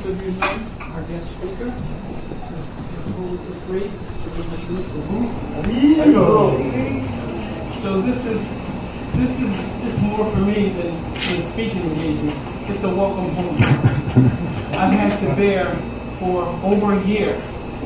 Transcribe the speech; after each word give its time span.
know 0.00 0.14
our 0.80 1.02
guest 1.02 1.36
speaker, 1.36 1.70
So 7.82 8.00
this 8.00 8.24
is 8.24 8.48
this 9.14 9.40
is 9.40 9.82
just 9.82 10.02
more 10.02 10.30
for 10.30 10.40
me 10.40 10.70
than 10.70 10.94
a 11.14 11.42
speaking 11.42 11.82
engagement. 11.82 12.36
It's 12.70 12.82
a 12.84 12.88
welcome 12.88 13.28
home. 13.34 13.56
I've 14.78 14.92
had 14.92 15.18
to 15.20 15.36
bear 15.36 15.74
for 16.18 16.44
over 16.64 16.94
a 16.94 17.04
year 17.04 17.34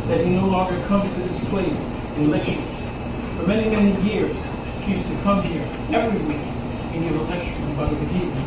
that 0.06 0.24
he 0.24 0.30
no 0.30 0.46
longer 0.46 0.80
comes 0.86 1.12
to 1.14 1.20
this 1.22 1.42
place 1.46 1.80
and 2.16 2.30
lectures. 2.30 2.82
For 3.36 3.46
many, 3.48 3.70
many 3.70 4.00
years, 4.02 4.38
he 4.82 4.92
used 4.92 5.08
to 5.08 5.16
come 5.22 5.42
here 5.42 5.66
every 5.92 6.20
week 6.26 6.36
and 6.36 7.08
give 7.08 7.16
a 7.16 7.22
lecture 7.24 7.72
about 7.72 7.90
the 7.90 8.06
people. 8.06 8.44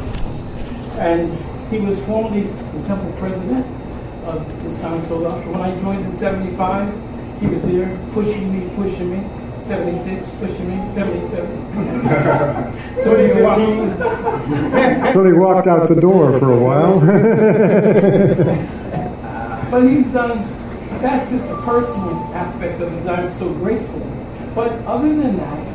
And 0.99 1.56
he 1.69 1.79
was 1.79 1.99
formerly 2.05 2.43
the 2.43 2.83
temple 2.87 3.11
president 3.19 3.65
of 4.25 4.63
this 4.63 4.79
county 4.79 5.05
Philadelphia. 5.07 5.51
When 5.51 5.61
I 5.61 5.77
joined 5.81 6.05
in 6.05 6.13
75, 6.13 6.93
he 7.39 7.47
was 7.47 7.61
there 7.63 7.97
pushing 8.13 8.51
me, 8.51 8.69
pushing 8.75 9.11
me. 9.11 9.23
76, 9.67 10.29
pushing 10.37 10.69
me, 10.69 10.77
77. 10.93 11.45
2015. 13.03 15.13
so 15.13 15.23
he 15.25 15.33
walked 15.33 15.67
out 15.67 15.89
the 15.89 15.95
door 15.99 16.39
for 16.39 16.53
a 16.53 16.57
while. 16.57 17.01
but 19.69 19.83
he's 19.83 20.07
done, 20.13 20.37
that's 21.01 21.29
just 21.31 21.49
a 21.49 21.55
personal 21.63 22.15
aspect 22.33 22.79
of 22.79 22.93
it 22.93 23.03
that 23.03 23.19
I'm 23.19 23.29
so 23.29 23.51
grateful. 23.55 23.99
But 24.55 24.71
other 24.85 25.13
than 25.13 25.35
that, 25.35 25.67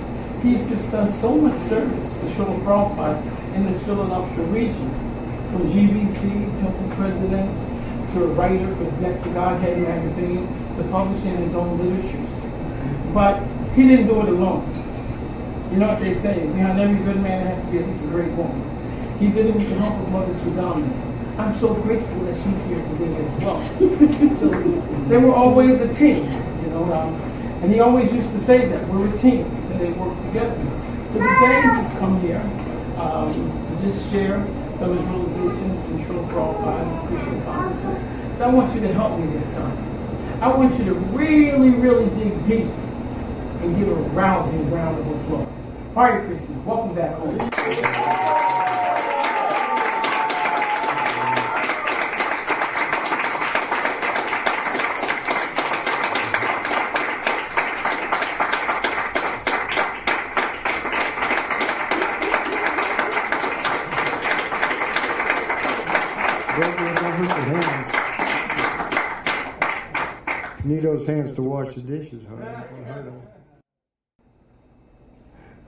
he's 0.42 0.66
just 0.70 0.90
done 0.90 1.12
so 1.12 1.36
much 1.36 1.58
service 1.58 2.18
to 2.20 2.26
Srila 2.26 2.58
Prabhupada 2.64 3.22
in 3.54 3.66
this 3.66 3.82
Philadelphia 3.84 4.46
region. 4.46 4.88
From 5.52 5.68
GBC, 5.68 6.60
Temple 6.60 6.96
President, 6.96 8.10
to 8.14 8.24
a 8.24 8.26
writer 8.28 8.74
for 8.74 8.84
the 8.84 9.30
Godhead 9.34 9.82
magazine, 9.82 10.48
to 10.76 10.82
publishing 10.84 11.36
his 11.36 11.54
own 11.54 11.76
literatures. 11.76 12.40
But 13.12 13.38
he 13.74 13.86
didn't 13.86 14.06
do 14.06 14.22
it 14.22 14.28
alone. 14.30 14.64
You 15.70 15.76
know 15.76 15.88
what 15.88 16.00
they 16.00 16.14
say, 16.14 16.46
behind 16.46 16.80
every 16.80 17.04
good 17.04 17.22
man 17.22 17.46
has 17.46 17.62
to 17.66 17.70
be 17.70 17.80
at 17.80 17.86
least 17.86 18.02
a 18.02 18.06
great 18.08 18.32
woman. 18.32 18.64
He 19.18 19.28
did 19.30 19.44
it 19.44 19.54
with 19.54 19.68
the 19.68 19.74
help 19.74 19.92
of 20.00 20.08
Mother 20.10 20.32
Sudama. 20.32 21.38
I'm 21.38 21.54
so 21.54 21.74
grateful 21.74 22.20
that 22.20 22.34
she's 22.34 22.64
here 22.64 22.82
today 22.96 23.14
as 23.16 23.34
well. 23.44 23.62
so 24.36 24.48
they 25.08 25.18
were 25.18 25.34
always 25.34 25.82
a 25.82 25.92
team, 25.92 26.30
you 26.62 26.70
know. 26.70 26.90
Um, 26.94 27.14
and 27.60 27.70
he 27.70 27.80
always 27.80 28.10
used 28.14 28.30
to 28.32 28.40
say 28.40 28.68
that 28.68 28.88
we're 28.88 29.14
a 29.14 29.18
team, 29.18 29.44
that 29.68 29.78
they 29.80 29.92
work 29.92 30.16
together. 30.28 30.56
So 31.08 31.20
today 31.20 31.76
he's 31.76 31.92
come 31.98 32.18
here 32.22 32.40
um, 32.96 33.34
to 33.34 33.82
just 33.82 34.10
share 34.10 34.42
some 34.82 34.90
and 37.30 37.44
consciousness. 37.44 38.38
So 38.38 38.44
I 38.46 38.48
want 38.48 38.74
you 38.74 38.80
to 38.80 38.92
help 38.92 39.18
me 39.18 39.26
this 39.28 39.46
time. 39.54 40.42
I 40.42 40.48
want 40.48 40.76
you 40.76 40.84
to 40.86 40.94
really, 40.94 41.70
really 41.70 42.06
dig 42.18 42.44
deep 42.44 42.66
and 43.60 43.76
give 43.76 43.88
a 43.88 43.94
rousing 43.94 44.70
round 44.72 44.98
of 44.98 45.06
applause. 45.06 45.48
Hare 45.94 46.26
Krishna, 46.26 46.58
welcome 46.64 46.94
back 46.96 47.14
home. 47.16 48.71
Need 70.72 70.84
those 70.84 71.06
hands 71.06 71.34
to 71.34 71.42
wash 71.42 71.74
the 71.74 71.82
dishes, 71.82 72.24
huh? 72.24 72.64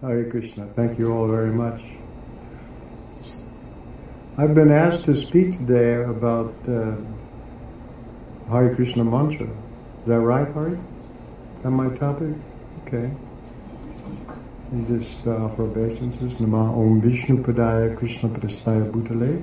Hare 0.00 0.31
Krishna. 0.31 0.66
Thank 0.69 0.98
you 0.98 1.12
all 1.12 1.28
very 1.28 1.53
much. 1.53 1.82
I've 4.38 4.54
been 4.54 4.70
asked 4.70 5.04
to 5.04 5.14
speak 5.14 5.59
today 5.59 6.03
about 6.04 6.54
uh, 6.66 6.97
Hare 8.48 8.75
Krishna 8.75 9.04
mantra. 9.04 9.47
Is 10.00 10.06
that 10.06 10.20
right, 10.20 10.50
Hari? 10.54 10.72
Is 10.72 11.62
that 11.64 11.70
my 11.70 11.94
topic? 11.97 12.34
Okay. 12.87 13.10
You 14.72 14.87
just 14.87 15.26
uh, 15.26 15.44
offer 15.44 15.64
obeisances. 15.64 16.41
Nama 16.41 16.81
Om 16.81 17.03
Vishnu 17.03 17.43
Padaya 17.43 17.94
Krishna 17.94 18.31
Prastaya 18.31 18.91
Bhutale. 18.91 19.43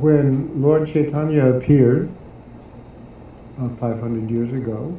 when 0.00 0.60
Lord 0.60 0.88
Chaitanya 0.88 1.56
appeared 1.56 2.10
uh, 3.58 3.68
500 3.76 4.30
years 4.30 4.52
ago, 4.52 4.96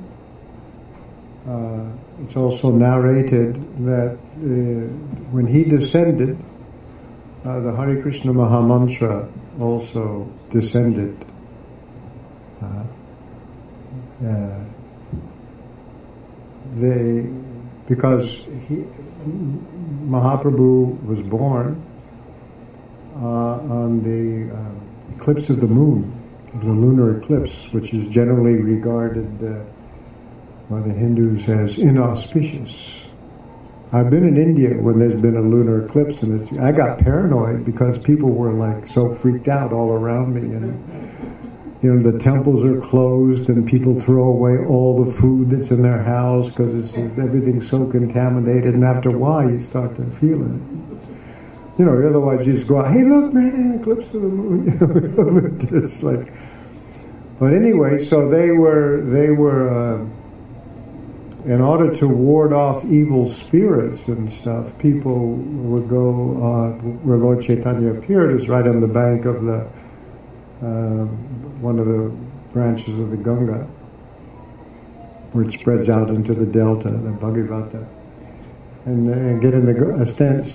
uh, 1.47 1.91
it's 2.23 2.35
also 2.35 2.71
narrated 2.71 3.55
that 3.85 4.17
uh, 4.17 4.47
when 5.31 5.45
he 5.47 5.63
descended, 5.63 6.37
uh, 7.45 7.59
the 7.61 7.75
Hare 7.75 8.01
Krishna 8.01 8.33
Mahamantra 8.33 9.31
also 9.59 10.27
descended. 10.51 11.25
They, 16.75 17.27
because 17.87 18.41
he, 18.67 18.85
Mahaprabhu 20.05 21.03
was 21.05 21.21
born 21.23 21.86
Uh, 23.17 23.57
on 23.67 24.03
the 24.03 24.53
uh, 24.55 25.16
eclipse 25.16 25.50
of 25.50 25.59
the 25.59 25.66
moon, 25.66 26.13
the 26.53 26.67
lunar 26.67 27.17
eclipse, 27.17 27.66
which 27.72 27.91
is 27.91 28.05
generally 28.13 28.61
regarded 28.61 29.25
uh, 29.44 29.63
by 30.69 30.81
the 30.81 30.94
Hindus 30.94 31.50
as 31.50 31.79
inauspicious. 31.79 33.07
I've 33.91 34.11
been 34.11 34.23
in 34.23 34.38
India 34.38 34.79
when 34.79 35.00
there's 35.00 35.19
been 35.19 35.35
a 35.35 35.41
lunar 35.41 35.85
eclipse, 35.85 36.22
and 36.22 36.59
I 36.59 36.72
got 36.72 37.00
paranoid 37.00 37.66
because 37.66 37.97
people 37.97 38.29
were 38.29 38.53
like 38.53 38.85
so 38.85 39.16
freaked 39.16 39.47
out 39.47 39.73
all 39.73 39.94
around 39.94 40.35
me, 40.35 40.53
and 40.53 41.73
you 41.81 41.94
know 41.95 42.11
the 42.11 42.19
temples 42.19 42.63
are 42.63 42.79
closed, 42.81 43.50
and 43.50 43.67
people 43.67 44.00
throw 44.00 44.25
away 44.25 44.63
all 44.63 45.03
the 45.03 45.11
food 45.11 45.50
that's 45.50 45.72
in 45.72 45.81
their 45.81 46.03
house 46.03 46.50
because 46.50 46.95
everything's 47.17 47.67
so 47.67 47.88
contaminated, 47.88 48.75
and 48.75 48.83
after 48.83 49.09
a 49.09 49.17
while 49.17 49.50
you 49.50 49.59
start 49.59 49.95
to 49.95 50.06
feel 50.19 50.44
it. 50.45 50.61
You 51.77 51.85
know, 51.85 52.07
otherwise 52.07 52.45
you 52.45 52.53
just 52.53 52.67
go 52.67 52.79
out, 52.79 52.91
hey, 52.91 53.03
look, 53.03 53.33
man, 53.33 53.53
an 53.53 53.79
eclipse 53.79 54.07
of 54.07 54.21
the 54.21 54.27
moon. 54.27 55.59
just 55.69 56.01
like, 56.01 56.31
but 57.39 57.53
anyway, 57.53 58.03
so 58.03 58.29
they 58.29 58.51
were 58.51 59.01
they 59.01 59.31
were. 59.31 59.69
Uh, 59.69 60.07
in 61.45 61.61
order 61.61 61.95
to 61.95 62.09
ward 62.09 62.51
off 62.51 62.83
evil 62.83 63.29
spirits 63.29 64.05
and 64.07 64.31
stuff, 64.31 64.77
people 64.79 65.35
would 65.35 65.88
go 65.88 66.35
uh, 66.43 66.71
where 67.05 67.17
Lord 67.17 67.41
Chaitanya 67.41 67.94
appeared 67.94 68.33
is 68.33 68.49
right 68.49 68.67
on 68.67 68.81
the 68.81 68.88
bank 68.88 69.23
of 69.23 69.44
the 69.44 69.65
uh, 70.61 71.05
one 71.61 71.79
of 71.79 71.85
the 71.85 72.12
branches 72.51 73.00
of 73.00 73.12
the 73.12 73.18
Ganga, 73.18 73.63
where 75.31 75.45
it 75.45 75.51
spreads 75.51 75.89
out 75.89 76.09
into 76.09 76.33
the 76.33 76.45
delta, 76.45 76.89
the 76.89 77.12
Bhagirata, 77.12 77.88
and, 78.88 79.10
uh, 79.10 79.39
get 79.39 79.54
in 79.54 79.66
the 79.66 80.01
uh, 80.01 80.06
stand, 80.06 80.48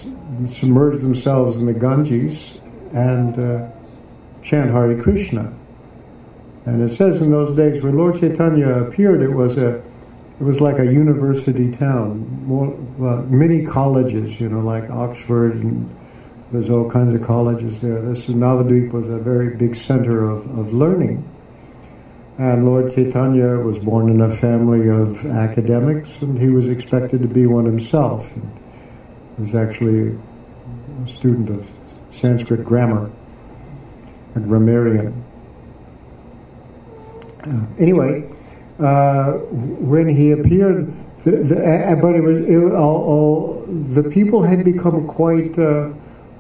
submerge 0.49 1.00
themselves 1.00 1.56
in 1.56 1.67
the 1.67 1.75
Ganges 1.75 2.58
and 2.94 3.38
uh, 3.38 3.69
chant 4.43 4.70
Hare 4.70 5.00
Krishna. 5.00 5.52
And 6.64 6.82
it 6.82 6.90
says 6.90 7.20
in 7.20 7.31
those 7.31 7.55
days 7.56 7.82
when 7.82 7.99
Lord 7.99 8.19
Chaitanya 8.19 8.84
appeared, 8.84 9.20
it 9.20 9.32
was 9.32 9.58
a 9.58 9.82
it 10.40 10.44
was 10.44 10.61
like 10.61 10.79
a 10.79 10.87
university 10.87 11.70
town. 11.70 12.46
More, 12.46 12.70
well, 12.99 13.23
many 13.26 13.64
colleges, 13.64 14.40
you 14.40 14.49
know, 14.49 14.61
like 14.61 14.90
Oxford, 14.90 15.55
and 15.55 15.88
there's 16.50 16.70
all 16.70 16.90
kinds 16.90 17.14
of 17.14 17.25
colleges 17.26 17.81
there. 17.81 18.00
This 18.00 18.26
Navadvip 18.26 18.93
was 18.93 19.08
a 19.08 19.19
very 19.19 19.56
big 19.56 19.76
center 19.76 20.25
of, 20.25 20.46
of 20.58 20.73
learning. 20.73 21.29
And 22.38 22.64
Lord 22.64 22.94
Chaitanya 22.94 23.58
was 23.58 23.79
born 23.79 24.08
in 24.08 24.20
a 24.23 24.34
family 24.37 24.88
of 24.88 25.25
academics, 25.26 26.23
and 26.23 26.38
he 26.38 26.49
was 26.49 26.69
expected 26.69 27.20
to 27.23 27.29
be 27.29 27.46
one 27.46 27.67
himself. 27.67 28.26
He 29.37 29.43
was 29.43 29.55
actually 29.55 30.19
a 31.05 31.06
student 31.06 31.50
of 31.50 31.70
Sanskrit 32.11 32.64
grammar, 32.64 33.11
a 34.34 34.40
grammarian. 34.40 35.23
Uh, 37.44 37.67
anyway, 37.79 38.25
uh, 38.79 39.32
when 39.32 40.08
he 40.08 40.32
appeared, 40.32 40.93
the, 41.25 41.31
the, 41.31 41.56
uh, 41.56 41.96
but 41.96 42.14
it 42.14 42.23
was 42.23 42.40
it, 42.40 42.73
all, 42.73 43.05
all, 43.05 43.67
the 43.67 44.05
people 44.05 44.43
had 44.43 44.64
become 44.64 45.06
quite 45.06 45.58
uh, 45.58 45.90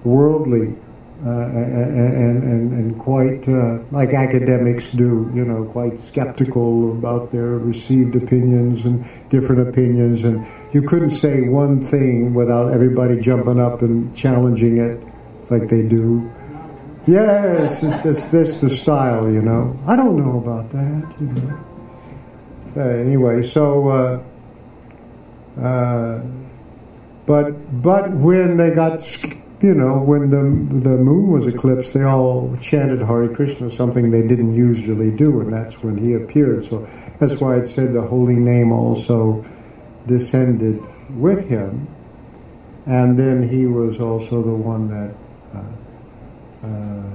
worldly 0.04 0.68
uh, 0.68 0.91
and, 1.24 2.42
and, 2.42 2.72
and 2.72 2.98
quite 2.98 3.48
uh, 3.48 3.78
like 3.92 4.12
academics 4.12 4.90
do, 4.90 5.30
you 5.34 5.44
know, 5.44 5.64
quite 5.64 6.00
skeptical 6.00 6.92
about 6.98 7.30
their 7.30 7.58
received 7.58 8.16
opinions 8.16 8.84
and 8.84 9.04
different 9.30 9.68
opinions, 9.68 10.24
and 10.24 10.44
you 10.72 10.82
couldn't 10.82 11.10
say 11.10 11.48
one 11.48 11.80
thing 11.80 12.34
without 12.34 12.72
everybody 12.72 13.20
jumping 13.20 13.60
up 13.60 13.82
and 13.82 14.14
challenging 14.16 14.78
it 14.78 15.02
like 15.50 15.68
they 15.68 15.82
do. 15.82 16.28
Yes, 17.06 17.82
it's, 17.82 18.04
it's, 18.04 18.30
that's 18.30 18.60
the 18.60 18.70
style, 18.70 19.30
you 19.30 19.42
know. 19.42 19.76
I 19.86 19.96
don't 19.96 20.16
know 20.16 20.38
about 20.38 20.70
that, 20.70 21.14
you 21.20 21.26
know. 21.26 21.58
Uh, 22.76 22.80
anyway, 22.80 23.42
so, 23.42 23.88
uh, 23.88 25.60
uh, 25.60 26.22
but 27.26 27.82
but 27.82 28.10
when 28.12 28.56
they 28.56 28.70
got, 28.70 29.02
you 29.62 29.74
know, 29.74 29.98
when 29.98 30.30
the 30.30 30.42
the 30.80 30.96
moon 30.96 31.30
was 31.30 31.46
eclipsed, 31.46 31.94
they 31.94 32.02
all 32.02 32.56
chanted 32.60 33.00
Hare 33.00 33.28
Krishna, 33.28 33.70
something 33.70 34.10
they 34.10 34.26
didn't 34.26 34.54
usually 34.54 35.10
do, 35.10 35.40
and 35.40 35.52
that's 35.52 35.82
when 35.82 35.96
he 35.96 36.14
appeared. 36.14 36.64
So 36.64 36.86
that's 37.20 37.40
why 37.40 37.56
it 37.56 37.68
said 37.68 37.92
the 37.92 38.02
holy 38.02 38.36
name 38.36 38.72
also 38.72 39.44
descended 40.06 40.80
with 41.10 41.48
him, 41.48 41.86
and 42.86 43.18
then 43.18 43.48
he 43.48 43.66
was 43.66 44.00
also 44.00 44.42
the 44.42 44.54
one 44.54 44.88
that. 44.88 45.14
Uh, 45.54 46.66
uh, 46.66 47.12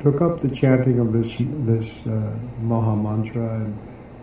took 0.00 0.22
up 0.22 0.40
the 0.40 0.48
chanting 0.48 0.98
of 0.98 1.12
this 1.12 1.36
this 1.38 2.06
uh, 2.06 2.34
Maha 2.60 2.96
Mantra 2.96 3.56
and 3.56 3.78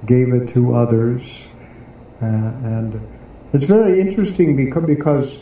gave 0.05 0.33
it 0.33 0.49
to 0.49 0.73
others. 0.73 1.47
Uh, 2.21 2.25
and 2.25 2.99
it's 3.53 3.65
very 3.65 4.01
interesting 4.01 4.55
because, 4.55 4.85
because 4.85 5.37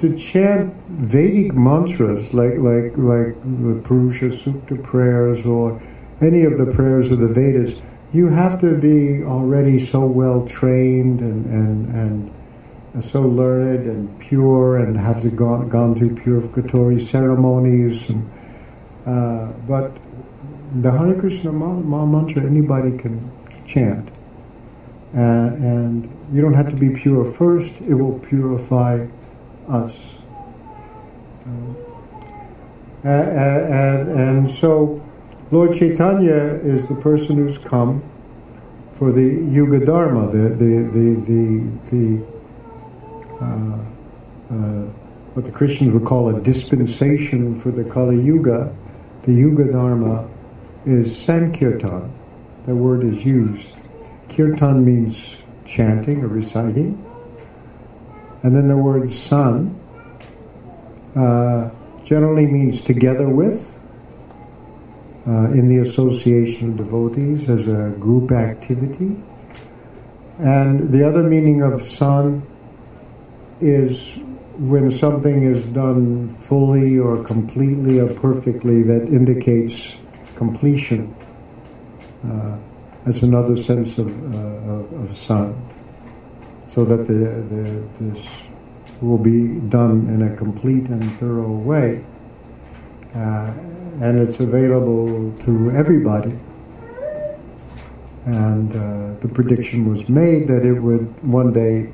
to 0.00 0.16
chant 0.16 0.74
Vedic 0.88 1.54
mantras 1.54 2.32
like, 2.32 2.56
like, 2.56 2.96
like 2.96 3.34
the 3.42 3.80
Purusha 3.84 4.30
Sukta 4.30 4.82
prayers 4.82 5.44
or 5.44 5.80
any 6.20 6.44
of 6.44 6.58
the 6.58 6.72
prayers 6.74 7.10
of 7.10 7.18
the 7.18 7.28
Vedas, 7.28 7.80
you 8.12 8.28
have 8.28 8.60
to 8.60 8.76
be 8.76 9.22
already 9.22 9.78
so 9.78 10.04
well 10.06 10.46
trained 10.46 11.20
and, 11.20 11.46
and, 11.46 12.32
and 12.92 13.04
so 13.04 13.22
learned 13.22 13.86
and 13.86 14.18
pure 14.20 14.78
and 14.78 14.98
have 14.98 15.22
to 15.22 15.30
gone, 15.30 15.68
gone 15.68 15.94
through 15.94 16.16
purificatory 16.16 17.00
ceremonies. 17.00 18.08
And, 18.08 18.30
uh, 19.06 19.52
but 19.68 19.92
the 20.74 20.90
Hare 20.90 21.14
Krishna 21.18 21.52
mantra 21.52 22.42
anybody 22.42 22.96
can 22.96 23.30
chant. 23.66 24.10
Uh, 25.14 25.18
and 25.18 26.04
you 26.32 26.40
don't 26.40 26.54
have 26.54 26.68
to 26.68 26.76
be 26.76 26.90
pure 26.90 27.24
first, 27.32 27.74
it 27.80 27.94
will 27.94 28.18
purify 28.20 29.06
us. 29.70 30.16
Uh, 33.02 33.08
and, 33.08 34.08
and 34.08 34.50
so 34.50 35.00
Lord 35.50 35.72
Chaitanya 35.72 36.60
is 36.62 36.86
the 36.88 36.94
person 36.96 37.36
who's 37.36 37.58
come 37.58 38.02
for 38.98 39.10
the 39.12 39.22
Yuga 39.22 39.84
Dharma, 39.84 40.30
the, 40.30 40.50
the, 40.50 40.90
the, 40.92 41.06
the, 41.26 41.70
the 41.90 42.24
uh, 43.42 43.78
uh, 44.50 44.84
what 45.32 45.46
the 45.46 45.52
Christians 45.52 45.92
would 45.92 46.04
call 46.04 46.28
a 46.28 46.40
dispensation 46.40 47.58
for 47.60 47.70
the 47.70 47.84
Kali 47.84 48.20
Yuga. 48.20 48.74
The 49.22 49.32
Yuga 49.32 49.72
Dharma 49.72 50.28
is 50.84 51.16
Sankirtan 51.16 52.12
the 52.66 52.76
word 52.76 53.04
is 53.04 53.24
used. 53.24 53.82
Kirtan 54.28 54.84
means 54.84 55.38
chanting 55.64 56.22
or 56.22 56.28
reciting. 56.28 57.04
And 58.42 58.54
then 58.54 58.68
the 58.68 58.76
word 58.76 59.12
san 59.12 59.78
uh, 61.14 61.70
generally 62.04 62.46
means 62.46 62.82
together 62.82 63.28
with, 63.28 63.66
uh, 65.26 65.50
in 65.52 65.68
the 65.68 65.78
association 65.78 66.70
of 66.70 66.76
devotees 66.78 67.48
as 67.48 67.68
a 67.68 67.94
group 67.98 68.32
activity. 68.32 69.20
And 70.38 70.90
the 70.90 71.06
other 71.06 71.22
meaning 71.22 71.62
of 71.62 71.82
san 71.82 72.42
is 73.60 74.16
when 74.56 74.90
something 74.90 75.42
is 75.42 75.64
done 75.66 76.34
fully 76.36 76.98
or 76.98 77.22
completely 77.24 77.98
or 77.98 78.12
perfectly 78.14 78.82
that 78.82 79.08
indicates 79.08 79.96
completion 80.36 81.14
uh, 82.24 82.58
as 83.06 83.22
another 83.22 83.56
sense 83.56 83.98
of, 83.98 84.08
uh, 84.34 84.38
of, 84.38 84.92
of 84.92 85.16
san, 85.16 85.54
so 86.72 86.84
that 86.84 87.06
the, 87.06 87.14
the, 87.14 87.88
this 88.00 88.42
will 89.00 89.18
be 89.18 89.58
done 89.68 90.06
in 90.08 90.22
a 90.22 90.36
complete 90.36 90.88
and 90.88 91.04
thorough 91.18 91.52
way, 91.52 92.04
uh, 93.14 93.52
and 94.00 94.18
it's 94.18 94.38
available 94.38 95.36
to 95.44 95.70
everybody. 95.72 96.38
And 98.26 98.70
uh, 98.70 99.18
the 99.20 99.28
prediction 99.28 99.88
was 99.88 100.08
made 100.08 100.46
that 100.48 100.64
it 100.64 100.80
would 100.80 101.22
one 101.24 101.52
day 101.52 101.92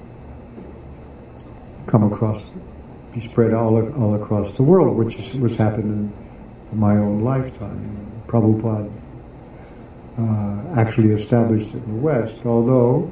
come 1.86 2.02
across, 2.02 2.50
be 3.14 3.20
spread 3.20 3.54
all, 3.54 3.76
all 3.94 4.20
across 4.20 4.56
the 4.56 4.62
world, 4.62 4.96
which 4.96 5.16
is, 5.16 5.34
was 5.34 5.56
happening 5.56 6.12
in 6.72 6.78
my 6.78 6.96
own 6.96 7.22
lifetime. 7.22 8.12
Prabhupada 8.26 8.92
uh, 10.18 10.80
actually 10.80 11.12
established 11.12 11.68
it 11.68 11.82
in 11.84 11.96
the 11.96 12.02
West, 12.02 12.38
although 12.44 13.10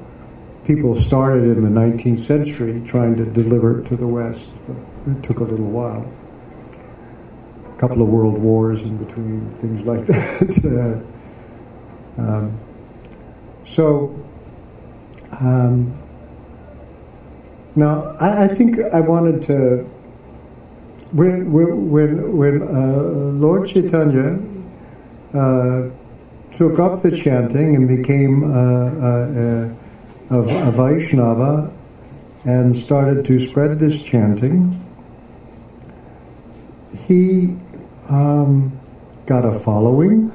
people 0.65 0.99
started 0.99 1.45
in 1.45 1.63
the 1.63 1.69
19th 1.69 2.21
century 2.21 2.83
trying 2.87 3.17
to 3.17 3.25
deliver 3.27 3.81
it 3.81 3.89
to 3.89 3.97
the 3.97 4.07
West. 4.07 4.49
It 5.07 5.23
took 5.23 5.41
a 5.41 5.45
little 5.45 5.71
while. 5.71 6.11
A 7.75 7.79
couple 7.79 8.03
of 8.03 8.09
world 8.09 8.39
wars 8.41 8.83
in 8.83 8.97
between, 8.97 9.51
things 9.61 9.83
like 9.83 10.07
that. 10.07 11.05
um, 12.17 12.59
so, 13.65 14.15
um, 15.41 16.01
now 17.77 18.17
I, 18.21 18.45
I, 18.45 18.49
think 18.49 18.79
I 18.93 19.01
wanted 19.01 19.43
to 19.43 19.85
when 21.13 21.51
when 21.53 22.37
when 22.37 22.63
uh, 22.63 23.03
Lord 23.35 23.69
Chaitanya 23.69 24.39
uh, 25.35 25.91
took 26.53 26.79
up 26.79 27.03
the 27.03 27.11
chanting 27.11 27.75
and 27.75 27.89
became 27.89 28.45
a, 28.45 29.75
a, 30.31 30.39
a 30.39 30.71
Vaishnava 30.71 31.73
and 32.45 32.77
started 32.77 33.25
to 33.25 33.41
spread 33.41 33.79
this 33.79 34.01
chanting, 34.01 34.81
he 37.07 37.57
um, 38.09 38.79
got 39.27 39.45
a 39.45 39.59
following 39.61 40.31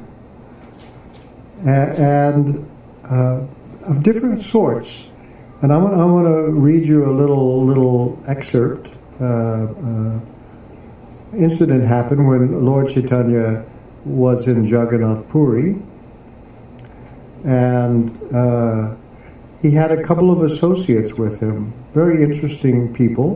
and 1.66 2.68
uh, 3.10 3.46
of 3.88 4.04
different 4.04 4.42
sorts. 4.42 5.06
And 5.62 5.74
I 5.74 5.78
want, 5.78 5.96
I 5.96 6.06
want 6.06 6.26
to 6.26 6.52
read 6.52 6.86
you 6.86 7.06
a 7.06 7.12
little 7.12 7.66
little 7.66 8.22
excerpt. 8.28 8.92
Uh, 9.20 9.26
uh, 9.26 10.20
incident 11.34 11.84
happened 11.86 12.28
when 12.28 12.66
Lord 12.66 12.90
Chaitanya 12.90 13.66
was 14.06 14.48
in 14.48 14.66
Jagannath 14.66 15.28
Puri, 15.30 15.76
and 17.44 18.34
uh, 18.34 18.96
he 19.62 19.72
had 19.72 19.92
a 19.92 20.02
couple 20.04 20.32
of 20.32 20.42
associates 20.42 21.14
with 21.14 21.40
him, 21.40 21.74
very 21.94 22.24
interesting 22.24 22.94
people. 22.94 23.36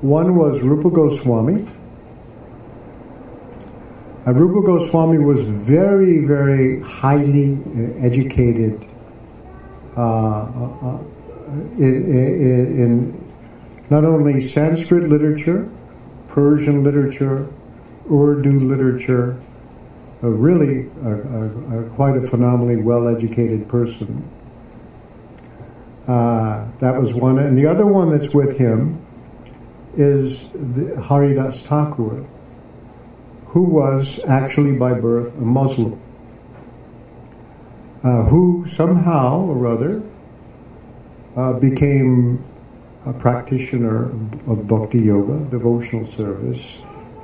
One 0.00 0.36
was 0.36 0.60
Rupa 0.60 0.90
Goswami. 0.90 1.66
And 4.26 4.38
Rupa 4.38 4.66
Goswami 4.66 5.18
was 5.18 5.44
very, 5.44 6.26
very 6.26 6.80
highly 6.80 7.54
uh, 7.54 8.04
educated 8.04 8.84
uh, 9.96 10.00
uh, 10.00 10.86
uh, 10.86 11.02
in, 11.78 12.04
in, 12.04 12.82
in 12.82 13.28
not 13.90 14.04
only 14.04 14.40
Sanskrit 14.40 15.04
literature, 15.04 15.68
Persian 16.28 16.84
literature, 16.84 17.48
Urdu 18.10 18.60
literature, 18.60 19.40
a 20.22 20.28
really 20.28 20.88
a, 21.04 21.80
a 21.80 21.90
quite 21.90 22.16
a 22.16 22.26
phenomenally 22.28 22.76
well-educated 22.76 23.68
person. 23.68 24.28
Uh, 26.08 26.66
that 26.80 26.98
was 26.98 27.12
one, 27.12 27.38
and 27.38 27.58
the 27.58 27.66
other 27.66 27.84
one 27.84 28.10
that's 28.10 28.32
with 28.32 28.56
him 28.56 28.98
is 29.94 30.46
the 30.54 30.98
Haridas 31.02 31.62
Thakur, 31.64 32.24
who 33.48 33.64
was 33.64 34.18
actually 34.26 34.72
by 34.72 34.94
birth 34.94 35.36
a 35.36 35.42
Muslim, 35.42 36.00
uh, 38.02 38.22
who 38.24 38.66
somehow 38.70 39.40
or 39.40 39.66
other 39.66 40.02
uh, 41.36 41.52
became 41.60 42.42
a 43.04 43.12
practitioner 43.12 44.04
of 44.46 44.66
bhakti 44.66 45.00
yoga, 45.00 45.44
devotional 45.50 46.06
service, 46.06 46.78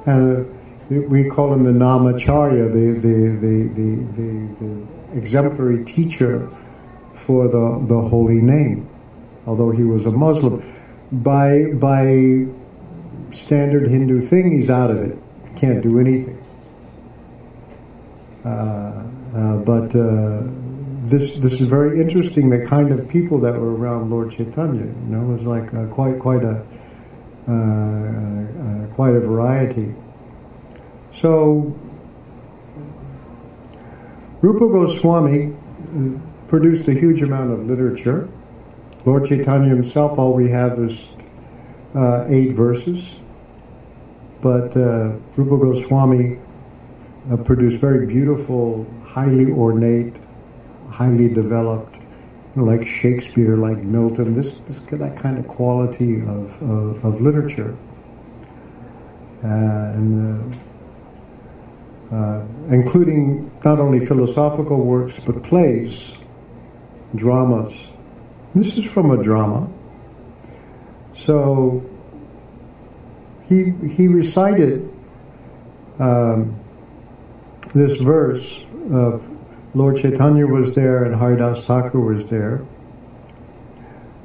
and 0.05 0.47
we 0.91 1.31
call 1.31 1.55
him 1.55 1.65
the 1.65 1.73
Namacharya, 1.73 2.71
the, 2.71 3.01
the, 3.01 3.17
the, 3.41 3.81
the, 4.13 4.65
the 4.65 5.19
exemplary 5.19 5.83
teacher 5.87 6.51
for 7.27 7.49
the, 7.49 7.87
the 7.89 8.01
holy 8.09 8.41
name, 8.41 8.89
although 9.47 9.71
he 9.71 9.83
was 9.83 10.07
a 10.07 10.11
Muslim. 10.11 10.63
By, 11.11 11.73
by 11.75 12.47
standard 13.33 13.89
Hindu 13.89 14.27
thing, 14.27 14.51
he's 14.53 14.71
out 14.71 14.91
of 14.91 14.99
it. 14.99 15.19
Can't 15.57 15.83
do 15.83 15.99
anything. 15.99 16.41
Uh, 18.45 18.49
uh, 19.35 19.57
but 19.59 19.95
uh, 19.97 20.43
this 21.05 21.37
this 21.37 21.61
is 21.61 21.67
very 21.67 22.01
interesting. 22.01 22.51
The 22.51 22.67
kind 22.67 22.93
of 22.93 23.09
people 23.09 23.41
that 23.41 23.55
were 23.55 23.75
around 23.75 24.11
Lord 24.11 24.33
Chaitanya, 24.33 24.85
you 24.85 25.09
know, 25.09 25.21
was 25.21 25.43
like 25.43 25.73
uh, 25.75 25.87
quite 25.87 26.19
quite 26.19 26.45
a 26.45 26.65
uh, 27.49 27.53
uh, 27.53 28.87
quite 28.95 29.15
a 29.15 29.21
variety. 29.21 29.95
So, 31.15 31.75
Rupa 34.43 34.69
Goswami 34.69 35.55
produced 36.55 36.87
a 36.89 36.95
huge 36.95 37.21
amount 37.21 37.51
of 37.51 37.67
literature. 37.67 38.29
Lord 39.05 39.27
Chaitanya 39.27 39.69
himself, 39.69 40.19
all 40.19 40.35
we 40.35 40.51
have 40.51 40.79
is 40.79 41.09
eight 42.29 42.53
verses 42.53 43.17
but 44.45 44.77
uh, 44.77 45.17
Rupa 45.37 45.57
Goswami 45.57 46.39
uh, 47.33 47.39
produced 47.39 47.81
very 47.81 48.07
beautiful, 48.07 48.87
highly 49.03 49.51
ornate, 49.51 50.13
highly 50.91 51.33
developed, 51.33 51.97
like 52.55 52.87
Shakespeare, 52.87 53.57
like 53.57 53.79
Milton. 53.79 54.35
This 54.35 54.57
this 54.67 54.81
that 54.81 55.17
kind 55.17 55.39
of 55.39 55.49
quality 55.49 56.21
of 56.21 56.63
of, 56.63 57.03
of 57.07 57.21
literature, 57.23 57.75
uh, 59.43 59.97
and 59.97 60.55
uh, 62.13 62.15
uh, 62.15 62.47
including 62.69 63.51
not 63.65 63.79
only 63.81 64.05
philosophical 64.05 64.85
works 64.85 65.19
but 65.25 65.43
plays, 65.43 66.19
dramas. 67.15 67.87
This 68.55 68.77
is 68.77 68.85
from 68.87 69.11
a 69.11 69.23
drama. 69.23 69.69
So 71.15 71.83
he 73.49 73.71
he 73.89 74.09
recited 74.09 74.91
um, 75.99 76.59
this 77.75 77.97
verse 77.99 78.61
of 78.91 79.25
Lord 79.75 79.97
Chaitanya 79.97 80.47
was 80.47 80.75
there 80.75 81.05
and 81.05 81.15
Haridas 81.17 81.65
Thakur 81.65 82.01
was 82.01 82.29
there. 82.29 82.65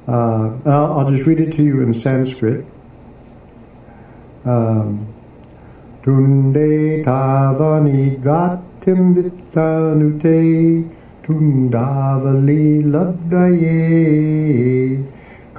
Uh, 0.07 0.57
I'll, 0.65 0.99
I'll, 0.99 1.11
just 1.11 1.27
read 1.27 1.39
it 1.39 1.53
to 1.53 1.63
you 1.63 1.81
in 1.81 1.93
Sanskrit. 1.93 2.65
Um, 4.43 5.13
Tunde 6.01 7.03
tavani 7.03 8.19
gatim 8.19 9.13
vittanute 9.13 10.89
tundavali 11.29 12.67
labdaye 12.93 13.77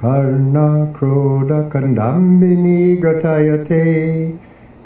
कर्णक्रोधकन्दम्बिनी 0.01 2.81
घटयते 3.07 3.83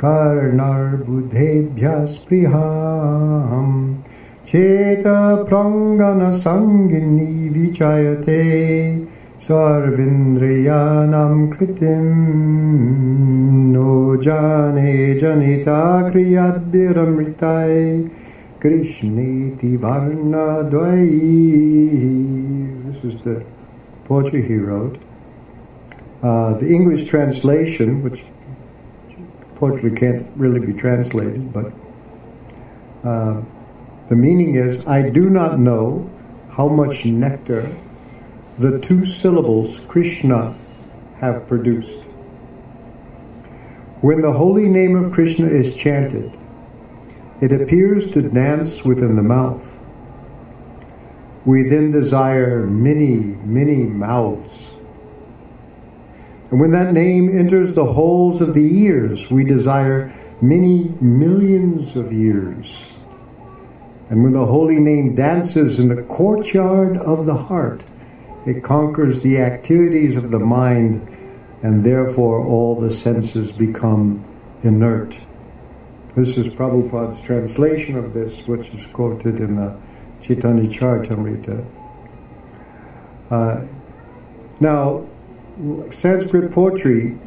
कर्णर्बुधेभ्यः 0.02 1.96
स्पृहाम् 2.14 3.78
चेतप्रङ्गनसङ्गिनी 4.50 7.30
विचयते 7.56 8.42
सर्वेन्द्रियाणां 9.48 11.34
कृतिम् 11.54 12.12
नो 13.72 13.96
जाने 14.28 14.94
जनिता 15.22 15.80
क्रियाद्भिरमृताय 16.10 17.74
Krishneti 18.66 19.78
Varnadvai. 19.78 21.06
This 22.92 23.04
is 23.04 23.22
the 23.22 23.46
poetry 24.06 24.42
he 24.42 24.56
wrote. 24.56 24.98
Uh, 26.24 26.58
the 26.58 26.68
English 26.68 27.08
translation, 27.08 28.02
which 28.02 28.26
poetry 29.58 29.92
can't 29.92 30.26
really 30.36 30.60
be 30.60 30.74
translated, 30.74 31.54
but 31.54 31.72
uh, 33.04 33.44
the 34.10 34.16
meaning 34.16 34.56
is 34.56 34.80
I 34.88 35.12
do 35.12 35.30
not 35.30 35.60
know 35.60 36.10
how 36.50 36.68
much 36.68 37.06
nectar 37.06 37.72
the 38.58 38.80
two 38.80 39.06
syllables 39.06 39.80
Krishna 39.88 40.56
have 41.18 41.48
produced. 41.48 42.06
When 44.02 44.22
the 44.22 44.34
holy 44.34 44.68
name 44.68 44.96
of 44.96 45.12
Krishna 45.14 45.46
is 45.46 45.76
chanted, 45.76 46.36
it 47.42 47.52
appears 47.52 48.10
to 48.12 48.22
dance 48.22 48.84
within 48.84 49.16
the 49.16 49.24
mouth. 49.24 49.78
We 51.46 51.64
then 51.64 51.92
desire 51.92 52.66
many, 52.66 53.18
many 53.46 53.84
mouths 53.84 54.76
and 56.52 56.60
when 56.60 56.72
that 56.72 56.94
name 56.94 57.38
enters 57.38 57.74
the 57.74 57.94
holes 57.94 58.40
of 58.40 58.54
the 58.54 58.84
ears, 58.84 59.32
we 59.32 59.44
desire 59.44 60.14
many 60.42 60.94
millions 61.02 61.96
of 61.96 62.14
years. 62.14 63.00
And 64.10 64.24
when 64.24 64.34
the 64.34 64.46
holy 64.46 64.78
name 64.78 65.16
dances 65.16 65.80
in 65.80 65.88
the 65.88 66.04
courtyard 66.04 66.98
of 66.98 67.26
the 67.26 67.36
heart, 67.36 67.84
it 68.46 68.64
conquers 68.64 69.22
the 69.22 69.40
activities 69.40 70.16
of 70.16 70.30
the 70.30 70.40
mind, 70.40 71.02
and 71.64 71.84
therefore 71.84 72.46
all 72.46 72.80
the 72.80 72.92
senses 72.92 73.52
become 73.52 74.24
inert. 74.62 75.20
This 76.16 76.38
is 76.38 76.48
Prabhupada's 76.48 77.20
translation 77.22 77.98
of 77.98 78.14
this, 78.14 78.40
which 78.48 78.70
is 78.70 78.86
quoted 78.94 79.42
in 79.42 79.58
the 79.58 79.78
Chaitanya 80.22 80.70
Charitamrita. 80.70 81.66
Uh, 83.30 83.66
now, 84.62 85.06
Sanskrit 85.92 86.54
poetry, 86.54 87.18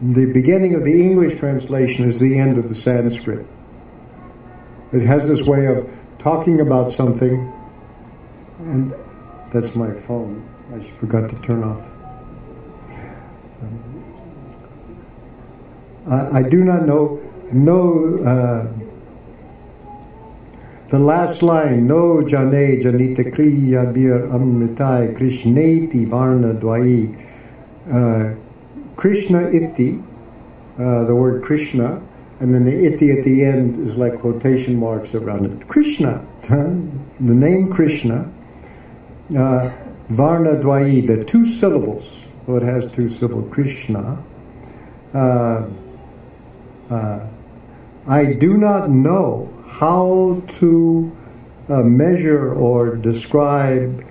the 0.00 0.32
beginning 0.32 0.74
of 0.74 0.84
the 0.84 0.98
English 0.98 1.38
translation 1.38 2.08
is 2.08 2.18
the 2.18 2.38
end 2.38 2.56
of 2.56 2.70
the 2.70 2.74
Sanskrit. 2.74 3.46
It 4.94 5.04
has 5.04 5.28
this 5.28 5.42
way 5.42 5.66
of 5.66 5.90
talking 6.18 6.62
about 6.62 6.90
something, 6.90 7.52
and 8.60 8.94
that's 9.52 9.74
my 9.74 9.92
phone. 9.92 10.48
I 10.72 10.82
forgot 10.98 11.28
to 11.28 11.36
turn 11.42 11.64
off. 11.64 11.97
I, 16.08 16.38
I 16.38 16.42
do 16.42 16.64
not 16.64 16.86
know, 16.86 17.20
know 17.52 18.18
uh, 18.24 18.72
the 20.88 20.98
last 20.98 21.42
line, 21.42 21.86
no 21.86 22.22
jane 22.26 22.80
janita 22.80 23.30
kriya 23.32 23.92
bir 23.92 24.28
amritai 24.28 25.14
krishneti 25.16 26.08
varna 26.08 26.54
dwai. 26.54 27.14
Uh, 27.90 28.34
Krishna 28.96 29.48
iti, 29.50 30.02
uh, 30.78 31.04
the 31.04 31.14
word 31.14 31.42
Krishna, 31.42 32.02
and 32.40 32.54
then 32.54 32.64
the 32.64 32.86
iti 32.86 33.10
at 33.10 33.24
the 33.24 33.44
end 33.44 33.86
is 33.86 33.96
like 33.96 34.18
quotation 34.18 34.76
marks 34.76 35.14
around 35.14 35.46
it. 35.46 35.68
Krishna, 35.68 36.26
the 36.48 37.34
name 37.34 37.70
Krishna, 37.70 38.30
uh, 39.36 39.70
Varna 40.08 40.56
Dwai, 40.56 41.06
the 41.06 41.22
two 41.22 41.44
syllables, 41.44 42.22
well, 42.46 42.56
it 42.56 42.62
has 42.62 42.88
two 42.88 43.10
syllables, 43.10 43.52
Krishna. 43.52 44.24
Uh, 45.12 45.68
uh, 46.90 47.28
I 48.06 48.32
do 48.32 48.56
not 48.56 48.90
know 48.90 49.52
how 49.66 50.42
to 50.58 51.16
uh, 51.68 51.82
measure 51.82 52.52
or 52.52 52.96
describe 52.96 54.04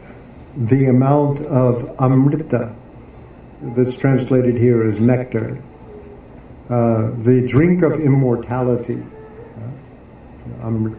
the 0.55 0.85
amount 0.85 1.41
of 1.41 1.95
amrita 1.99 2.75
that's 3.61 3.95
translated 3.95 4.57
here 4.57 4.83
as 4.83 4.99
nectar, 4.99 5.57
uh, 6.69 7.11
the 7.23 7.45
drink 7.47 7.81
of 7.81 7.93
immortality. 7.93 9.01
Uh, 9.57 10.67
amrit, 10.67 10.97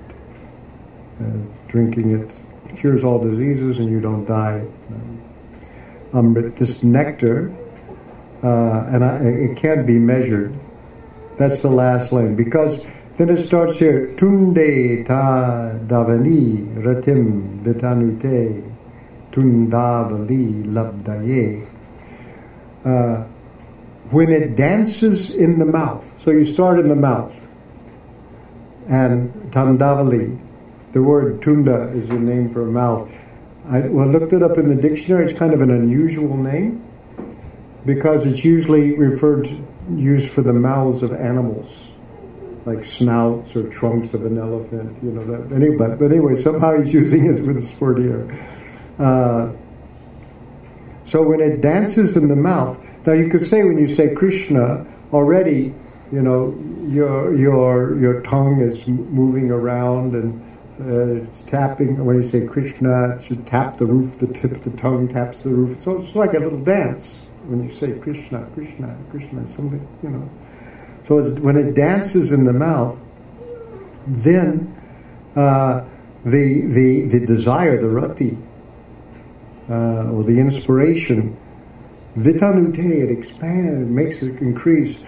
uh, 1.21 1.25
drinking 1.69 2.21
it 2.21 2.31
cures 2.77 3.05
all 3.05 3.19
diseases 3.19 3.79
and 3.79 3.89
you 3.91 4.01
don't 4.01 4.25
die. 4.25 4.65
Amrit, 6.13 6.57
this 6.57 6.83
nectar, 6.83 7.55
uh, 8.43 8.87
and 8.89 9.05
I, 9.05 9.19
it 9.25 9.57
can't 9.57 9.87
be 9.87 9.99
measured. 9.99 10.55
That's 11.39 11.63
the 11.63 11.71
last 11.71 12.13
line 12.13 12.35
because 12.35 12.81
then 13.17 13.31
it 13.31 13.39
starts 13.39 13.79
here, 13.79 14.15
Tunde 14.17 15.07
ta 15.07 15.79
davani 15.87 16.67
ratim 16.77 17.63
vitanute 17.63 18.63
tundavali 19.33 20.65
labdaye. 20.65 21.67
Uh, 22.85 23.25
when 24.11 24.31
it 24.31 24.57
dances 24.57 25.31
in 25.31 25.59
the 25.59 25.67
mouth, 25.67 26.05
so 26.21 26.31
you 26.31 26.45
start 26.45 26.79
in 26.79 26.89
the 26.89 26.97
mouth, 26.97 27.35
and 28.89 29.33
tandavali, 29.53 30.39
the 30.93 31.03
word 31.03 31.43
tunda 31.43 31.89
is 31.89 32.09
the 32.09 32.19
name 32.19 32.53
for 32.53 32.65
mouth. 32.65 33.11
I 33.69 33.81
well, 33.81 34.07
looked 34.07 34.33
it 34.33 34.43
up 34.43 34.59
in 34.59 34.75
the 34.75 34.81
dictionary. 34.81 35.29
It's 35.29 35.39
kind 35.39 35.53
of 35.53 35.61
an 35.61 35.71
unusual 35.71 36.37
name 36.37 36.85
because 37.85 38.25
it's 38.27 38.45
usually 38.45 38.97
referred 38.97 39.49
used 39.91 40.33
for 40.33 40.43
the 40.43 40.53
mouths 40.53 41.03
of 41.03 41.13
animals, 41.13 41.85
like 42.65 42.85
snouts 42.85 43.57
or 43.57 43.69
trunks 43.71 44.15
of 44.15 44.25
an 44.25 44.39
elephant. 44.39 45.03
You 45.03 45.13
know 45.13 45.25
that. 45.25 45.55
Anyway, 45.55 45.77
but, 45.77 46.03
anyway, 46.03 46.37
somehow 46.37 46.81
he's 46.81 46.93
using 46.93 47.27
it 47.27 47.43
with 47.45 47.57
this 47.57 47.79
word 47.81 47.99
here. 47.99 48.29
Uh, 48.99 49.53
so 51.05 51.23
when 51.23 51.41
it 51.41 51.61
dances 51.61 52.17
in 52.17 52.29
the 52.29 52.37
mouth, 52.37 52.79
now 53.07 53.15
you 53.15 53.29
could 53.29 53.43
say 53.43 53.65
when 53.65 53.79
you 53.79 53.89
say 53.89 54.15
Krishna 54.15 54.87
already, 55.13 55.75
you 56.13 56.23
know, 56.23 56.55
your 56.87 57.35
your 57.35 57.99
your 57.99 58.21
tongue 58.23 58.61
is 58.61 58.87
moving 58.87 59.51
around 59.51 60.15
and 60.15 60.43
uh, 60.81 61.23
it's 61.23 61.43
tapping. 61.43 62.05
When 62.05 62.17
you 62.17 62.23
say 62.23 62.47
Krishna, 62.47 63.17
it 63.17 63.23
should 63.23 63.47
tap 63.47 63.79
the 63.79 63.87
roof. 63.87 64.19
The 64.19 64.27
tip 64.27 64.53
of 64.53 64.65
the 64.65 64.71
tongue 64.77 65.09
taps 65.09 65.43
the 65.45 65.51
roof. 65.51 65.79
So 65.83 66.03
it's 66.03 66.15
like 66.15 66.35
a 66.35 66.39
little 66.39 66.61
dance 66.61 67.23
when 67.49 67.67
you 67.67 67.75
say 67.75 67.99
Krishna, 67.99 68.47
Krishna, 68.55 68.97
Krishna. 69.11 69.47
Something 69.47 69.87
you 70.03 70.11
know. 70.11 70.31
So 71.05 71.23
when 71.41 71.57
it 71.57 71.75
dances 71.75 72.31
in 72.31 72.45
the 72.45 72.53
mouth, 72.53 72.99
then 74.07 74.75
uh, 75.35 75.85
the 76.25 76.67
the 76.67 77.09
the 77.09 77.27
desire, 77.27 77.81
the 77.81 77.89
rati, 77.89 78.37
uh, 79.71 80.13
or 80.13 80.25
the 80.25 80.39
inspiration, 80.39 81.37
vitanute, 82.17 82.79
it 82.79 83.11
expands, 83.11 83.89
makes 83.91 84.23
it 84.23 84.41
increase. 84.41 84.99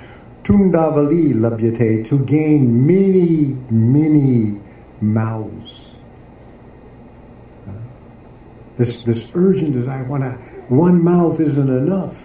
Tundavali 0.42 1.34
labhyate, 1.34 2.08
to 2.08 2.18
gain 2.24 2.86
many, 2.86 3.54
many 3.70 4.58
mouths. 5.00 5.94
Uh, 7.68 7.72
this, 8.78 9.02
this 9.02 9.26
urgent 9.34 9.74
desire, 9.74 10.04
one 10.04 11.04
mouth 11.04 11.38
isn't 11.40 11.68
enough. 11.68 12.16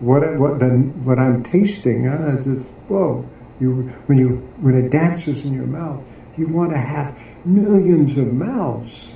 What, 0.00 0.22
what, 0.38 0.60
the, 0.60 0.68
what 1.02 1.18
I'm 1.18 1.42
tasting, 1.42 2.06
uh, 2.06 2.36
it's 2.36 2.46
just, 2.46 2.62
whoa, 2.88 3.28
you, 3.60 3.88
when, 4.06 4.18
you, 4.18 4.36
when 4.60 4.74
it 4.74 4.90
dances 4.90 5.44
in 5.44 5.52
your 5.52 5.66
mouth, 5.66 6.04
you 6.36 6.46
want 6.46 6.70
to 6.70 6.78
have 6.78 7.18
millions 7.44 8.16
of 8.16 8.32
mouths. 8.32 9.14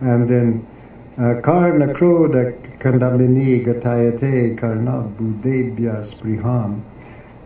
And 0.00 0.28
then 0.28 0.66
Karna 1.42 1.88
Kroda 1.94 2.78
Kandamini 2.78 3.64
Gatayate 3.64 4.56
Karna 4.58 5.10
Budebhya 5.16 6.04
Spriham. 6.04 6.82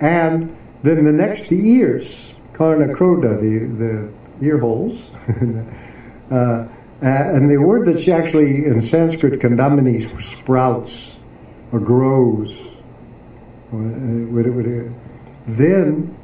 And 0.00 0.56
then 0.82 1.04
the 1.04 1.12
next, 1.12 1.48
the 1.48 1.56
ears, 1.56 2.32
Karna 2.52 2.92
Kroda, 2.92 3.40
the, 3.40 4.12
the 4.40 4.46
ear 4.46 4.58
holes. 4.58 5.10
uh, 6.30 6.68
and 7.00 7.50
the 7.50 7.58
word 7.58 7.86
that's 7.86 8.08
actually 8.08 8.64
in 8.64 8.80
Sanskrit, 8.80 9.40
Kandamini, 9.40 10.02
sprouts 10.20 11.16
or 11.72 11.80
grows. 11.80 12.68
Then, 15.46 16.14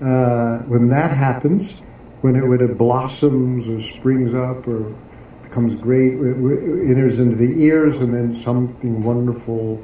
uh, 0.00 0.58
when 0.68 0.88
that 0.88 1.16
happens, 1.16 1.72
when 2.20 2.36
it, 2.36 2.46
when 2.46 2.60
it 2.60 2.76
blossoms 2.76 3.66
or 3.68 3.80
springs 3.80 4.34
up 4.34 4.68
or 4.68 4.94
becomes 5.42 5.74
great, 5.74 6.12
it, 6.12 6.36
it 6.36 6.90
enters 6.90 7.18
into 7.18 7.36
the 7.36 7.64
ears, 7.64 8.00
and 8.00 8.12
then 8.12 8.36
something 8.36 9.02
wonderful 9.02 9.82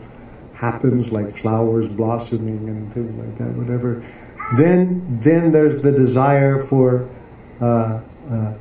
happens, 0.55 1.11
like 1.11 1.35
flowers 1.37 1.89
blossoming 1.89 2.69
and 2.69 2.93
things 2.93 3.15
like 3.15 3.39
that, 3.39 3.57
whatever. 3.57 4.05
Then, 4.59 5.19
then 5.21 5.51
there's 5.51 5.81
the 5.81 5.93
desire 5.93 6.63
for 6.67 7.09
uh, 7.61 8.01
uh, 8.31 8.55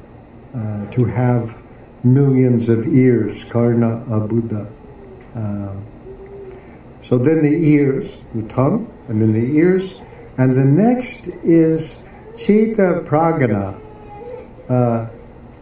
uh, 0.56 0.92
to 0.92 1.06
have 1.06 1.58
millions 2.04 2.70
of 2.70 2.88
ears, 2.88 3.44
karna 3.46 4.06
abuddha. 4.08 4.72
Um, 5.36 5.86
so 7.04 7.20
then 7.20 7.44
the 7.44 7.56
ears, 7.68 8.24
the 8.34 8.48
tongue, 8.48 8.92
and 9.08 9.22
then 9.22 9.34
the 9.34 9.58
ears, 9.58 9.96
and 10.38 10.58
the 10.58 10.66
next 10.66 11.28
is 11.44 12.00
chita 12.36 13.04
pragana. 13.06 13.80
Uh, 14.70 15.10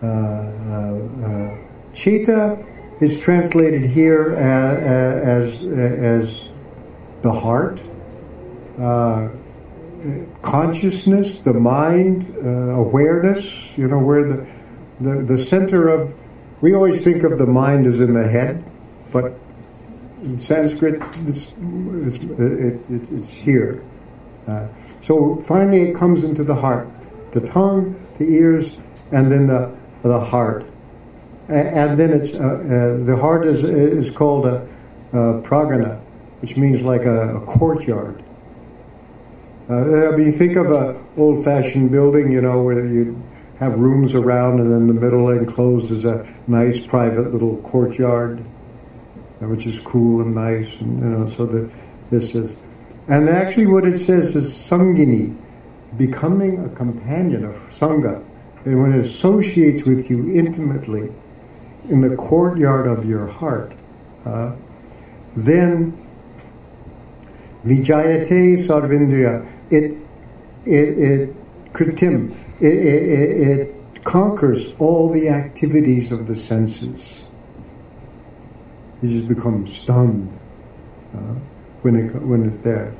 uh, 0.03 0.05
uh, 0.05 0.97
uh, 1.25 1.57
Chita 1.93 2.57
is 3.01 3.19
translated 3.19 3.83
here 3.83 4.35
as, 4.35 5.61
as, 5.61 5.63
as 5.63 6.49
the 7.21 7.31
heart, 7.31 7.81
consciousness, 10.41 11.39
the 11.39 11.53
mind, 11.53 12.33
awareness, 12.39 13.77
you 13.77 13.87
know, 13.87 13.99
where 13.99 14.27
the, 14.27 14.47
the, 15.01 15.23
the 15.23 15.37
center 15.37 15.89
of, 15.89 16.13
we 16.61 16.73
always 16.73 17.03
think 17.03 17.23
of 17.23 17.37
the 17.37 17.45
mind 17.45 17.85
as 17.85 17.99
in 17.99 18.13
the 18.13 18.27
head, 18.27 18.63
but 19.11 19.33
in 20.21 20.39
Sanskrit, 20.39 21.01
it's, 21.27 21.47
it's, 21.57 22.17
it, 22.17 23.11
it's 23.11 23.33
here. 23.33 23.83
Uh, 24.47 24.67
so 25.01 25.43
finally, 25.47 25.81
it 25.81 25.95
comes 25.95 26.23
into 26.23 26.43
the 26.43 26.55
heart, 26.55 26.87
the 27.31 27.41
tongue, 27.41 27.95
the 28.17 28.25
ears, 28.25 28.77
and 29.11 29.31
then 29.31 29.47
the 29.47 29.75
the 30.03 30.19
heart. 30.19 30.65
And 31.47 31.99
then 31.99 32.11
it's 32.11 32.33
uh, 32.33 32.37
uh, 32.37 33.05
the 33.05 33.17
heart 33.19 33.45
is 33.45 33.63
is 33.63 34.09
called 34.09 34.45
a, 34.45 34.67
a 35.13 35.41
pragana, 35.41 35.99
which 36.41 36.55
means 36.55 36.81
like 36.81 37.03
a, 37.03 37.35
a 37.37 37.41
courtyard. 37.41 38.23
Uh, 39.69 40.09
I 40.09 40.15
mean, 40.17 40.33
think 40.33 40.57
of 40.57 40.71
an 40.71 40.97
old-fashioned 41.15 41.91
building, 41.91 42.31
you 42.31 42.41
know, 42.41 42.61
where 42.61 42.85
you 42.85 43.21
have 43.59 43.79
rooms 43.79 44.15
around, 44.15 44.59
and 44.59 44.73
in 44.73 44.87
the 44.87 44.93
middle 44.93 45.29
enclosed 45.29 45.91
is 45.91 46.03
a 46.03 46.27
nice 46.47 46.79
private 46.79 47.31
little 47.31 47.57
courtyard, 47.61 48.43
which 49.47 49.65
is 49.65 49.79
cool 49.79 50.21
and 50.21 50.35
nice, 50.35 50.75
and 50.79 50.99
you 50.99 51.05
know. 51.05 51.27
So 51.29 51.45
that 51.45 51.71
this 52.09 52.35
is, 52.35 52.55
and 53.07 53.29
actually, 53.29 53.67
what 53.67 53.85
it 53.85 53.97
says 53.97 54.35
is 54.35 54.53
sangini, 54.53 55.35
becoming 55.97 56.63
a 56.63 56.69
companion 56.69 57.45
of 57.45 57.55
sangha 57.69 58.23
and 58.65 58.79
when 58.79 58.93
it 58.93 58.99
associates 58.99 59.83
with 59.83 60.09
you 60.09 60.33
intimately 60.35 61.11
in 61.89 62.01
the 62.01 62.15
courtyard 62.15 62.85
of 62.85 63.05
your 63.05 63.25
heart, 63.25 63.73
uh, 64.25 64.55
then 65.35 65.97
vijayate 67.65 68.57
sarvindriya, 68.59 69.51
it, 69.71 69.97
it, 70.65 70.97
it 70.99 71.73
kritim, 71.73 72.35
it, 72.59 72.73
it, 72.73 73.59
it 73.59 74.03
conquers 74.03 74.67
all 74.77 75.11
the 75.11 75.27
activities 75.29 76.11
of 76.11 76.27
the 76.27 76.35
senses. 76.35 77.25
You 79.01 79.09
just 79.09 79.27
become 79.27 79.67
stunned 79.67 80.31
uh, 81.15 81.35
when, 81.81 81.95
it, 81.95 82.15
when 82.21 82.47
it's 82.47 82.57
there. 82.59 82.93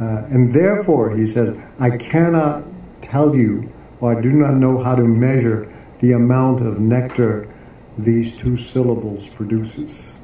Uh, 0.00 0.26
and 0.30 0.52
therefore, 0.52 1.16
he 1.16 1.26
says, 1.26 1.58
I 1.78 1.96
cannot 1.96 2.64
tell 3.00 3.34
you 3.34 3.72
or 4.00 4.16
I 4.16 4.20
do 4.20 4.30
not 4.32 4.54
know 4.54 4.78
how 4.78 4.94
to 4.94 5.02
measure 5.02 5.72
the 6.00 6.12
amount 6.12 6.60
of 6.60 6.78
nectar 6.78 7.52
these 7.98 8.36
two 8.36 8.56
syllables 8.56 9.28
produces. 9.30 10.20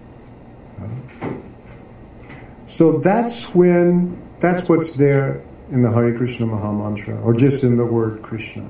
So 2.66 2.98
that's 2.98 3.54
when, 3.54 4.20
that's 4.40 4.68
what's 4.68 4.92
there 4.92 5.42
in 5.70 5.82
the 5.82 5.90
Hare 5.90 6.14
Krishna 6.16 6.46
Maha 6.46 6.72
Mantra, 6.72 7.20
or 7.22 7.34
just 7.34 7.62
in 7.62 7.76
the 7.76 7.86
word 7.86 8.22
Krishna. 8.22 8.68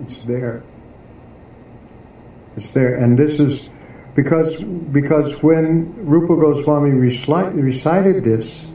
It's 0.00 0.18
there. 0.20 0.62
It's 2.56 2.70
there. 2.72 2.96
And 2.96 3.18
this 3.18 3.38
is 3.38 3.68
because, 4.22 4.56
because 4.56 5.42
when 5.42 5.94
Rupa 6.04 6.36
Goswami 6.36 6.90
recited 6.90 8.22
this, 8.22 8.66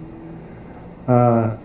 uh, 1.07 1.57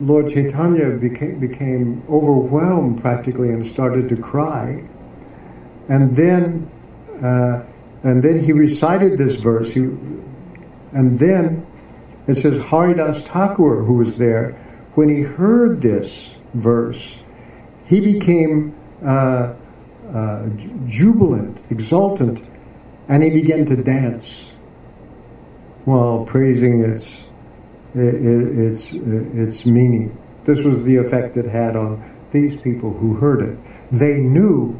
Lord 0.00 0.30
Chaitanya 0.30 0.90
became, 0.90 1.38
became 1.38 2.02
overwhelmed 2.08 3.00
practically 3.00 3.50
and 3.50 3.64
started 3.64 4.08
to 4.08 4.16
cry. 4.16 4.82
And 5.88 6.16
then, 6.16 6.68
uh, 7.22 7.62
and 8.02 8.20
then 8.20 8.42
he 8.42 8.52
recited 8.52 9.16
this 9.16 9.36
verse. 9.36 9.70
He, 9.70 9.82
and 10.92 11.16
then 11.20 11.64
it 12.26 12.34
says 12.34 12.58
Haridas 12.64 13.22
Thakur, 13.22 13.84
who 13.84 13.94
was 13.94 14.18
there, 14.18 14.52
when 14.94 15.08
he 15.08 15.22
heard 15.22 15.82
this 15.82 16.34
verse, 16.52 17.14
he 17.86 18.00
became 18.00 18.74
uh, 19.04 19.54
uh, 20.12 20.48
jubilant, 20.86 21.62
exultant, 21.70 22.42
and 23.08 23.22
he 23.22 23.30
began 23.30 23.64
to 23.66 23.76
dance 23.76 24.50
while 25.84 26.24
praising 26.24 26.82
its 26.84 27.24
its, 27.94 28.92
its 28.92 29.66
meaning. 29.66 30.16
This 30.44 30.62
was 30.62 30.84
the 30.84 30.96
effect 30.96 31.36
it 31.36 31.46
had 31.46 31.76
on 31.76 32.02
these 32.32 32.56
people 32.56 32.92
who 32.92 33.14
heard 33.14 33.42
it. 33.42 33.58
They 33.92 34.14
knew 34.14 34.72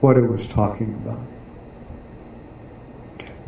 what 0.00 0.16
it 0.16 0.28
was 0.28 0.48
talking 0.48 0.94
about. 0.94 1.24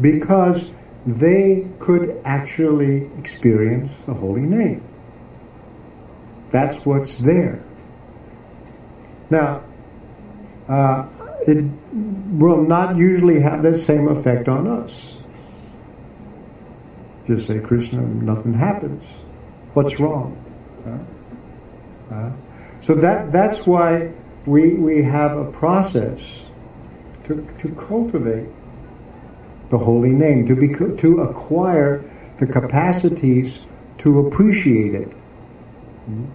Because 0.00 0.70
they 1.06 1.68
could 1.78 2.20
actually 2.24 3.10
experience 3.18 3.92
the 4.06 4.14
holy 4.14 4.42
name. 4.42 4.82
That's 6.50 6.84
what's 6.86 7.18
there. 7.18 7.62
Now, 9.30 9.62
uh, 10.70 11.08
it 11.48 11.64
will 12.38 12.62
not 12.62 12.96
usually 12.96 13.40
have 13.40 13.62
the 13.62 13.76
same 13.76 14.06
effect 14.06 14.48
on 14.48 14.68
us. 14.68 15.18
just 17.26 17.48
say 17.48 17.58
Krishna, 17.58 18.00
nothing 18.00 18.54
happens. 18.54 19.04
What's 19.74 19.98
wrong? 19.98 20.36
Huh? 20.84 22.14
Uh, 22.14 22.32
so 22.80 22.94
that 22.94 23.32
that's 23.32 23.66
why 23.66 24.12
we 24.46 24.74
we 24.74 25.02
have 25.02 25.36
a 25.36 25.50
process 25.50 26.44
to 27.24 27.46
to 27.58 27.68
cultivate 27.74 28.48
the 29.70 29.78
holy 29.78 30.10
name, 30.10 30.46
to 30.46 30.54
be 30.54 30.68
to 30.98 31.20
acquire 31.20 32.02
the 32.38 32.46
capacities 32.46 33.60
to 33.98 34.20
appreciate 34.20 34.94
it. 34.94 35.12
Hmm? 36.06 36.26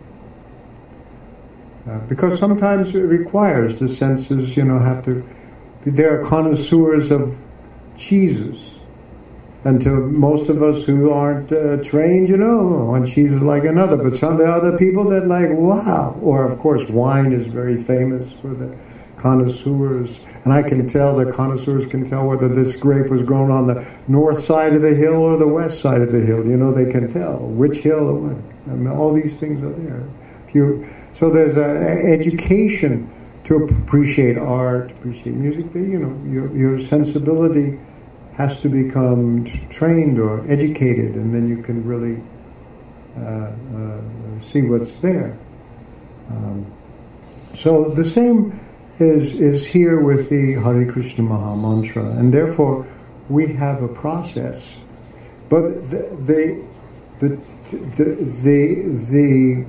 Uh, 1.88 2.00
because 2.08 2.40
sometimes 2.40 2.96
it 2.96 3.00
requires 3.00 3.80
the 3.80 3.88
senses, 3.88 4.58
you 4.58 4.64
know, 4.64 4.80
have 4.80 5.04
to. 5.04 5.24
There 5.86 6.20
are 6.20 6.28
connoisseurs 6.28 7.12
of 7.12 7.38
cheeses, 7.96 8.80
and 9.64 9.80
to 9.82 9.92
most 9.92 10.50
of 10.50 10.64
us 10.64 10.86
who 10.86 11.12
aren't 11.12 11.52
uh, 11.52 11.84
trained, 11.84 12.28
you 12.28 12.38
know, 12.38 12.86
one 12.86 13.06
cheese 13.06 13.34
is 13.34 13.42
like 13.42 13.66
another. 13.66 13.98
But 13.98 14.16
some 14.16 14.34
of 14.34 14.38
the 14.40 14.52
other 14.52 14.76
people 14.78 15.04
that 15.10 15.28
like, 15.28 15.50
wow. 15.52 16.18
Or 16.22 16.52
of 16.52 16.58
course, 16.58 16.90
wine 16.90 17.34
is 17.34 17.46
very 17.46 17.84
famous 17.84 18.34
for 18.42 18.48
the 18.48 18.76
connoisseurs, 19.18 20.20
and 20.44 20.52
I 20.52 20.64
can 20.64 20.88
tell 20.88 21.16
the 21.16 21.32
connoisseurs 21.32 21.86
can 21.86 22.08
tell 22.08 22.28
whether 22.28 22.48
this 22.48 22.76
grape 22.76 23.12
was 23.12 23.22
grown 23.22 23.52
on 23.52 23.68
the 23.68 23.86
north 24.08 24.44
side 24.44 24.74
of 24.74 24.82
the 24.82 24.96
hill 24.96 25.16
or 25.16 25.38
the 25.38 25.48
west 25.48 25.82
side 25.82 26.02
of 26.02 26.12
the 26.12 26.22
hill. 26.22 26.46
You 26.46 26.58
know, 26.58 26.72
they 26.72 26.92
can 26.92 27.12
tell 27.14 27.38
which 27.40 27.78
hill 27.78 28.10
or 28.10 28.16
what. 28.16 28.38
I 28.68 28.76
mean, 28.76 28.88
all 28.88 29.14
these 29.14 29.40
things 29.40 29.62
are 29.62 29.70
there. 29.70 30.04
If 30.48 30.56
you 30.56 30.86
so 31.16 31.30
there's 31.30 31.56
an 31.56 32.12
education 32.12 33.10
to 33.46 33.56
appreciate 33.56 34.38
art, 34.38 34.92
appreciate 34.92 35.34
music. 35.34 35.66
But, 35.72 35.80
You 35.80 36.00
know, 36.00 36.32
your, 36.32 36.56
your 36.56 36.82
sensibility 36.82 37.80
has 38.36 38.60
to 38.60 38.70
become 38.70 39.46
trained 39.70 40.20
or 40.20 40.44
educated, 40.52 41.16
and 41.16 41.34
then 41.34 41.48
you 41.48 41.64
can 41.64 41.86
really 41.86 42.22
uh, 43.18 43.54
uh, 43.78 44.42
see 44.42 44.64
what's 44.64 44.98
there. 44.98 45.38
Um, 46.30 46.66
so 47.54 47.90
the 47.90 48.04
same 48.04 48.60
is 49.00 49.34
is 49.34 49.66
here 49.66 50.02
with 50.02 50.30
the 50.30 50.56
Hare 50.56 50.92
Krishna 50.92 51.24
Maha 51.24 51.56
Mantra, 51.56 52.04
and 52.04 52.34
therefore 52.34 52.86
we 53.30 53.54
have 53.54 53.82
a 53.82 53.88
process. 53.88 54.78
But 55.50 55.90
the 55.92 56.10
the 56.26 56.66
the 57.20 57.40
the, 57.72 58.08
the, 58.44 58.86
the 59.12 59.66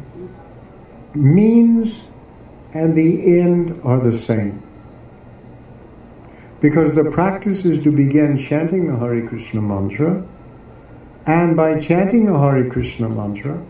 means 1.17 2.03
and 2.73 2.95
the 2.95 3.41
end 3.41 3.81
are 3.85 4.01
the 4.01 4.17
same. 4.17 4.63
Because 6.61 6.95
the 6.95 7.11
practice 7.11 7.65
is 7.65 7.81
to 7.81 7.91
begin 7.91 8.37
chanting 8.37 8.87
the 8.91 8.99
Hare 8.99 9.27
Krishna 9.27 9.61
mantra, 9.61 10.27
and 11.27 11.57
by 11.57 11.81
chanting 11.81 12.27
the 12.27 12.39
Hare 12.39 12.69
Krishna 12.69 13.09
mantra, 13.09 13.65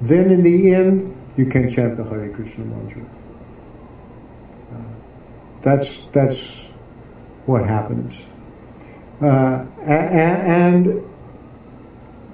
then 0.00 0.30
in 0.30 0.42
the 0.42 0.74
end 0.74 1.14
you 1.36 1.46
can 1.46 1.70
chant 1.70 1.96
the 1.96 2.04
Hare 2.04 2.30
Krishna 2.30 2.64
mantra. 2.64 3.02
Uh, 4.72 4.76
that's 5.62 6.02
that's 6.12 6.66
what 7.46 7.66
happens, 7.66 8.22
uh, 9.22 9.64
and, 9.82 10.86
and 10.86 11.02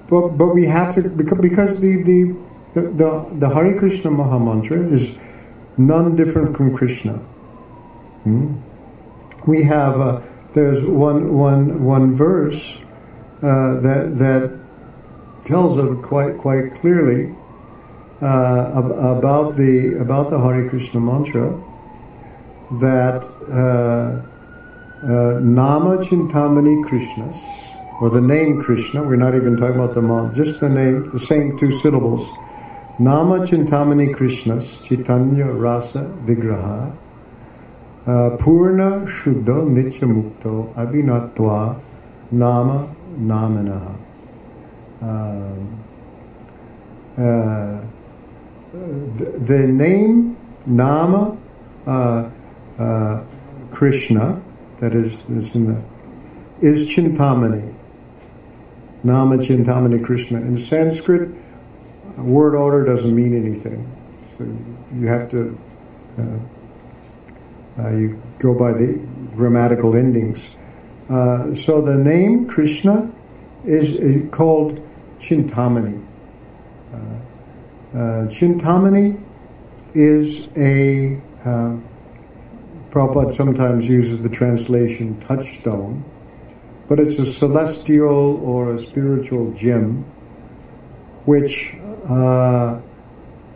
but 0.09 0.29
but 0.31 0.49
we 0.49 0.67
have 0.67 0.95
to 0.95 1.09
because 1.09 1.39
because 1.41 1.81
the 1.81 2.03
the 2.03 2.44
the, 2.81 3.27
the, 3.39 3.49
Hare 3.49 3.79
Krishna 3.79 4.11
Maha 4.11 4.39
Mantra 4.39 4.79
is 4.79 5.13
none 5.77 6.17
different 6.17 6.57
from 6.57 6.77
Krishna. 6.77 7.15
Hmm? 8.25 8.57
We 9.47 9.63
have, 9.65 10.01
uh, 10.01 10.21
there's 10.55 10.83
one, 10.83 11.37
one, 11.37 11.85
one 11.85 12.15
verse 12.15 12.79
uh, 13.43 13.81
that, 13.81 14.15
that 14.19 14.59
tells 15.45 15.79
us 15.79 16.05
quite, 16.05 16.39
quite 16.39 16.73
clearly 16.75 17.35
uh, 18.23 18.71
about, 18.75 19.57
the, 19.57 19.99
about 20.01 20.31
the 20.31 20.39
Hare 20.41 20.69
Krishna 20.69 21.01
Mantra 21.01 21.63
that 22.81 23.25
uh, 23.51 24.23
uh, 25.05 25.39
Nama 25.41 25.99
Chintamani 25.99 26.85
Krishnas, 26.87 28.01
or 28.01 28.11
the 28.11 28.21
name 28.21 28.63
Krishna, 28.63 29.03
we're 29.03 29.17
not 29.17 29.35
even 29.35 29.57
talking 29.57 29.77
about 29.77 29.95
the 29.95 30.03
mantra, 30.03 30.45
just 30.45 30.61
the 30.61 30.69
name, 30.69 31.11
the 31.11 31.21
same 31.21 31.59
two 31.59 31.71
syllables, 31.79 32.31
Nama 32.97 33.41
Chintamani 33.41 34.15
Krishnas 34.15 34.81
Chaitanya 34.85 35.47
Rasa 35.47 36.05
Vigraha 36.25 36.95
uh, 38.07 38.37
Purna 38.37 39.05
Shuddha 39.05 39.67
Nitya 39.67 40.03
Mukto 40.03 40.73
Abhinatva 40.75 41.81
Nama 42.31 42.95
Namanaha. 43.19 43.97
Um, 45.03 45.85
uh, 47.19 47.81
the, 48.73 49.39
the, 49.41 49.67
name 49.67 50.37
Nama 50.65 51.37
uh, 51.89 52.31
uh, 52.79 53.25
Krishna 53.73 54.41
that 54.79 54.95
is, 54.95 55.29
is 55.31 55.53
in 55.57 55.67
the 55.67 55.83
is 56.61 56.87
Chintamani. 56.87 57.75
Nama 59.03 59.37
Chintamani 59.39 60.05
Krishna. 60.05 60.39
In 60.39 60.59
Sanskrit 60.59 61.35
word 62.23 62.55
order 62.55 62.85
doesn't 62.85 63.15
mean 63.15 63.37
anything. 63.37 63.91
So 64.37 64.45
you 64.95 65.07
have 65.07 65.31
to 65.31 65.59
uh, 66.19 66.39
uh, 67.79 67.91
you 67.91 68.23
go 68.39 68.55
by 68.55 68.73
the 68.73 69.01
grammatical 69.35 69.97
endings. 69.97 70.51
Uh, 71.09 71.55
so 71.55 71.83
the 71.83 71.97
name 71.97 72.47
Krishna 72.47 73.13
is 73.65 73.95
uh, 73.95 74.29
called 74.31 74.81
Chintamani. 75.21 76.05
Uh, 76.93 76.97
uh, 76.97 78.27
Chintamani 78.29 79.21
is 79.95 80.49
a 80.57 81.21
Prabhupada 82.91 83.35
sometimes 83.35 83.89
uses 83.89 84.23
the 84.23 84.29
translation 84.29 85.21
touchstone, 85.21 86.05
but 86.89 87.01
it's 87.01 87.19
a 87.19 87.27
celestial 87.27 88.41
or 88.45 88.73
a 88.73 88.79
spiritual 88.79 89.53
gem 89.53 90.05
which 91.27 91.75
uh, 92.09 92.81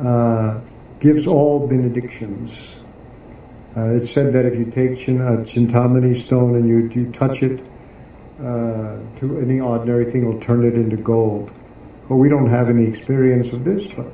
uh, 0.00 0.60
gives 1.00 1.26
all 1.26 1.66
benedictions. 1.66 2.80
Uh, 3.76 3.94
it's 3.94 4.10
said 4.10 4.32
that 4.32 4.44
if 4.44 4.58
you 4.58 4.64
take 4.66 4.98
chin, 4.98 5.20
a 5.20 5.38
chintamani 5.42 6.16
stone 6.16 6.56
and 6.56 6.68
you, 6.68 6.88
you 7.00 7.12
touch 7.12 7.42
it 7.42 7.62
to 8.38 9.38
any 9.40 9.60
ordinary 9.60 10.10
thing, 10.10 10.22
it'll 10.22 10.40
turn 10.40 10.64
it 10.64 10.74
into 10.74 10.96
gold. 10.96 11.50
Well, 12.08 12.18
we 12.18 12.28
don't 12.28 12.48
have 12.48 12.68
any 12.68 12.86
experience 12.86 13.52
of 13.52 13.64
this, 13.64 13.86
but 13.86 14.06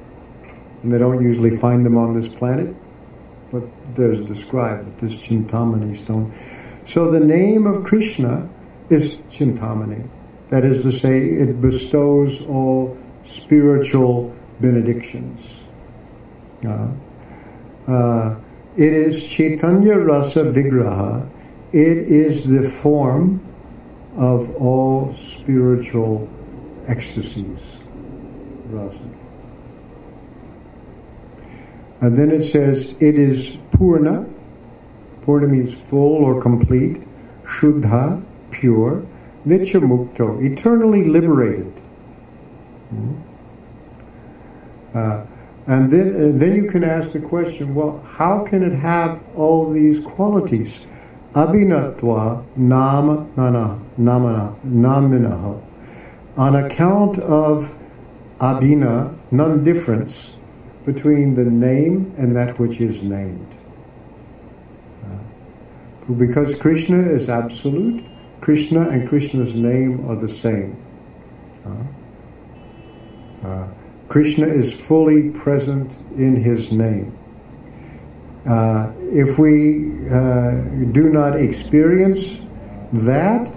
and 0.84 0.92
they 0.92 0.98
don't 0.98 1.22
usually 1.22 1.56
find 1.56 1.84
them 1.84 1.96
on 1.96 2.14
this 2.14 2.28
planet. 2.28 2.76
But 3.50 3.64
there's 3.96 4.20
described 4.20 4.86
that 4.86 4.98
this 4.98 5.16
Chintamani 5.16 5.96
stone. 5.96 6.34
So 6.84 7.10
the 7.10 7.20
name 7.20 7.66
of 7.66 7.84
Krishna 7.84 8.50
is 8.90 9.16
Chintamani. 9.30 10.06
That 10.50 10.64
is 10.64 10.82
to 10.82 10.92
say, 10.92 11.18
it 11.20 11.60
bestows 11.60 12.40
all 12.42 12.98
spiritual 13.24 14.34
benedictions. 14.60 15.60
Uh, 16.66 16.92
uh, 17.86 18.40
it 18.76 18.92
is 18.92 19.24
Chaitanya 19.24 19.98
Rasa 19.98 20.44
Vigraha. 20.44 21.28
It 21.72 21.98
is 21.98 22.44
the 22.44 22.68
form 22.68 23.40
of 24.16 24.54
all 24.56 25.14
spiritual 25.14 26.28
ecstasies. 26.86 27.78
Rasa. 28.68 29.02
And 32.00 32.16
then 32.18 32.30
it 32.30 32.42
says 32.42 32.94
it 33.00 33.18
is 33.18 33.56
Purna. 33.72 34.26
Purna 35.22 35.48
means 35.48 35.74
full 35.74 36.24
or 36.24 36.40
complete. 36.40 37.02
Shuddha, 37.44 38.22
pure. 38.50 39.04
Nityamukto, 39.46 40.42
eternally 40.42 41.04
liberated. 41.04 41.72
Hmm? 42.90 43.14
Uh, 44.94 45.26
and 45.66 45.90
then, 45.90 46.14
uh, 46.14 46.38
then 46.38 46.54
you 46.54 46.70
can 46.70 46.84
ask 46.84 47.12
the 47.12 47.20
question, 47.20 47.74
well, 47.74 48.00
how 48.00 48.44
can 48.44 48.62
it 48.62 48.74
have 48.74 49.22
all 49.34 49.72
these 49.72 49.98
qualities? 50.00 50.80
Abhinatva 51.32 52.44
nama 52.56 53.28
nana 53.36 53.80
namana 53.98 54.54
naminaha. 54.62 55.60
On 56.36 56.54
account 56.54 57.18
of 57.18 57.72
abhina, 58.38 59.16
non-difference 59.30 60.34
between 60.84 61.34
the 61.34 61.44
name 61.44 62.14
and 62.18 62.36
that 62.36 62.58
which 62.58 62.80
is 62.80 63.02
named. 63.02 63.56
Uh, 65.02 66.12
because 66.12 66.54
Krishna 66.54 67.08
is 67.08 67.28
absolute, 67.28 68.04
Krishna 68.40 68.90
and 68.90 69.08
Krishna's 69.08 69.54
name 69.54 70.08
are 70.08 70.16
the 70.16 70.28
same. 70.28 70.76
Uh, 73.44 73.68
Krishna 74.08 74.46
is 74.46 74.74
fully 74.74 75.30
present 75.30 75.96
in 76.16 76.36
his 76.36 76.72
name. 76.72 77.16
Uh, 78.46 78.92
if 79.00 79.38
we 79.38 79.90
uh, 80.08 80.62
do 80.92 81.08
not 81.10 81.36
experience 81.36 82.38
that, 82.92 83.50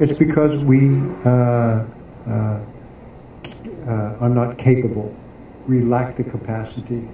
it's 0.00 0.12
because 0.12 0.58
we 0.58 1.00
uh, 1.24 1.28
uh, 1.28 2.64
uh, 3.86 4.16
are 4.20 4.28
not 4.28 4.58
capable. 4.58 5.14
We 5.68 5.80
lack 5.80 6.16
the 6.16 6.24
capacity. 6.24 7.08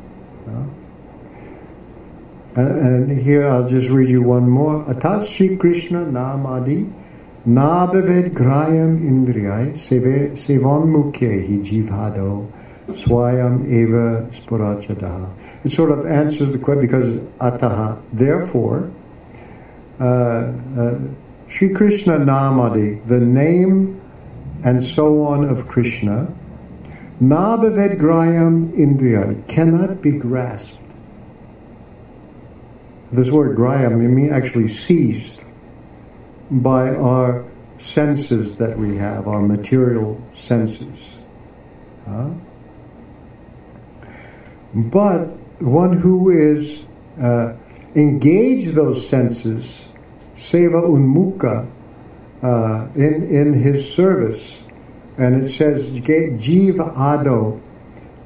And 2.57 3.11
here 3.11 3.47
I'll 3.47 3.69
just 3.69 3.89
read 3.91 4.09
you 4.09 4.23
one 4.23 4.49
more. 4.49 4.85
Atat 4.85 5.27
Sri 5.27 5.57
Krishna 5.57 6.05
Namadi 6.05 6.93
Nabhaved 7.47 8.35
Grayam 8.35 9.01
Indriyai 9.01 9.73
Sevan 9.73 10.89
Mukhehi 10.93 11.65
Jivhado 11.65 12.51
Swayam 12.89 13.65
Eva 13.67 14.29
Spurachadaha. 14.31 15.33
It 15.65 15.71
sort 15.71 15.91
of 15.91 16.05
answers 16.05 16.53
the 16.53 16.59
question 16.59 16.83
because 16.83 17.17
Ataha, 17.39 18.03
therefore, 18.13 18.91
uh, 19.99 20.05
uh, 20.05 20.99
Sri 21.49 21.73
Krishna 21.73 22.19
Namadi, 22.19 23.07
the 23.07 23.21
name 23.21 24.01
and 24.63 24.85
so 24.85 25.23
on 25.23 25.45
of 25.49 25.67
Krishna, 25.67 26.31
Nabhaved 27.23 27.99
Grayam 27.99 28.71
Indriya, 28.73 29.49
cannot 29.49 30.03
be 30.03 30.13
grasped. 30.13 30.77
This 33.13 33.31
word 33.31 33.57
grayam, 33.57 33.95
I 33.95 34.07
mean 34.07 34.33
actually 34.33 34.69
seized 34.69 35.40
by 36.51 36.95
our 36.95 37.45
senses 37.79 38.57
that 38.57 38.79
we 38.79 38.97
have, 38.97 39.27
our 39.27 39.41
material 39.41 40.21
senses. 40.35 41.19
But 44.75 45.27
one 45.61 45.97
who 45.99 46.31
is 46.31 46.83
uh, 47.21 47.57
engaged 47.95 48.75
those 48.75 49.09
senses, 49.09 49.89
seva 50.35 50.83
unmukha, 50.83 51.69
uh, 52.43 52.89
in 52.95 53.25
in 53.25 53.53
his 53.53 53.93
service, 53.93 54.63
and 55.19 55.43
it 55.43 55.49
says 55.49 55.91
jiva 55.91 56.93
ado, 56.97 57.61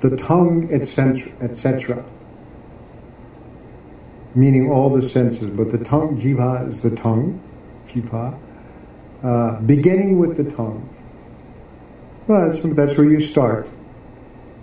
the 0.01 0.17
tongue, 0.17 0.69
etc., 0.71 1.33
etc. 1.41 2.05
Meaning 4.35 4.71
all 4.71 4.91
the 4.91 5.03
senses, 5.03 5.51
but 5.51 5.73
the 5.73 5.83
tongue, 5.83 6.21
jiva 6.21 6.69
is 6.69 6.83
the 6.83 6.91
tongue, 6.91 7.41
jiva, 7.88 8.38
uh, 9.23 9.61
beginning 9.61 10.18
with 10.18 10.37
the 10.37 10.44
tongue. 10.44 10.88
Well, 12.27 12.51
that's, 12.51 12.61
that's 12.75 12.97
where 12.97 13.11
you 13.11 13.20
start. 13.20 13.68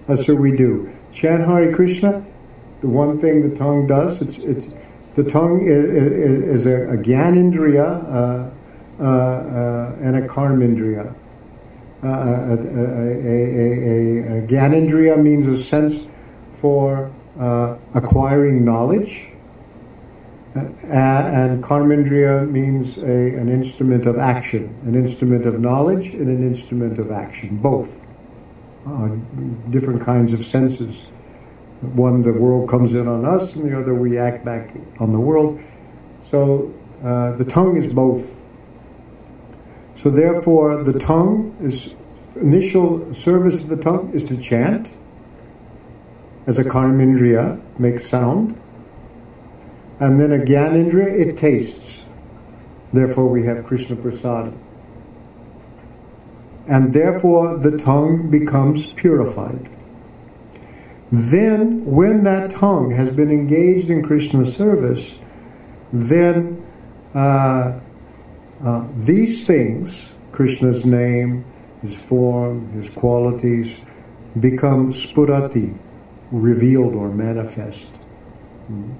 That's 0.07 0.27
what 0.27 0.37
we 0.37 0.55
do. 0.55 0.91
Chant 1.13 1.45
Hare 1.45 1.73
Krishna, 1.73 2.25
the 2.81 2.87
one 2.87 3.19
thing 3.19 3.47
the 3.47 3.55
tongue 3.55 3.87
does, 3.87 4.21
it's, 4.21 4.37
it's 4.39 4.67
the 5.15 5.23
tongue 5.23 5.65
is, 5.67 6.63
is 6.63 6.65
a, 6.65 6.91
a 6.91 6.97
gyanindriya 6.97 8.03
uh, 8.05 8.51
uh, 8.99 9.03
uh, 9.03 9.95
and 10.01 10.15
a 10.15 10.21
karmindriya. 10.27 11.13
Uh, 12.03 12.07
a, 12.07 12.53
a, 12.53 12.55
a, 14.39 14.47
gyanindriya 14.47 15.21
means 15.21 15.45
a 15.47 15.57
sense 15.57 16.03
for 16.59 17.11
uh, 17.39 17.77
acquiring 17.93 18.63
knowledge, 18.63 19.25
uh, 19.25 19.30
and 20.53 21.63
karmindriya 21.63 22.49
means 22.49 22.97
an 22.97 23.49
instrument 23.49 24.05
of 24.05 24.17
action, 24.17 24.75
an 24.83 24.95
instrument 24.95 25.45
of 25.45 25.59
knowledge 25.59 26.07
and 26.07 26.27
an 26.27 26.43
instrument 26.43 26.99
of 26.99 27.11
action, 27.11 27.57
both 27.57 27.89
uh, 28.85 29.09
different 29.69 30.01
kinds 30.01 30.33
of 30.33 30.45
senses. 30.45 31.03
One, 31.81 32.21
the 32.21 32.33
world 32.33 32.69
comes 32.69 32.93
in 32.93 33.07
on 33.07 33.25
us, 33.25 33.55
and 33.55 33.69
the 33.69 33.79
other, 33.79 33.95
we 33.95 34.17
act 34.17 34.45
back 34.45 34.69
on 34.99 35.13
the 35.13 35.19
world. 35.19 35.59
So 36.23 36.73
uh, 37.03 37.31
the 37.33 37.45
tongue 37.45 37.77
is 37.77 37.91
both. 37.91 38.27
So 39.97 40.09
therefore, 40.09 40.83
the 40.83 40.99
tongue 40.99 41.55
is 41.59 41.89
initial 42.35 43.13
service 43.13 43.61
of 43.61 43.69
the 43.69 43.77
tongue 43.77 44.11
is 44.13 44.23
to 44.25 44.37
chant 44.37 44.93
as 46.47 46.59
a 46.59 46.63
karmindriya, 46.63 47.79
makes 47.79 48.07
sound, 48.07 48.59
and 50.01 50.19
then 50.19 50.33
a 50.33 50.43
gyanindriya, 50.43 51.27
it 51.27 51.37
tastes. 51.37 52.03
Therefore, 52.91 53.29
we 53.29 53.45
have 53.45 53.63
Krishna 53.65 53.95
prasad 53.95 54.53
and 56.67 56.93
therefore 56.93 57.57
the 57.57 57.77
tongue 57.77 58.29
becomes 58.29 58.87
purified. 58.93 59.69
Then, 61.11 61.85
when 61.85 62.23
that 62.23 62.51
tongue 62.51 62.91
has 62.91 63.09
been 63.09 63.29
engaged 63.29 63.89
in 63.89 64.01
Krishna 64.01 64.45
service, 64.45 65.15
then 65.91 66.65
uh, 67.13 67.81
uh, 68.63 68.87
these 68.95 69.45
things, 69.45 70.11
Krishna's 70.31 70.85
name, 70.85 71.43
his 71.81 71.97
form, 71.97 72.71
his 72.71 72.89
qualities, 72.89 73.77
become 74.39 74.93
spurati, 74.93 75.77
revealed 76.31 76.95
or 76.95 77.09
manifest. 77.09 77.87
Hmm. 78.67 78.93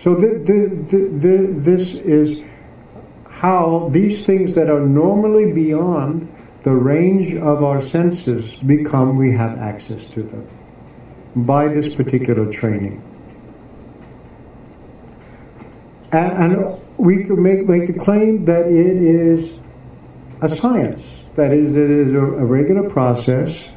So 0.00 0.14
this 0.14 1.94
is 1.94 2.42
how 3.28 3.90
these 3.92 4.24
things 4.24 4.54
that 4.54 4.70
are 4.70 4.80
normally 4.80 5.52
beyond 5.52 6.34
the 6.62 6.74
range 6.74 7.34
of 7.34 7.62
our 7.62 7.82
senses 7.82 8.54
become 8.56 9.16
we 9.16 9.32
have 9.32 9.58
access 9.58 10.06
to 10.06 10.22
them 10.22 10.48
by 11.36 11.68
this 11.68 11.94
particular 11.94 12.50
training. 12.50 13.02
And, 16.12 16.32
and 16.32 16.80
we 16.96 17.24
can 17.24 17.42
make, 17.42 17.68
make 17.68 17.86
the 17.86 17.98
claim 17.98 18.44
that 18.46 18.66
it 18.66 18.96
is 18.96 19.52
a 20.40 20.48
science. 20.48 21.24
That 21.36 21.52
is, 21.52 21.76
it 21.76 21.90
is 21.90 22.12
a, 22.14 22.18
a 22.18 22.44
regular 22.44 22.88
process, 22.88 23.68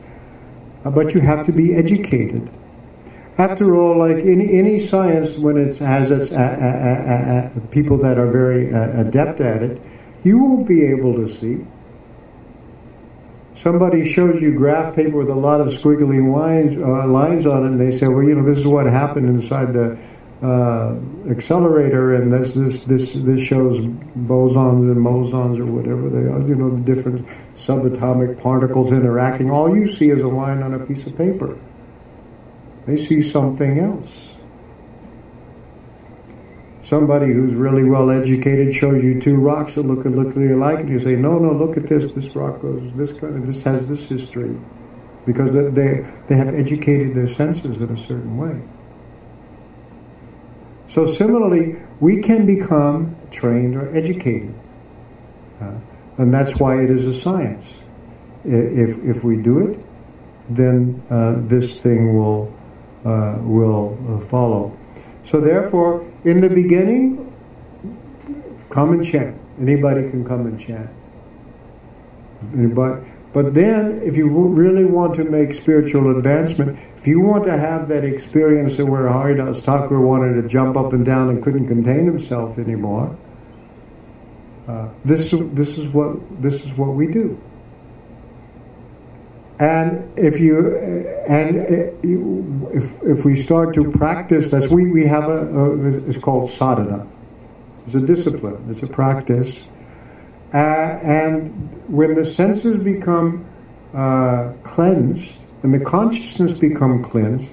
uh, 0.84 0.90
but 0.90 1.14
you 1.14 1.22
have 1.22 1.46
to 1.46 1.52
be 1.52 1.76
educated. 1.76 2.50
After 3.38 3.76
all, 3.76 3.98
like 3.98 4.24
any, 4.24 4.60
any 4.60 4.80
science, 4.80 5.38
when 5.38 5.58
it 5.58 5.78
has 5.78 6.12
its 6.12 6.32
uh, 6.32 6.36
uh, 6.36 7.60
people 7.72 7.98
that 8.00 8.18
are 8.18 8.28
very 8.28 8.70
adept 8.70 9.42
at 9.42 9.64
it, 9.64 9.82
you 10.24 10.40
won't 10.40 10.68
be 10.68 10.86
able 10.86 11.16
to 11.16 11.28
see 11.28 11.66
somebody 13.56 14.06
shows 14.06 14.42
you 14.42 14.54
graph 14.54 14.96
paper 14.96 15.18
with 15.18 15.30
a 15.30 15.36
lot 15.36 15.62
of 15.62 15.68
squiggly 15.68 16.22
lines, 16.32 16.76
uh, 16.78 17.08
lines 17.08 17.46
on 17.46 17.64
it, 17.64 17.68
and 17.68 17.80
they 17.80 17.92
say, 17.92 18.08
well, 18.08 18.24
you 18.24 18.36
know, 18.36 18.44
this 18.44 18.60
is 18.60 18.68
what 18.68 18.86
happened 18.86 19.28
inside 19.28 19.74
the 19.74 19.98
uh, 20.42 21.00
accelerator, 21.30 22.16
and 22.16 22.34
this 22.34 22.54
this 22.54 22.82
this 22.82 23.14
this 23.14 23.40
shows 23.40 23.80
bosons 23.80 24.92
and 24.92 25.02
mesons 25.02 25.58
or 25.58 25.66
whatever 25.66 26.10
they 26.10 26.28
are, 26.28 26.42
you 26.42 26.56
know, 26.56 26.70
the 26.70 26.82
different 26.82 27.26
subatomic 27.56 28.42
particles 28.42 28.92
interacting. 28.92 29.50
All 29.50 29.74
you 29.74 29.88
see 29.88 30.10
is 30.10 30.22
a 30.22 30.28
line 30.28 30.62
on 30.62 30.74
a 30.74 30.80
piece 30.80 31.06
of 31.08 31.16
paper. 31.16 31.58
They 32.86 32.98
see 32.98 33.22
something 33.22 33.80
else 33.80 34.34
somebody 36.84 37.32
who's 37.32 37.56
really 37.56 37.84
well 37.84 38.12
educated 38.12 38.76
shows 38.76 39.04
you 39.04 39.20
two 39.20 39.38
rocks 39.38 39.76
that 39.76 39.84
look 39.84 40.06
look 40.06 40.36
alike, 40.36 40.82
and 40.82 40.90
you 40.90 41.00
say, 41.00 41.16
"No, 41.16 41.40
no, 41.40 41.52
look 41.52 41.78
at 41.78 41.88
this. 41.88 42.12
This 42.14 42.36
rock 42.36 42.62
goes 42.62 42.92
this 42.96 43.14
kind 43.14 43.36
of. 43.36 43.48
This 43.48 43.64
has 43.64 43.88
this 43.88 44.06
history," 44.06 44.56
because 45.26 45.54
they 45.54 46.06
they 46.28 46.36
have 46.36 46.54
educated 46.54 47.16
their 47.16 47.28
senses 47.28 47.82
in 47.82 47.90
a 47.90 47.98
certain 47.98 48.38
way. 48.38 48.58
So 50.88 51.08
similarly, 51.08 51.78
we 52.00 52.22
can 52.22 52.46
become 52.46 53.16
trained 53.32 53.76
or 53.76 53.96
educated, 53.96 54.54
uh, 55.62 55.74
and 56.18 56.34
that's 56.34 56.58
why 56.58 56.84
it 56.84 56.90
is 56.92 57.06
a 57.06 57.14
science. 57.14 57.76
If 58.44 59.04
if 59.04 59.24
we 59.24 59.38
do 59.38 59.68
it, 59.68 59.80
then 60.50 61.02
uh, 61.10 61.36
this 61.48 61.78
thing 61.78 62.18
will 62.18 62.54
uh, 63.06 63.38
will 63.42 63.98
uh, 64.08 64.26
follow. 64.28 64.78
So 65.26 65.40
therefore, 65.40 66.06
in 66.26 66.42
the 66.42 66.50
beginning, 66.50 67.32
come 68.70 68.94
and 68.94 69.06
chant. 69.06 69.40
Anybody 69.60 70.10
can 70.10 70.26
come 70.26 70.46
and 70.46 70.60
chant. 70.60 70.90
But, 72.76 73.02
but 73.34 73.54
then, 73.54 74.02
if 74.04 74.16
you 74.16 74.28
really 74.28 74.86
want 74.86 75.16
to 75.16 75.24
make 75.24 75.54
spiritual 75.54 76.18
advancement, 76.18 76.78
if 76.98 77.08
you 77.08 77.22
want 77.22 77.46
to 77.46 77.58
have 77.58 77.88
that 77.88 78.04
experience 78.04 78.80
of 78.80 78.90
where 78.90 79.08
Haridas 79.08 79.62
Thakur 79.62 80.02
wanted 80.02 80.42
to 80.42 80.48
jump 80.48 80.76
up 80.76 80.94
and 80.94 81.06
down 81.06 81.30
and 81.30 81.42
couldn't 81.42 81.68
contain 81.68 82.06
himself 82.06 82.58
anymore, 82.58 83.16
uh, 84.68 84.90
this 85.04 85.32
this 85.32 85.78
is 85.78 85.90
what 85.90 86.42
this 86.42 86.64
is 86.64 86.74
what 86.74 86.96
we 86.96 87.08
do. 87.08 87.38
And 89.60 90.18
if 90.18 90.40
you 90.40 90.76
and 91.28 91.56
if 92.74 93.04
if 93.04 93.26
we 93.26 93.36
start 93.36 93.76
to 93.76 93.92
practice 93.92 94.50
this, 94.50 94.68
we 94.68 94.92
we 94.92 95.06
have 95.06 95.26
a, 95.26 95.48
a 95.48 96.10
it's 96.10 96.18
called 96.18 96.50
sadhana. 96.50 97.08
It's 97.86 97.96
a 97.96 98.02
discipline. 98.02 98.66
It's 98.70 98.82
a 98.82 98.88
practice. 98.88 99.64
Uh, 100.54 100.58
and 100.58 101.52
when 101.88 102.16
the 102.16 102.26
senses 102.26 102.78
become 102.78 103.46
uh, 103.94 104.54
cleansed 104.64 105.36
and 105.64 105.74
the 105.74 105.84
consciousness 105.84 106.54
become 106.54 107.04
cleansed, 107.04 107.50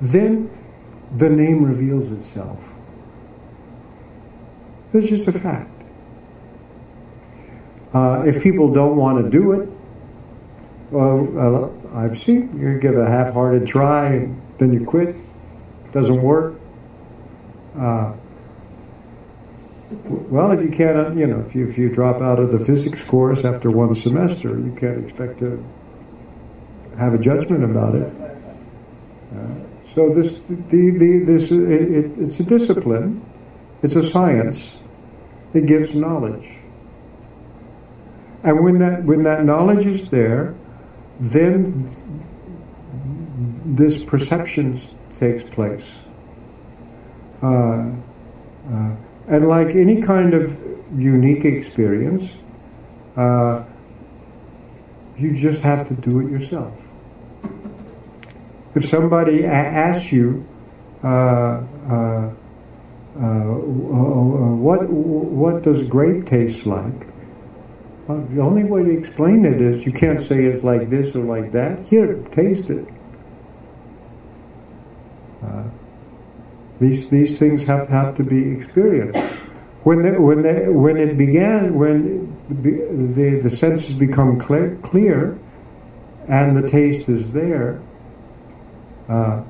then 0.00 0.50
the 1.16 1.28
name 1.28 1.64
reveals 1.64 2.10
itself. 2.10 2.60
It's 4.94 5.08
just 5.08 5.28
a 5.28 5.32
fact. 5.32 5.70
Uh, 7.94 8.24
if 8.26 8.42
people 8.42 8.72
don't 8.72 8.96
want 8.96 9.22
to 9.22 9.30
do 9.30 9.52
it, 9.52 9.68
Well, 10.92 11.72
I've 11.94 12.18
seen 12.18 12.60
you 12.60 12.78
give 12.78 12.98
a 12.98 13.08
half-hearted 13.08 13.66
try 13.66 14.12
and 14.12 14.42
then 14.58 14.74
you 14.74 14.84
quit. 14.84 15.08
It 15.08 15.92
doesn't 15.92 16.22
work. 16.22 16.60
Uh, 17.74 18.14
well, 20.04 20.52
if 20.52 20.62
you 20.62 20.70
can't, 20.70 21.16
you 21.16 21.26
know, 21.26 21.40
if 21.40 21.54
you, 21.54 21.66
if 21.66 21.78
you 21.78 21.88
drop 21.88 22.20
out 22.20 22.38
of 22.38 22.52
the 22.52 22.62
physics 22.62 23.04
course 23.04 23.42
after 23.42 23.70
one 23.70 23.94
semester, 23.94 24.50
you 24.50 24.76
can't 24.78 25.02
expect 25.02 25.38
to 25.38 25.64
have 26.98 27.14
a 27.14 27.18
judgment 27.18 27.64
about 27.64 27.94
it. 27.94 28.12
Uh, 29.34 29.54
so 29.94 30.10
this, 30.10 30.40
the, 30.46 30.56
the, 30.68 31.22
this, 31.26 31.50
it, 31.50 31.90
it, 31.90 32.18
it's 32.18 32.38
a 32.38 32.44
discipline. 32.44 33.24
It's 33.82 33.96
a 33.96 34.02
science. 34.02 34.78
It 35.54 35.64
gives 35.64 35.94
knowledge. 35.94 36.50
And 38.44 38.62
when 38.62 38.78
that, 38.80 39.04
when 39.04 39.22
that 39.22 39.44
knowledge 39.44 39.86
is 39.86 40.10
there, 40.10 40.54
then 41.22 41.88
this 43.64 44.02
perception 44.02 44.80
takes 45.18 45.44
place. 45.44 45.92
Uh, 47.40 47.92
uh, 48.68 48.96
and 49.28 49.46
like 49.46 49.76
any 49.76 50.02
kind 50.02 50.34
of 50.34 50.56
unique 50.98 51.44
experience, 51.44 52.32
uh, 53.16 53.64
you 55.16 55.36
just 55.36 55.62
have 55.62 55.86
to 55.86 55.94
do 55.94 56.18
it 56.26 56.30
yourself. 56.30 56.76
If 58.74 58.84
somebody 58.84 59.44
a- 59.44 59.52
asks 59.52 60.10
you, 60.10 60.44
uh, 61.04 61.06
uh, 61.06 62.32
uh, 63.14 63.44
what 64.58 64.88
what 64.88 65.62
does 65.62 65.84
grape 65.84 66.26
taste 66.26 66.66
like? 66.66 67.11
Well, 68.06 68.20
the 68.22 68.42
only 68.42 68.64
way 68.64 68.82
to 68.82 68.90
explain 68.90 69.44
it 69.44 69.60
is 69.60 69.86
you 69.86 69.92
can't 69.92 70.20
say 70.20 70.44
it's 70.44 70.64
like 70.64 70.90
this 70.90 71.14
or 71.14 71.20
like 71.20 71.52
that. 71.52 71.86
Here, 71.86 72.14
taste 72.32 72.68
it. 72.68 72.86
Uh, 75.42 75.64
these 76.80 77.08
these 77.10 77.38
things 77.38 77.62
have 77.64 77.88
have 77.88 78.16
to 78.16 78.24
be 78.24 78.50
experienced. 78.50 79.20
When 79.84 80.20
when 80.20 80.42
the, 80.42 80.72
when 80.72 80.96
it 80.96 81.16
began, 81.16 81.74
when 81.74 82.36
the 82.48 83.14
the, 83.14 83.40
the 83.42 83.50
senses 83.50 83.94
become 83.94 84.40
clear, 84.40 84.76
clear, 84.82 85.38
and 86.28 86.56
the 86.56 86.68
taste 86.68 87.08
is 87.08 87.30
there, 87.30 87.80
uh, 89.08 89.44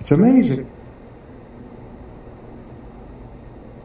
it's 0.00 0.10
amazing. 0.10 0.68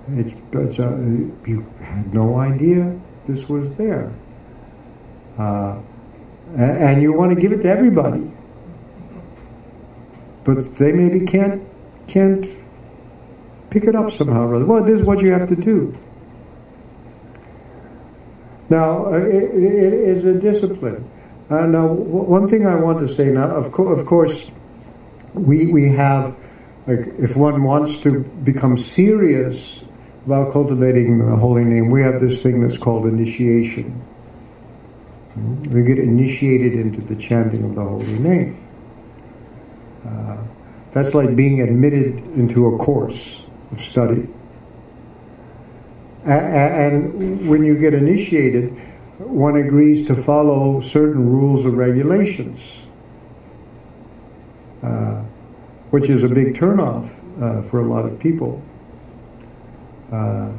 It's, 0.10 0.36
it's 0.52 0.80
uh, 0.80 0.98
you 1.46 1.62
had 1.80 2.12
no 2.14 2.40
idea 2.40 3.00
this 3.28 3.48
was 3.50 3.74
there. 3.76 4.12
Uh, 5.38 5.82
and 6.56 7.02
you 7.02 7.14
want 7.14 7.34
to 7.34 7.40
give 7.40 7.52
it 7.52 7.62
to 7.62 7.70
everybody. 7.70 8.32
But 10.44 10.76
they 10.76 10.92
maybe 10.92 11.26
can't 11.26 11.64
can't 12.08 12.46
pick 13.70 13.86
it 13.86 13.96
up 13.96 14.12
somehow 14.12 14.48
or 14.48 14.56
other. 14.56 14.66
Well, 14.66 14.84
this 14.84 15.00
is 15.00 15.04
what 15.04 15.22
you 15.22 15.32
have 15.32 15.48
to 15.48 15.56
do. 15.56 15.94
Now, 18.70 19.06
uh, 19.06 19.18
it, 19.18 19.44
it 19.56 19.94
is 19.94 20.26
a 20.26 20.34
discipline. 20.34 21.10
Uh, 21.50 21.66
now, 21.66 21.88
one 21.88 22.48
thing 22.48 22.66
I 22.66 22.76
want 22.76 23.00
to 23.00 23.08
say 23.08 23.26
now, 23.26 23.50
of, 23.50 23.72
co- 23.72 23.88
of 23.88 24.06
course, 24.06 24.46
we 25.34 25.68
we 25.68 25.90
have, 25.90 26.36
like, 26.88 27.08
if 27.20 27.36
one 27.36 27.64
wants 27.64 27.98
to 28.00 28.20
become 28.44 28.78
serious 28.78 29.84
about 30.26 30.54
cultivating 30.54 31.20
the 31.20 31.36
holy 31.36 31.64
name, 31.64 31.90
we 31.90 32.02
have 32.02 32.22
this 32.22 32.42
thing 32.42 32.62
that's 32.62 32.78
called 32.78 33.06
initiation. 33.06 34.02
We 35.36 35.84
get 35.84 36.00
initiated 36.00 36.74
into 36.74 37.02
the 37.02 37.16
chanting 37.16 37.64
of 37.66 37.76
the 37.76 37.84
holy 37.84 38.20
name. 38.20 38.58
Uh, 40.06 40.38
that's 40.92 41.14
like 41.14 41.36
being 41.36 41.62
admitted 41.62 42.20
into 42.38 42.68
a 42.68 42.78
course 42.78 43.44
of 43.72 43.82
study. 43.82 44.28
And 46.24 47.50
when 47.50 47.66
you 47.66 47.78
get 47.78 47.94
initiated, 47.94 48.72
one 49.18 49.58
agrees 49.58 50.06
to 50.06 50.16
follow 50.16 50.80
certain 50.80 51.28
rules 51.30 51.66
and 51.66 51.78
regulations, 51.78 52.84
uh, 54.82 55.24
which 55.90 56.10
is 56.10 56.24
a 56.24 56.30
big 56.30 56.56
turnoff 56.56 57.10
uh, 57.42 57.68
for 57.70 57.82
a 57.82 57.86
lot 57.86 58.06
of 58.06 58.20
people. 58.20 58.64
Uh, 60.14 60.54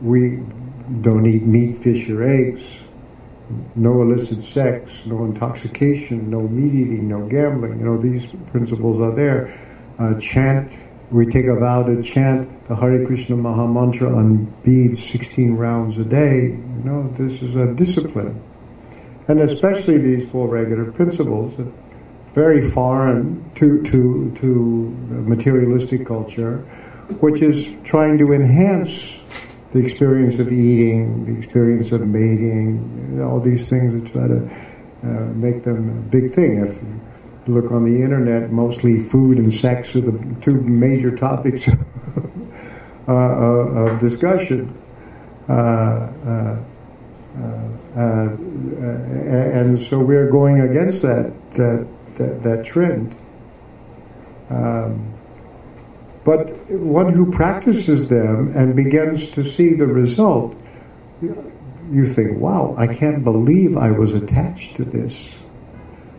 we 0.00 0.38
don't 1.00 1.26
eat 1.26 1.42
meat, 1.42 1.76
fish, 1.78 2.08
or 2.08 2.22
eggs. 2.22 2.78
No 3.74 4.02
illicit 4.02 4.42
sex, 4.42 5.02
no 5.04 5.24
intoxication, 5.24 6.30
no 6.30 6.42
meat 6.42 6.72
eating, 6.74 7.08
no 7.08 7.26
gambling. 7.26 7.80
You 7.80 7.86
know, 7.86 7.98
these 8.00 8.26
principles 8.52 9.00
are 9.00 9.14
there. 9.14 9.52
Uh, 9.98 10.18
chant, 10.20 10.72
we 11.10 11.26
take 11.26 11.46
a 11.46 11.58
vow 11.58 11.82
to 11.82 12.02
chant 12.02 12.48
the 12.68 12.76
Hare 12.76 13.04
Krishna 13.04 13.36
Maha 13.36 13.66
Mantra 13.66 14.14
on 14.14 14.44
beads 14.64 15.04
16 15.10 15.56
rounds 15.56 15.98
a 15.98 16.04
day. 16.04 16.50
You 16.52 16.82
know, 16.84 17.08
this 17.18 17.42
is 17.42 17.56
a 17.56 17.74
discipline. 17.74 18.40
And 19.26 19.40
especially 19.40 19.98
these 19.98 20.30
four 20.30 20.48
regular 20.48 20.92
principles, 20.92 21.54
very 22.34 22.70
foreign 22.70 23.50
to, 23.56 23.82
to, 23.82 24.34
to 24.40 24.46
materialistic 25.26 26.06
culture, 26.06 26.64
which 27.20 27.42
is 27.42 27.68
trying 27.84 28.18
to 28.18 28.32
enhance 28.32 29.18
the 29.72 29.80
experience 29.80 30.38
of 30.38 30.52
eating, 30.52 31.26
the 31.26 31.36
experience 31.38 31.92
of 31.92 32.06
mating, 32.06 33.20
all 33.22 33.40
these 33.40 33.68
things 33.68 33.92
that 33.92 34.12
try 34.12 34.28
to 34.28 34.46
uh, 35.02 35.26
make 35.34 35.64
them 35.64 35.98
a 35.98 36.10
big 36.10 36.32
thing. 36.32 36.64
If 36.64 36.80
you 37.46 37.54
look 37.54 37.72
on 37.72 37.84
the 37.84 38.02
internet, 38.02 38.50
mostly 38.50 39.02
food 39.02 39.38
and 39.38 39.52
sex 39.52 39.94
are 39.96 40.00
the 40.00 40.36
two 40.40 40.54
major 40.62 41.14
topics 41.14 41.68
uh, 43.08 43.12
of 43.12 44.00
discussion. 44.00 44.72
Uh, 45.48 45.52
uh, 45.52 46.64
uh, 47.96 48.36
and 49.56 49.84
so 49.86 49.98
we're 49.98 50.30
going 50.30 50.60
against 50.60 51.02
that 51.02 51.32
that 51.52 51.86
that, 52.16 52.42
that 52.42 52.64
trend. 52.64 53.16
Um, 54.50 55.13
but 56.24 56.50
one 56.70 57.12
who 57.12 57.30
practices 57.32 58.08
them 58.08 58.52
and 58.56 58.74
begins 58.74 59.28
to 59.30 59.44
see 59.44 59.74
the 59.74 59.86
result, 59.86 60.56
you 61.20 62.06
think, 62.12 62.38
wow, 62.38 62.74
I 62.78 62.86
can't 62.86 63.22
believe 63.22 63.76
I 63.76 63.90
was 63.90 64.14
attached 64.14 64.76
to 64.76 64.84
this. 64.84 65.42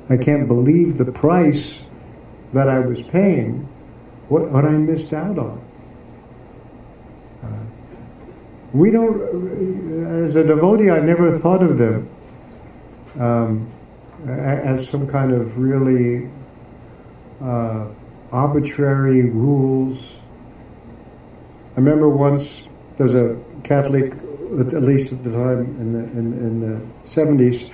I 0.10 0.18
can't 0.18 0.48
believe 0.48 0.98
the 0.98 1.12
price 1.12 1.82
that 2.54 2.70
I 2.70 2.80
was 2.80 3.02
paying, 3.02 3.68
what, 4.30 4.52
what 4.52 4.66
I 4.66 4.72
missed 4.72 5.14
out 5.14 5.40
on. 5.40 5.66
We 8.76 8.92
don't, 8.92 10.26
as 10.26 10.36
a 10.36 10.44
devotee, 10.44 10.90
I 10.90 11.00
never 11.00 11.40
thought 11.40 11.64
of 11.64 11.78
them 11.78 12.10
um, 13.18 13.72
as 14.28 14.90
some 14.90 15.08
kind 15.08 15.32
of 15.32 15.58
really 15.58 16.30
uh, 17.42 17.88
arbitrary 18.32 19.30
rules. 19.30 20.14
I 21.74 21.80
remember 21.80 22.10
once 22.10 22.62
there 22.98 23.06
was 23.06 23.16
a 23.16 23.38
Catholic, 23.64 24.14
at 24.14 24.84
least 24.84 25.12
at 25.12 25.24
the 25.24 25.32
time 25.32 25.60
in 25.80 25.94
the, 25.94 26.04
in, 26.18 26.34
in 26.34 26.60
the 26.60 26.86
70s, 27.06 27.72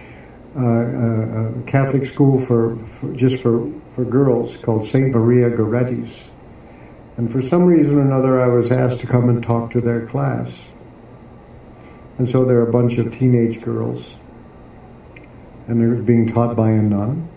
uh, 0.56 0.60
uh, 0.60 1.60
a 1.60 1.64
Catholic 1.64 2.06
school 2.06 2.44
for, 2.46 2.76
for, 3.00 3.14
just 3.14 3.42
for, 3.42 3.72
for 3.96 4.04
girls 4.04 4.58
called 4.58 4.86
St. 4.86 5.12
Maria 5.14 5.50
Goretti's. 5.50 6.24
And 7.18 7.32
for 7.32 7.42
some 7.42 7.66
reason 7.66 7.98
or 7.98 8.02
another, 8.02 8.42
I 8.42 8.48
was 8.48 8.72
asked 8.72 9.02
to 9.02 9.08
come 9.08 9.30
and 9.30 9.44
talk 9.44 9.72
to 9.72 9.82
their 9.82 10.06
class. 10.08 10.66
And 12.18 12.30
so 12.30 12.46
there 12.46 12.58
are 12.58 12.68
a 12.68 12.72
bunch 12.72 12.98
of 12.98 13.12
teenage 13.12 13.62
girls, 13.62 14.12
and 15.67 15.80
they're 15.80 16.02
being 16.02 16.28
taught 16.28 16.56
by 16.56 16.71
a 16.71 16.82
nun. 16.82 17.30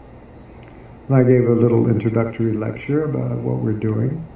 And 1.09 1.17
I 1.17 1.23
gave 1.23 1.45
a 1.47 1.53
little 1.53 1.89
introductory 1.91 2.53
lecture 2.53 3.05
about 3.05 3.39
what 3.39 3.59
we're 3.59 3.73
doing. 3.73 4.27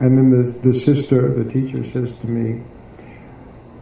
And 0.00 0.18
then 0.18 0.30
the, 0.30 0.50
the 0.60 0.74
sister, 0.74 1.32
the 1.32 1.48
teacher, 1.48 1.84
says 1.84 2.14
to 2.14 2.26
me, 2.26 2.62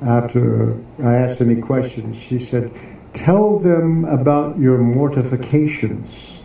after 0.03 0.76
I 1.03 1.16
asked 1.16 1.41
any 1.41 1.61
questions, 1.61 2.16
she 2.16 2.39
said, 2.39 2.72
Tell 3.12 3.59
them 3.59 4.05
about 4.05 4.59
your 4.59 4.78
mortifications. 4.78 6.41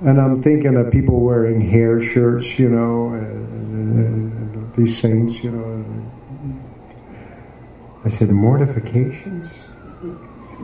And 0.00 0.20
I'm 0.20 0.42
thinking 0.42 0.76
of 0.76 0.92
people 0.92 1.20
wearing 1.20 1.60
hair 1.60 2.00
shirts, 2.00 2.58
you 2.58 2.68
know, 2.68 3.14
and, 3.14 4.74
these 4.76 4.96
saints, 4.96 5.42
you 5.42 5.50
know. 5.50 5.84
I 8.04 8.10
said, 8.10 8.30
Mortifications? 8.30 9.64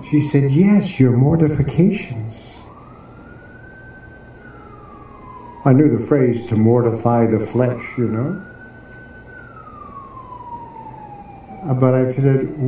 She 0.03 0.20
said, 0.20 0.51
Yes, 0.51 0.99
your 0.99 1.12
mortifications. 1.12 2.59
I 5.64 5.72
knew 5.72 5.97
the 5.97 6.05
phrase 6.07 6.45
to 6.47 6.57
mortify 6.57 7.26
the 7.26 7.47
flesh, 7.47 7.82
you 7.97 8.09
know. 8.09 8.42
Uh, 11.62 11.74
but 11.74 11.95
I 11.95 12.12
said, 12.12 12.59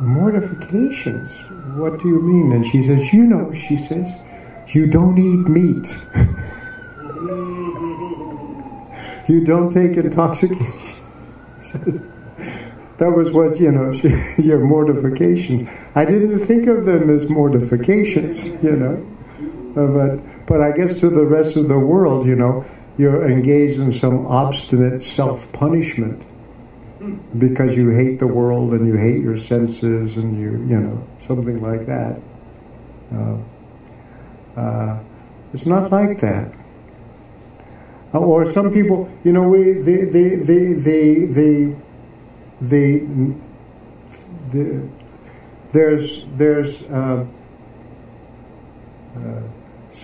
mortifications. 0.00 1.30
What 1.76 2.00
do 2.00 2.08
you 2.08 2.20
mean? 2.20 2.52
And 2.52 2.66
she 2.66 2.84
says, 2.84 3.12
You 3.12 3.24
know, 3.24 3.52
she 3.52 3.76
says, 3.76 4.14
you 4.68 4.86
don't 4.86 5.18
eat 5.18 5.48
meat. 5.48 6.00
you 9.28 9.44
don't 9.44 9.72
take 9.72 9.96
intoxication. 9.96 11.00
that 13.02 13.10
was 13.10 13.32
what, 13.32 13.58
you 13.58 13.72
know, 13.72 13.90
your 14.38 14.60
mortifications. 14.60 15.68
I 15.96 16.04
didn't 16.04 16.46
think 16.46 16.68
of 16.68 16.84
them 16.84 17.10
as 17.10 17.28
mortifications, 17.28 18.46
you 18.62 18.76
know. 18.76 19.06
Uh, 19.76 19.86
but, 19.88 20.46
but 20.46 20.60
I 20.60 20.70
guess 20.70 21.00
to 21.00 21.10
the 21.10 21.26
rest 21.26 21.56
of 21.56 21.68
the 21.68 21.78
world, 21.78 22.26
you 22.26 22.36
know, 22.36 22.64
you're 22.98 23.28
engaged 23.28 23.80
in 23.80 23.90
some 23.90 24.26
obstinate 24.26 25.02
self 25.02 25.50
punishment 25.52 26.24
because 27.36 27.76
you 27.76 27.90
hate 27.90 28.20
the 28.20 28.26
world 28.28 28.72
and 28.72 28.86
you 28.86 28.96
hate 28.96 29.20
your 29.20 29.36
senses 29.36 30.16
and 30.16 30.38
you, 30.38 30.52
you 30.72 30.78
know, 30.78 31.04
something 31.26 31.60
like 31.60 31.86
that. 31.86 32.20
Uh, 33.12 33.38
uh, 34.56 35.02
it's 35.52 35.66
not 35.66 35.90
like 35.90 36.20
that. 36.20 36.52
Uh, 38.14 38.20
or 38.20 38.46
some 38.52 38.72
people, 38.72 39.10
you 39.24 39.32
know, 39.32 39.48
we, 39.48 39.72
the, 39.72 40.04
the, 40.04 40.36
the, 40.36 40.74
the, 40.74 41.26
the, 41.26 41.76
the, 42.68 43.34
the 44.52 44.88
there's, 45.72 46.24
there's, 46.36 46.82
uh, 46.82 47.26
uh, 49.16 49.42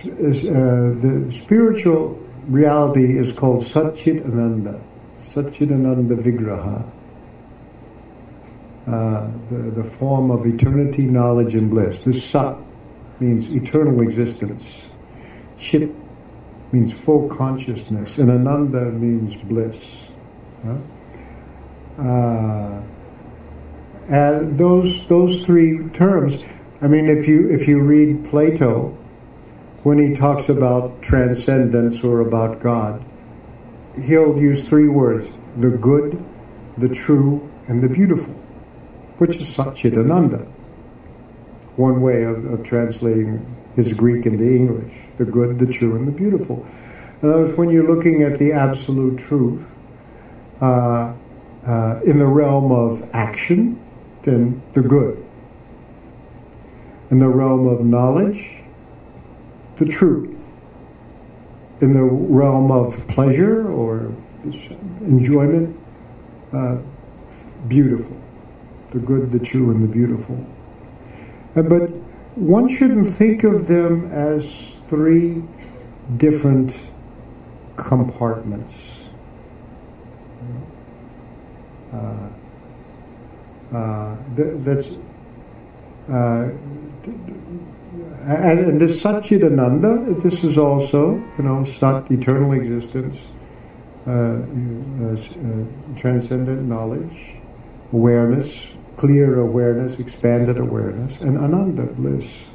the 0.01 1.31
spiritual 1.31 2.19
reality 2.47 3.17
is 3.17 3.31
called 3.31 3.63
Satchit 3.63 4.25
Ananda. 4.25 4.81
Satchidananda 5.29 6.15
Vigraha, 6.17 6.89
uh, 8.87 9.31
the, 9.49 9.71
the 9.71 9.83
form 9.97 10.31
of 10.31 10.45
eternity, 10.47 11.03
knowledge, 11.03 11.53
and 11.53 11.69
bliss. 11.69 11.99
This 11.99 12.23
Sat 12.23 12.57
means 13.19 13.47
eternal 13.49 14.01
existence. 14.01 14.87
Chit 15.59 15.91
means 16.71 16.93
full 16.93 17.29
consciousness, 17.29 18.17
and 18.17 18.31
Ananda 18.31 18.85
means 18.85 19.35
bliss. 19.43 20.07
Huh? 20.65 20.77
Uh, 21.99 22.81
and 24.07 24.57
those 24.57 25.05
those 25.07 25.45
three 25.45 25.87
terms. 25.89 26.39
I 26.81 26.87
mean, 26.87 27.09
if 27.09 27.27
you 27.27 27.49
if 27.49 27.67
you 27.67 27.81
read 27.81 28.25
Plato, 28.29 28.97
when 29.83 29.99
he 29.99 30.15
talks 30.15 30.49
about 30.49 31.01
transcendence 31.01 32.03
or 32.03 32.21
about 32.21 32.61
God, 32.61 33.03
he'll 33.95 34.37
use 34.37 34.67
three 34.67 34.87
words 34.87 35.29
the 35.57 35.71
good, 35.71 36.23
the 36.77 36.89
true, 36.89 37.49
and 37.67 37.83
the 37.83 37.89
beautiful, 37.89 38.33
which 39.17 39.37
is 39.37 39.55
Satchitananda. 39.55 40.47
One 41.75 42.01
way 42.01 42.23
of, 42.23 42.45
of 42.45 42.63
translating 42.63 43.45
his 43.75 43.93
Greek 43.93 44.25
into 44.25 44.43
English 44.43 44.93
the 45.17 45.25
good, 45.25 45.59
the 45.59 45.67
true, 45.67 45.95
and 45.95 46.07
the 46.07 46.11
beautiful. 46.11 46.65
In 47.21 47.29
other 47.29 47.43
words, 47.43 47.57
when 47.57 47.69
you're 47.69 47.87
looking 47.87 48.23
at 48.23 48.39
the 48.39 48.53
absolute 48.53 49.19
truth 49.19 49.67
uh, 50.61 51.13
uh, 51.65 51.99
in 52.05 52.19
the 52.19 52.27
realm 52.27 52.71
of 52.71 53.07
action, 53.13 53.81
then 54.23 54.61
the 54.73 54.81
good. 54.81 55.23
In 57.11 57.17
the 57.17 57.29
realm 57.29 57.67
of 57.67 57.83
knowledge, 57.85 58.57
the 59.77 59.85
true 59.85 60.39
in 61.81 61.93
the 61.93 62.03
realm 62.03 62.71
of 62.71 63.07
pleasure 63.07 63.67
or 63.71 64.11
enjoyment, 65.01 65.75
uh, 66.53 66.77
beautiful. 67.67 68.15
The 68.91 68.99
good, 68.99 69.31
the 69.31 69.39
true, 69.39 69.71
and 69.71 69.83
the 69.83 69.87
beautiful. 69.87 70.45
Uh, 71.55 71.61
but 71.61 71.89
one 72.35 72.67
shouldn't 72.67 73.15
think 73.15 73.43
of 73.43 73.67
them 73.67 74.11
as 74.11 74.73
three 74.87 75.43
different 76.17 76.79
compartments. 77.77 78.73
Uh, 81.93 82.29
uh, 83.75 84.15
that's 84.35 84.89
uh, 86.09 86.49
and, 88.29 88.59
and 88.59 88.81
this 88.81 89.01
Satchidananda, 89.03 90.21
this 90.21 90.43
is 90.43 90.57
also, 90.57 91.15
you 91.37 91.43
know, 91.43 91.63
Sat, 91.65 92.11
eternal 92.11 92.53
existence, 92.53 93.17
uh, 94.05 94.11
uh, 94.11 95.15
transcendent 95.97 96.63
knowledge, 96.63 97.35
awareness, 97.91 98.71
clear 98.97 99.39
awareness, 99.39 99.99
expanded 99.99 100.57
awareness, 100.57 101.19
and 101.21 101.37
Ananda, 101.37 101.83
bliss. 101.83 102.47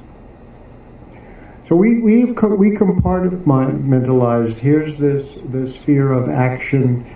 So 1.66 1.76
we 1.76 2.00
we've 2.00 2.28
we 2.28 2.72
compartmentalized. 2.72 4.56
Here's 4.56 4.96
this 4.98 5.38
the 5.50 5.66
sphere 5.66 6.12
of 6.12 6.28
action. 6.28 7.06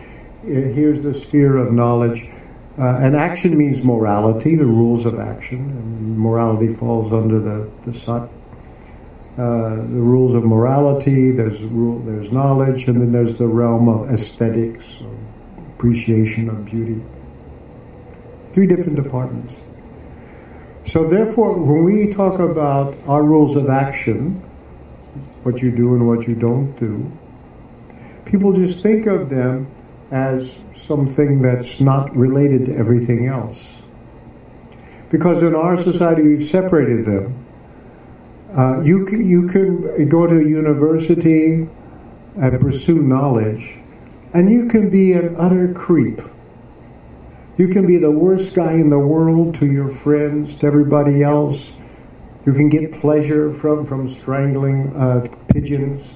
Here's 0.43 1.03
the 1.03 1.15
sphere 1.15 1.57
of 1.57 1.73
knowledge. 1.73 2.27
Uh, 2.79 2.99
and 2.99 3.17
action 3.17 3.59
means 3.59 3.83
morality, 3.83 4.55
the 4.55 4.67
rules 4.67 5.05
of 5.05 5.19
action. 5.19 5.59
And 5.59 6.19
morality 6.19 6.75
falls 6.75 7.13
under 7.13 7.41
the, 7.41 7.71
the 7.85 7.93
sat 7.93 8.29
uh, 9.39 9.77
the 9.77 10.03
rules 10.03 10.35
of 10.35 10.45
morality, 10.45 11.31
there's 11.31 11.63
rule, 11.63 12.01
there's 12.01 12.33
knowledge, 12.33 12.89
and 12.89 13.01
then 13.01 13.13
there's 13.13 13.39
the 13.39 13.47
realm 13.47 13.89
of 13.89 14.11
aesthetics, 14.11 14.99
or 15.01 15.17
appreciation 15.77 16.49
of 16.49 16.65
beauty. 16.65 17.01
Three 18.53 18.67
different 18.67 19.01
departments. 19.01 19.61
So 20.87 21.09
therefore, 21.09 21.53
when 21.53 21.85
we 21.85 22.13
talk 22.13 22.41
about 22.41 22.97
our 23.07 23.23
rules 23.23 23.55
of 23.55 23.69
action, 23.69 24.43
what 25.45 25.63
you 25.63 25.71
do 25.71 25.95
and 25.95 26.09
what 26.09 26.27
you 26.27 26.35
don't 26.35 26.77
do, 26.77 27.09
people 28.25 28.53
just 28.55 28.83
think 28.83 29.07
of 29.07 29.31
them 29.31 29.71
as 30.11 30.59
something 30.75 31.43
that's 31.43 31.81
not 31.81 32.15
related 32.17 32.67
to 32.67 32.77
everything 32.77 33.27
else. 33.27 33.77
Because 35.11 35.43
in 35.43 35.55
our 35.55 35.77
society 35.77 36.23
we've 36.23 36.49
separated 36.49 37.05
them 37.05 37.45
uh, 38.57 38.81
you 38.83 39.05
can, 39.05 39.29
you 39.29 39.47
can 39.47 40.09
go 40.09 40.27
to 40.27 40.35
a 40.35 40.45
university 40.45 41.69
and 42.37 42.61
pursue 42.61 43.03
knowledge, 43.03 43.77
and 44.33 44.51
you 44.51 44.67
can 44.67 44.89
be 44.89 45.13
an 45.13 45.37
utter 45.39 45.73
creep. 45.75 46.21
You 47.59 47.69
can 47.69 47.87
be 47.87 47.99
the 47.99 48.11
worst 48.11 48.55
guy 48.55 48.73
in 48.73 48.89
the 48.89 48.99
world 48.99 49.57
to 49.57 49.67
your 49.67 49.93
friends, 49.93 50.57
to 50.59 50.67
everybody 50.67 51.23
else. 51.23 51.73
You 52.47 52.55
can 52.55 52.71
get 52.71 52.93
pleasure 52.93 53.53
from 53.53 53.85
from 53.85 54.09
strangling 54.09 54.97
uh, 54.97 55.27
pigeons. 55.53 56.15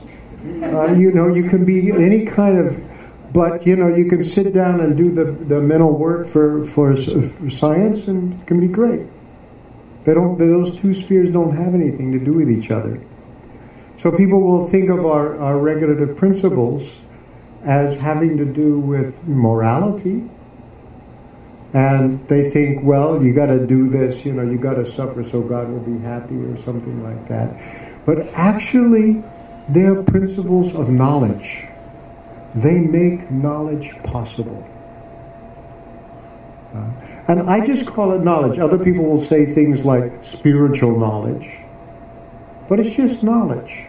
Uh, 0.62 0.94
you 0.94 1.12
know, 1.12 1.34
you 1.34 1.50
can 1.50 1.66
be 1.66 1.90
any 1.90 2.24
kind 2.24 2.58
of, 2.58 2.91
but 3.32 3.66
you 3.66 3.76
know, 3.76 3.88
you 3.88 4.06
can 4.08 4.22
sit 4.22 4.52
down 4.52 4.80
and 4.80 4.96
do 4.96 5.10
the, 5.10 5.24
the 5.24 5.60
mental 5.60 5.96
work 5.96 6.28
for, 6.28 6.66
for, 6.66 6.94
for 6.96 7.50
science, 7.50 8.06
and 8.06 8.40
it 8.40 8.46
can 8.46 8.60
be 8.60 8.68
great. 8.68 9.06
They 10.04 10.14
don't, 10.14 10.36
those 10.38 10.78
two 10.80 10.94
spheres 10.94 11.30
don't 11.30 11.56
have 11.56 11.74
anything 11.74 12.12
to 12.12 12.18
do 12.18 12.34
with 12.34 12.50
each 12.50 12.70
other. 12.70 13.00
So 13.98 14.10
people 14.10 14.40
will 14.40 14.68
think 14.68 14.90
of 14.90 15.06
our, 15.06 15.38
our 15.38 15.58
regulative 15.58 16.16
principles 16.16 16.96
as 17.64 17.96
having 17.96 18.36
to 18.38 18.44
do 18.44 18.80
with 18.80 19.28
morality. 19.28 20.28
And 21.72 22.26
they 22.28 22.50
think, 22.50 22.84
well, 22.84 23.22
you 23.22 23.32
got 23.32 23.46
to 23.46 23.64
do 23.64 23.88
this, 23.88 24.26
you 24.26 24.32
know, 24.32 24.42
you 24.42 24.58
got 24.58 24.74
to 24.74 24.84
suffer 24.84 25.24
so 25.24 25.40
God 25.40 25.70
will 25.70 25.80
be 25.80 25.98
happy 26.00 26.34
or 26.34 26.56
something 26.58 27.02
like 27.02 27.28
that. 27.28 28.04
But 28.04 28.26
actually, 28.34 29.22
they're 29.70 30.02
principles 30.02 30.74
of 30.74 30.90
knowledge. 30.90 31.64
They 32.54 32.78
make 32.78 33.30
knowledge 33.30 33.92
possible. 34.04 34.68
Uh, 36.74 36.90
and 37.28 37.50
I 37.50 37.64
just 37.64 37.86
call 37.86 38.12
it 38.12 38.22
knowledge. 38.22 38.58
Other 38.58 38.82
people 38.82 39.04
will 39.04 39.20
say 39.20 39.46
things 39.46 39.84
like 39.84 40.24
spiritual 40.24 40.98
knowledge, 40.98 41.46
but 42.68 42.80
it's 42.80 42.96
just 42.96 43.22
knowledge. 43.22 43.86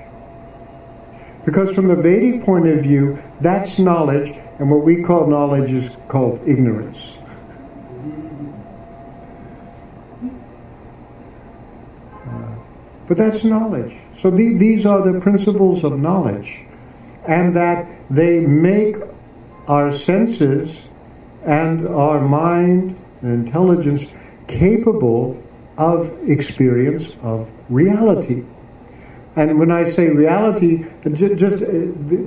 Because 1.45 1.74
from 1.74 1.88
the 1.88 1.95
Vedic 1.95 2.43
point 2.43 2.68
of 2.68 2.82
view, 2.82 3.18
that's 3.41 3.80
knowledge, 3.80 4.34
and 4.59 4.70
what 4.72 4.84
we 4.84 5.03
call 5.03 5.28
knowledge 5.28 5.72
is 5.72 5.89
called 6.07 6.39
ignorance. 6.47 7.18
Uh, 12.26 12.55
but 13.07 13.18
that's 13.18 13.43
knowledge. 13.43 13.93
So 14.20 14.32
the, 14.32 14.57
these 14.57 14.86
are 14.86 15.01
the 15.01 15.20
principles 15.20 15.84
of 15.84 15.99
knowledge, 15.99 16.59
and 17.28 17.55
that 17.55 17.88
they 18.09 18.39
make 18.39 18.95
our 19.67 19.91
senses 19.91 20.84
and 21.45 21.88
our 21.88 22.19
mind 22.21 22.97
and 23.21 23.45
intelligence 23.45 24.05
capable 24.47 25.41
of 25.78 26.11
experience 26.30 27.09
of 27.21 27.49
reality. 27.69 28.43
And 29.36 29.57
when 29.57 29.71
I 29.71 29.86
say 29.86 30.09
reality, 30.09 30.86
just 31.13 31.63
uh, 31.63 31.67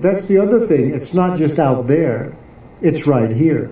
that's 0.03 0.27
the 0.27 0.39
other 0.43 0.67
thing. 0.67 0.93
It's 0.95 1.15
not 1.15 1.39
just 1.39 1.59
out 1.59 1.87
there; 1.87 2.35
it's 2.83 3.07
right 3.07 3.31
here. 3.31 3.71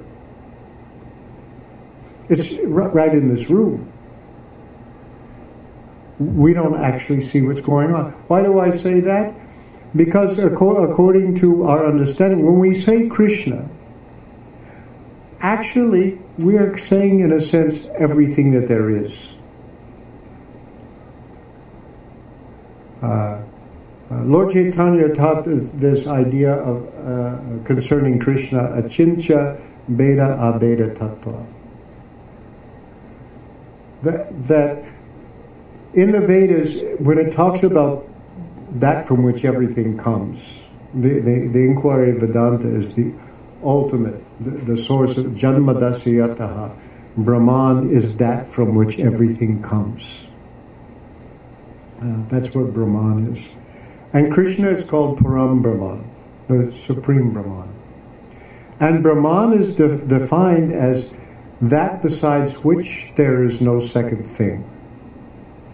It's 2.28 2.52
right 2.62 3.12
in 3.12 3.34
this 3.34 3.50
room. 3.50 3.92
we 6.18 6.54
don't 6.54 6.80
actually 6.80 7.20
see 7.20 7.42
what's 7.42 7.60
going 7.60 7.92
on. 7.92 8.12
Why 8.28 8.42
do 8.42 8.60
I 8.60 8.70
say 8.70 9.00
that? 9.00 9.34
Because 9.96 10.38
according 10.38 11.36
to 11.36 11.64
our 11.64 11.86
understanding, 11.86 12.44
when 12.44 12.58
we 12.58 12.74
say 12.74 13.08
Krishna, 13.08 13.68
actually 15.40 16.18
we 16.36 16.56
are 16.56 16.76
saying 16.78 17.20
in 17.20 17.32
a 17.32 17.40
sense 17.40 17.84
everything 17.96 18.52
that 18.52 18.66
there 18.66 18.90
is. 18.90 19.34
Uh, 23.00 23.42
uh, 24.10 24.22
Lord 24.24 24.52
Chaitanya 24.52 25.14
taught 25.14 25.44
this, 25.44 25.70
this 25.70 26.06
idea 26.06 26.54
of 26.54 26.86
uh, 26.86 27.64
concerning 27.64 28.18
Krishna, 28.18 28.58
achintya 28.58 29.60
beda 29.88 30.36
abeda 30.40 30.96
tattva. 30.96 31.46
That, 34.02 34.48
that 34.48 34.84
in 35.94 36.10
the 36.10 36.20
Vedas, 36.20 36.76
when 36.98 37.18
it 37.18 37.32
talks 37.32 37.62
about 37.62 38.08
that 38.74 39.06
from 39.06 39.22
which 39.22 39.44
everything 39.44 39.96
comes, 39.96 40.58
the, 40.94 41.20
the, 41.20 41.50
the 41.52 41.58
inquiry 41.58 42.10
of 42.10 42.18
Vedanta 42.18 42.68
is 42.68 42.94
the 42.94 43.12
ultimate, 43.62 44.22
the, 44.40 44.50
the 44.50 44.76
source 44.76 45.16
of 45.16 45.26
Janmadasyataha. 45.26 46.76
Brahman 47.16 47.90
is 47.90 48.16
that 48.16 48.48
from 48.52 48.74
which 48.74 48.98
everything 48.98 49.62
comes. 49.62 50.26
Uh, 52.00 52.24
that's 52.28 52.54
what 52.54 52.74
Brahman 52.74 53.34
is. 53.34 53.48
And 54.12 54.32
Krishna 54.32 54.70
is 54.70 54.84
called 54.84 55.18
Param 55.18 55.62
Brahman, 55.62 56.08
the 56.48 56.72
Supreme 56.72 57.32
Brahman. 57.32 57.72
And 58.80 59.02
Brahman 59.02 59.58
is 59.58 59.72
de- 59.72 59.98
defined 59.98 60.72
as 60.72 61.08
that 61.60 62.02
besides 62.02 62.64
which 62.64 63.08
there 63.16 63.44
is 63.44 63.60
no 63.60 63.80
second 63.80 64.24
thing. 64.24 64.68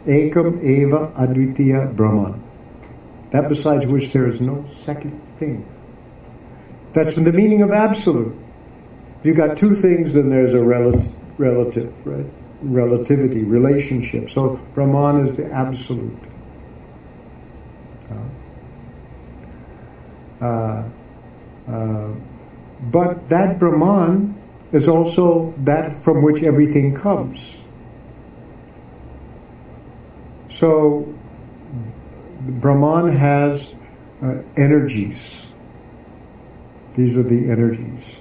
Ekam 0.06 0.62
Eva 0.62 1.12
Advitiya 1.16 1.94
Brahman. 1.96 2.42
That 3.30 3.48
besides 3.48 3.86
which 3.86 4.12
there 4.12 4.26
is 4.26 4.40
no 4.40 4.64
second 4.72 5.20
thing. 5.38 5.66
That's 6.92 7.14
the 7.14 7.32
meaning 7.32 7.62
of 7.62 7.70
absolute. 7.70 8.36
If 9.20 9.26
you've 9.26 9.36
got 9.36 9.56
two 9.56 9.76
things, 9.76 10.14
then 10.14 10.30
there's 10.30 10.54
a 10.54 10.62
relative, 10.62 11.12
relative, 11.38 12.06
right? 12.06 12.26
Relativity, 12.62 13.44
relationship. 13.44 14.30
So 14.30 14.56
Brahman 14.74 15.26
is 15.26 15.36
the 15.36 15.52
absolute. 15.52 16.18
Uh, 20.40 20.88
uh, 21.68 22.14
but 22.90 23.28
that 23.28 23.58
Brahman 23.58 24.40
is 24.72 24.88
also 24.88 25.52
that 25.58 26.02
from 26.02 26.22
which 26.22 26.42
everything 26.42 26.94
comes. 26.94 27.58
So 30.48 31.14
Brahman 32.40 33.16
has 33.16 33.68
uh, 34.22 34.42
energies. 34.56 35.46
These 36.96 37.16
are 37.16 37.22
the 37.22 37.50
energies. 37.50 38.16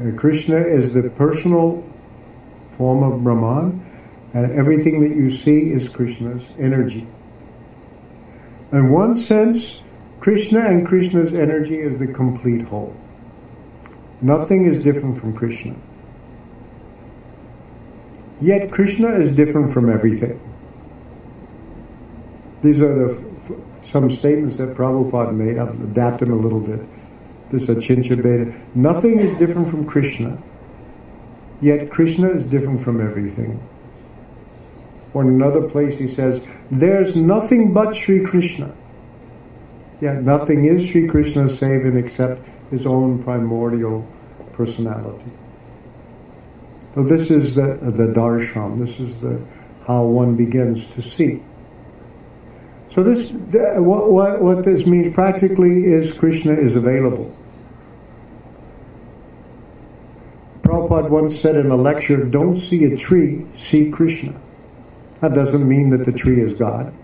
Uh, 0.00 0.16
Krishna 0.16 0.56
is 0.56 0.92
the 0.92 1.10
personal 1.10 1.84
form 2.76 3.02
of 3.02 3.22
Brahman, 3.22 3.84
and 4.34 4.58
everything 4.58 5.00
that 5.00 5.16
you 5.16 5.30
see 5.30 5.70
is 5.70 5.88
Krishna's 5.88 6.48
energy. 6.58 7.06
In 8.72 8.90
one 8.90 9.14
sense, 9.14 9.80
Krishna 10.20 10.60
and 10.60 10.86
Krishna's 10.86 11.32
energy 11.32 11.76
is 11.76 11.98
the 11.98 12.06
complete 12.06 12.62
whole. 12.62 12.96
Nothing 14.20 14.64
is 14.64 14.78
different 14.78 15.18
from 15.18 15.36
Krishna. 15.36 15.76
Yet 18.40 18.70
Krishna 18.70 19.08
is 19.18 19.32
different 19.32 19.72
from 19.72 19.90
everything. 19.90 20.40
These 22.62 22.80
are 22.80 22.94
the 22.94 23.25
some 23.86 24.10
statements 24.10 24.56
that 24.56 24.76
Prabhupada 24.76 25.34
made. 25.34 25.58
I'll 25.58 25.68
adapt 25.68 26.20
them 26.20 26.32
a 26.32 26.36
little 26.36 26.60
bit. 26.60 26.80
This 27.50 27.68
is 27.68 27.76
Achintya 27.76 28.16
Beta. 28.16 28.52
Nothing 28.74 29.20
is 29.20 29.32
different 29.38 29.70
from 29.70 29.86
Krishna. 29.86 30.36
Yet 31.60 31.90
Krishna 31.90 32.28
is 32.30 32.44
different 32.44 32.82
from 32.82 33.00
everything. 33.00 33.60
Or 35.14 35.22
in 35.22 35.28
another 35.28 35.68
place 35.68 35.96
he 35.96 36.08
says, 36.08 36.42
There's 36.70 37.16
nothing 37.16 37.72
but 37.72 37.94
Sri 37.94 38.24
Krishna. 38.24 38.74
Yet 40.00 40.22
nothing 40.22 40.66
is 40.66 40.86
Sri 40.86 41.06
Krishna 41.06 41.48
save 41.48 41.84
and 41.84 41.96
except 41.96 42.42
his 42.70 42.86
own 42.86 43.22
primordial 43.22 44.06
personality. 44.52 45.30
So 46.94 47.04
this 47.04 47.30
is 47.30 47.54
the, 47.54 47.78
the 47.80 48.12
darshan, 48.12 48.78
this 48.78 48.98
is 48.98 49.20
the 49.20 49.40
how 49.86 50.04
one 50.04 50.34
begins 50.34 50.86
to 50.88 51.02
see. 51.02 51.42
So 52.96 53.02
this, 53.02 53.30
what, 53.30 54.10
what, 54.10 54.40
what 54.40 54.64
this 54.64 54.86
means 54.86 55.14
practically 55.14 55.84
is 55.84 56.14
Krishna 56.14 56.54
is 56.54 56.76
available. 56.76 57.30
Prabhupada 60.62 61.10
once 61.10 61.38
said 61.38 61.56
in 61.56 61.70
a 61.70 61.76
lecture, 61.76 62.24
don't 62.24 62.56
see 62.56 62.84
a 62.84 62.96
tree, 62.96 63.44
see 63.54 63.90
Krishna. 63.90 64.40
That 65.20 65.34
doesn't 65.34 65.68
mean 65.68 65.90
that 65.90 66.06
the 66.06 66.12
tree 66.12 66.40
is 66.40 66.54
God. 66.54 66.94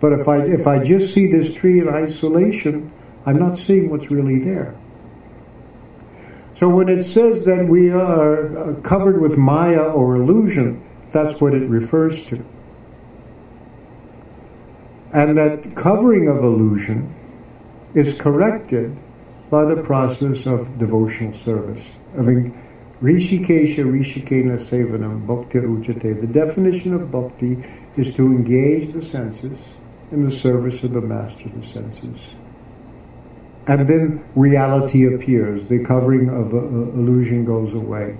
But 0.00 0.12
if 0.12 0.28
I, 0.28 0.42
if 0.42 0.68
I 0.68 0.78
just 0.84 1.12
see 1.12 1.32
this 1.32 1.52
tree 1.52 1.80
in 1.80 1.88
isolation, 1.88 2.92
I'm 3.26 3.40
not 3.40 3.58
seeing 3.58 3.90
what's 3.90 4.08
really 4.08 4.38
there. 4.38 4.76
So 6.54 6.68
when 6.68 6.88
it 6.88 7.02
says 7.02 7.44
that 7.44 7.66
we 7.66 7.90
are 7.90 8.56
uh, 8.56 8.80
covered 8.82 9.20
with 9.20 9.36
Maya 9.36 9.82
or 9.82 10.14
illusion, 10.14 10.80
that's 11.10 11.40
what 11.40 11.54
it 11.54 11.68
refers 11.68 12.22
to. 12.26 12.44
And 15.16 15.38
that 15.38 15.74
covering 15.74 16.28
of 16.28 16.44
illusion 16.44 17.10
is 17.94 18.12
corrected 18.12 18.94
by 19.48 19.64
the 19.64 19.82
process 19.82 20.44
of 20.44 20.78
devotional 20.78 21.32
service. 21.32 21.90
I 22.18 22.20
mean, 22.20 22.52
Rishikesha 23.00 23.78
Rishikena 23.78 24.58
Sevanam 24.58 25.26
Bhakti 25.26 25.60
Ujate. 25.60 26.20
The 26.20 26.26
definition 26.26 26.92
of 26.92 27.10
bhakti 27.10 27.64
is 27.96 28.12
to 28.12 28.26
engage 28.26 28.92
the 28.92 29.00
senses 29.00 29.70
in 30.12 30.22
the 30.22 30.30
service 30.30 30.82
of 30.82 30.92
the 30.92 31.00
master 31.00 31.46
of 31.46 31.62
the 31.62 31.66
senses. 31.66 32.34
And 33.66 33.88
then 33.88 34.22
reality 34.34 35.06
appears, 35.14 35.68
the 35.68 35.82
covering 35.82 36.28
of 36.28 36.52
uh, 36.52 36.58
illusion 36.58 37.46
goes 37.46 37.72
away. 37.72 38.18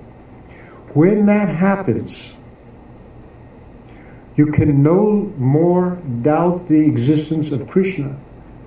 When 0.95 1.27
that 1.27 1.49
happens, 1.49 2.33
you 4.37 4.45
can 4.47 4.83
no 4.83 5.33
more 5.37 5.95
doubt 6.21 6.67
the 6.67 6.79
existence 6.79 7.51
of 7.51 7.67
Krishna 7.67 8.15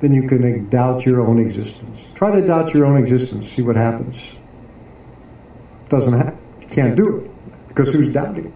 than 0.01 0.12
you 0.12 0.27
can 0.29 0.68
doubt 0.68 1.07
your 1.07 1.21
own 1.21 1.39
existence. 1.39 2.07
Try 2.14 2.33
to 2.33 2.47
doubt 2.47 2.75
your 2.75 2.85
own 2.85 2.97
existence, 2.97 3.53
see 3.53 3.62
what 3.62 3.77
happens. 3.77 4.33
Doesn't 5.89 6.12
happen. 6.12 6.39
You 6.61 6.66
can't 6.66 6.97
do 6.97 7.18
it 7.18 7.31
because 7.68 7.93
who's 7.93 8.11
doubting? 8.11 8.53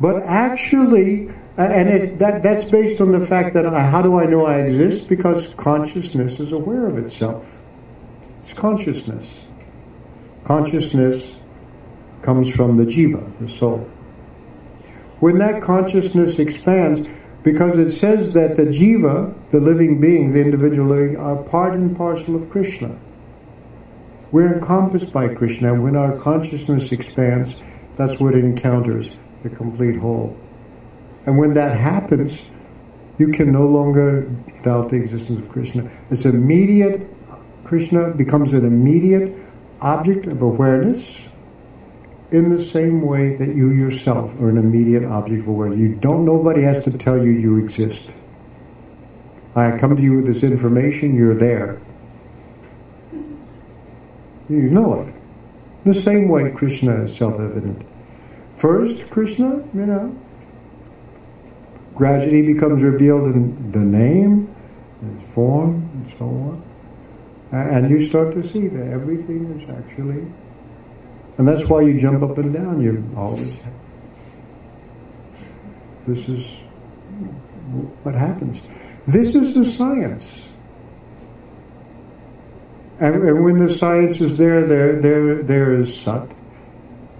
But 0.00 0.24
actually, 0.24 1.28
and 1.56 1.88
it, 1.88 2.18
that, 2.18 2.42
that's 2.42 2.64
based 2.64 3.00
on 3.00 3.12
the 3.12 3.24
fact 3.24 3.54
that 3.54 3.64
I, 3.66 3.86
how 3.86 4.02
do 4.02 4.18
I 4.18 4.24
know 4.24 4.44
I 4.44 4.62
exist? 4.62 5.08
Because 5.08 5.46
consciousness 5.54 6.40
is 6.40 6.50
aware 6.50 6.88
of 6.88 6.98
itself. 6.98 7.46
It's 8.40 8.52
consciousness. 8.52 9.44
Consciousness 10.42 11.36
comes 12.22 12.54
from 12.54 12.76
the 12.76 12.84
jiva, 12.84 13.38
the 13.38 13.48
soul. 13.48 13.88
When 15.20 15.38
that 15.38 15.62
consciousness 15.62 16.38
expands, 16.38 17.02
because 17.42 17.76
it 17.76 17.90
says 17.90 18.32
that 18.32 18.56
the 18.56 18.64
jiva, 18.64 19.34
the 19.50 19.60
living 19.60 20.00
beings, 20.00 20.32
the 20.32 20.40
individual 20.40 20.88
living, 20.88 21.16
are 21.16 21.36
part 21.42 21.74
and 21.74 21.96
parcel 21.96 22.36
of 22.36 22.48
Krishna. 22.50 22.98
We're 24.30 24.54
encompassed 24.54 25.12
by 25.12 25.34
Krishna, 25.34 25.80
when 25.80 25.96
our 25.96 26.16
consciousness 26.18 26.92
expands, 26.92 27.56
that's 27.96 28.18
what 28.18 28.34
it 28.34 28.44
encounters, 28.44 29.12
the 29.42 29.50
complete 29.50 29.96
whole. 29.96 30.38
And 31.26 31.38
when 31.38 31.54
that 31.54 31.76
happens, 31.76 32.42
you 33.18 33.28
can 33.28 33.52
no 33.52 33.66
longer 33.66 34.22
doubt 34.62 34.88
the 34.88 34.96
existence 34.96 35.44
of 35.44 35.50
Krishna. 35.50 35.90
It's 36.10 36.24
immediate, 36.24 37.08
Krishna 37.64 38.10
becomes 38.14 38.52
an 38.52 38.64
immediate 38.64 39.34
object 39.80 40.26
of 40.26 40.42
awareness 40.42 41.28
in 42.32 42.48
the 42.48 42.62
same 42.62 43.02
way 43.02 43.36
that 43.36 43.54
you 43.54 43.70
yourself 43.70 44.32
are 44.40 44.48
an 44.48 44.56
immediate 44.56 45.04
object 45.04 45.42
of 45.42 45.48
awareness. 45.48 45.78
You 45.78 45.94
don't, 45.94 46.24
nobody 46.24 46.62
has 46.62 46.80
to 46.80 46.90
tell 46.96 47.22
you 47.22 47.30
you 47.30 47.58
exist. 47.58 48.10
I 49.54 49.76
come 49.76 49.96
to 49.96 50.02
you 50.02 50.14
with 50.16 50.26
this 50.26 50.42
information, 50.42 51.14
you're 51.14 51.34
there. 51.34 51.78
You 54.48 54.70
know 54.70 55.02
it. 55.02 55.14
The 55.84 55.94
same 55.94 56.28
way 56.28 56.50
Krishna 56.52 57.04
is 57.04 57.16
self-evident. 57.16 57.84
First, 58.56 59.10
Krishna, 59.10 59.56
you 59.74 59.86
know, 59.86 60.18
gradually 61.94 62.42
becomes 62.42 62.82
revealed 62.82 63.34
in 63.34 63.72
the 63.72 63.78
name, 63.78 64.54
its 65.02 65.34
form, 65.34 65.88
and 65.92 66.12
so 66.18 66.24
on. 66.24 66.62
And 67.52 67.90
you 67.90 68.02
start 68.02 68.32
to 68.34 68.42
see 68.46 68.68
that 68.68 68.86
everything 68.88 69.50
is 69.60 69.68
actually 69.68 70.24
and 71.42 71.48
that's 71.48 71.68
why 71.68 71.80
you 71.80 71.98
jump 71.98 72.22
up 72.22 72.38
and 72.38 72.54
down. 72.54 72.80
You 72.80 73.04
always 73.16 73.60
This 76.06 76.28
is 76.28 76.46
what 78.04 78.14
happens. 78.14 78.62
This 79.08 79.34
is 79.34 79.52
the 79.52 79.64
science. 79.64 80.52
And, 83.00 83.24
and 83.24 83.44
when 83.44 83.58
the 83.58 83.68
science 83.68 84.20
is 84.20 84.38
there, 84.38 84.64
there, 84.64 85.02
there, 85.02 85.42
there 85.42 85.80
is 85.80 86.00
sat. 86.00 86.32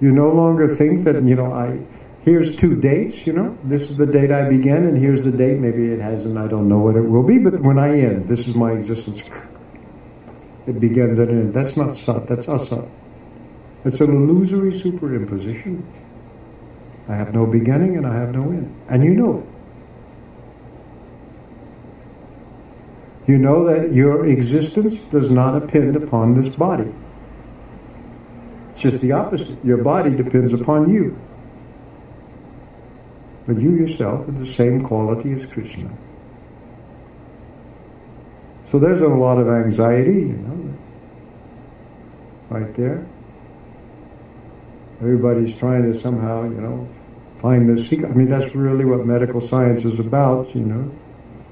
You 0.00 0.12
no 0.12 0.28
longer 0.28 0.72
think 0.72 1.02
that, 1.02 1.20
you 1.24 1.34
know, 1.34 1.52
I, 1.52 1.84
here's 2.20 2.54
two 2.54 2.80
dates, 2.80 3.26
you 3.26 3.32
know, 3.32 3.58
this 3.64 3.90
is 3.90 3.96
the 3.96 4.06
date 4.06 4.30
I 4.30 4.48
began 4.48 4.86
and 4.86 4.96
here's 4.96 5.24
the 5.24 5.32
date, 5.32 5.58
maybe 5.58 5.86
it 5.86 5.98
hasn't, 5.98 6.38
I 6.38 6.46
don't 6.46 6.68
know 6.68 6.78
what 6.78 6.94
it 6.94 7.02
will 7.02 7.26
be, 7.26 7.40
but 7.40 7.60
when 7.62 7.76
I 7.76 7.98
end, 7.98 8.28
this 8.28 8.46
is 8.46 8.54
my 8.54 8.70
existence. 8.70 9.24
It 10.68 10.78
begins 10.78 11.18
and 11.18 11.28
ends. 11.28 11.54
That's 11.54 11.76
not 11.76 11.96
sat, 11.96 12.28
that's 12.28 12.46
asat. 12.46 12.88
It's 13.84 14.00
an 14.00 14.10
illusory 14.10 14.72
superimposition. 14.72 15.82
I 17.08 17.16
have 17.16 17.34
no 17.34 17.46
beginning 17.46 17.96
and 17.96 18.06
I 18.06 18.14
have 18.14 18.32
no 18.32 18.44
end. 18.50 18.74
And 18.88 19.04
you 19.04 19.14
know 19.14 19.38
it. 19.38 19.44
You 23.30 23.38
know 23.38 23.64
that 23.64 23.92
your 23.92 24.26
existence 24.26 24.98
does 25.10 25.30
not 25.30 25.58
depend 25.58 25.96
upon 25.96 26.34
this 26.34 26.48
body. 26.48 26.92
It's 28.70 28.80
just 28.80 29.00
the 29.00 29.12
opposite. 29.12 29.64
Your 29.64 29.78
body 29.78 30.10
depends 30.10 30.52
upon 30.52 30.92
you. 30.92 31.16
But 33.46 33.60
you 33.60 33.74
yourself 33.74 34.28
are 34.28 34.32
the 34.32 34.46
same 34.46 34.82
quality 34.82 35.32
as 35.32 35.46
Krishna. 35.46 35.90
So 38.64 38.78
there's 38.78 39.02
a 39.02 39.08
lot 39.08 39.38
of 39.38 39.48
anxiety, 39.48 40.12
you 40.12 40.38
know, 40.38 40.74
right 42.48 42.74
there. 42.74 43.04
Everybody's 45.02 45.56
trying 45.56 45.82
to 45.90 45.98
somehow, 45.98 46.44
you 46.44 46.60
know, 46.60 46.88
find 47.40 47.68
the 47.68 47.82
secret. 47.82 48.12
I 48.12 48.14
mean, 48.14 48.28
that's 48.28 48.54
really 48.54 48.84
what 48.84 49.04
medical 49.04 49.40
science 49.40 49.84
is 49.84 49.98
about, 49.98 50.54
you 50.54 50.60
know, 50.60 50.90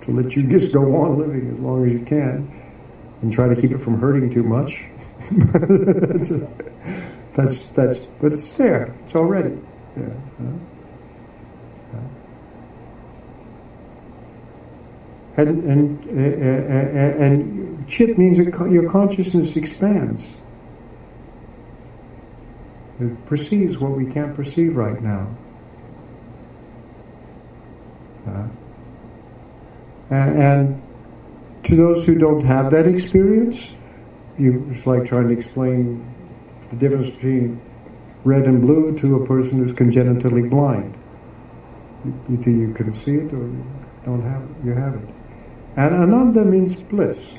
to 0.02 0.12
let 0.12 0.36
you 0.36 0.44
just 0.44 0.72
go 0.72 0.94
on 0.94 1.18
living 1.18 1.50
as 1.50 1.58
long 1.58 1.84
as 1.84 1.92
you 1.92 2.04
can 2.04 2.48
and 3.22 3.32
try 3.32 3.48
to 3.52 3.60
keep 3.60 3.72
it 3.72 3.78
from 3.78 4.00
hurting 4.00 4.30
too 4.30 4.44
much. 4.44 4.84
that's, 7.36 7.66
that's, 7.66 7.98
but 8.20 8.32
it's 8.32 8.54
there. 8.54 8.94
It's 9.04 9.16
already. 9.16 9.58
Yeah. 9.96 10.10
And, 15.36 15.64
and, 15.64 16.06
uh, 16.08 17.22
and 17.22 17.88
chit 17.88 18.16
means 18.18 18.38
your 18.38 18.90
consciousness 18.90 19.56
expands. 19.56 20.36
It 23.00 23.26
perceives 23.26 23.78
what 23.78 23.92
we 23.92 24.06
can't 24.06 24.34
perceive 24.34 24.76
right 24.76 25.00
now. 25.00 25.34
Uh, 28.26 28.48
and 30.10 30.82
to 31.64 31.76
those 31.76 32.04
who 32.04 32.16
don't 32.16 32.44
have 32.44 32.70
that 32.72 32.86
experience, 32.86 33.70
you, 34.38 34.66
it's 34.70 34.86
like 34.86 35.06
trying 35.06 35.28
to 35.28 35.34
explain 35.34 36.04
the 36.70 36.76
difference 36.76 37.10
between 37.10 37.60
red 38.24 38.44
and 38.44 38.60
blue 38.60 38.98
to 38.98 39.16
a 39.16 39.26
person 39.26 39.58
who's 39.58 39.72
congenitally 39.72 40.48
blind. 40.48 40.94
Either 42.30 42.50
you 42.50 42.72
can 42.74 42.92
see 42.94 43.12
it 43.12 43.32
or 43.32 43.46
you 43.46 43.64
don't 44.04 44.22
have 44.22 44.42
it, 44.42 44.64
you 44.64 44.72
have 44.72 44.94
it. 44.94 45.08
And 45.76 45.94
ananda 45.94 46.44
means 46.44 46.76
bliss, 46.76 47.34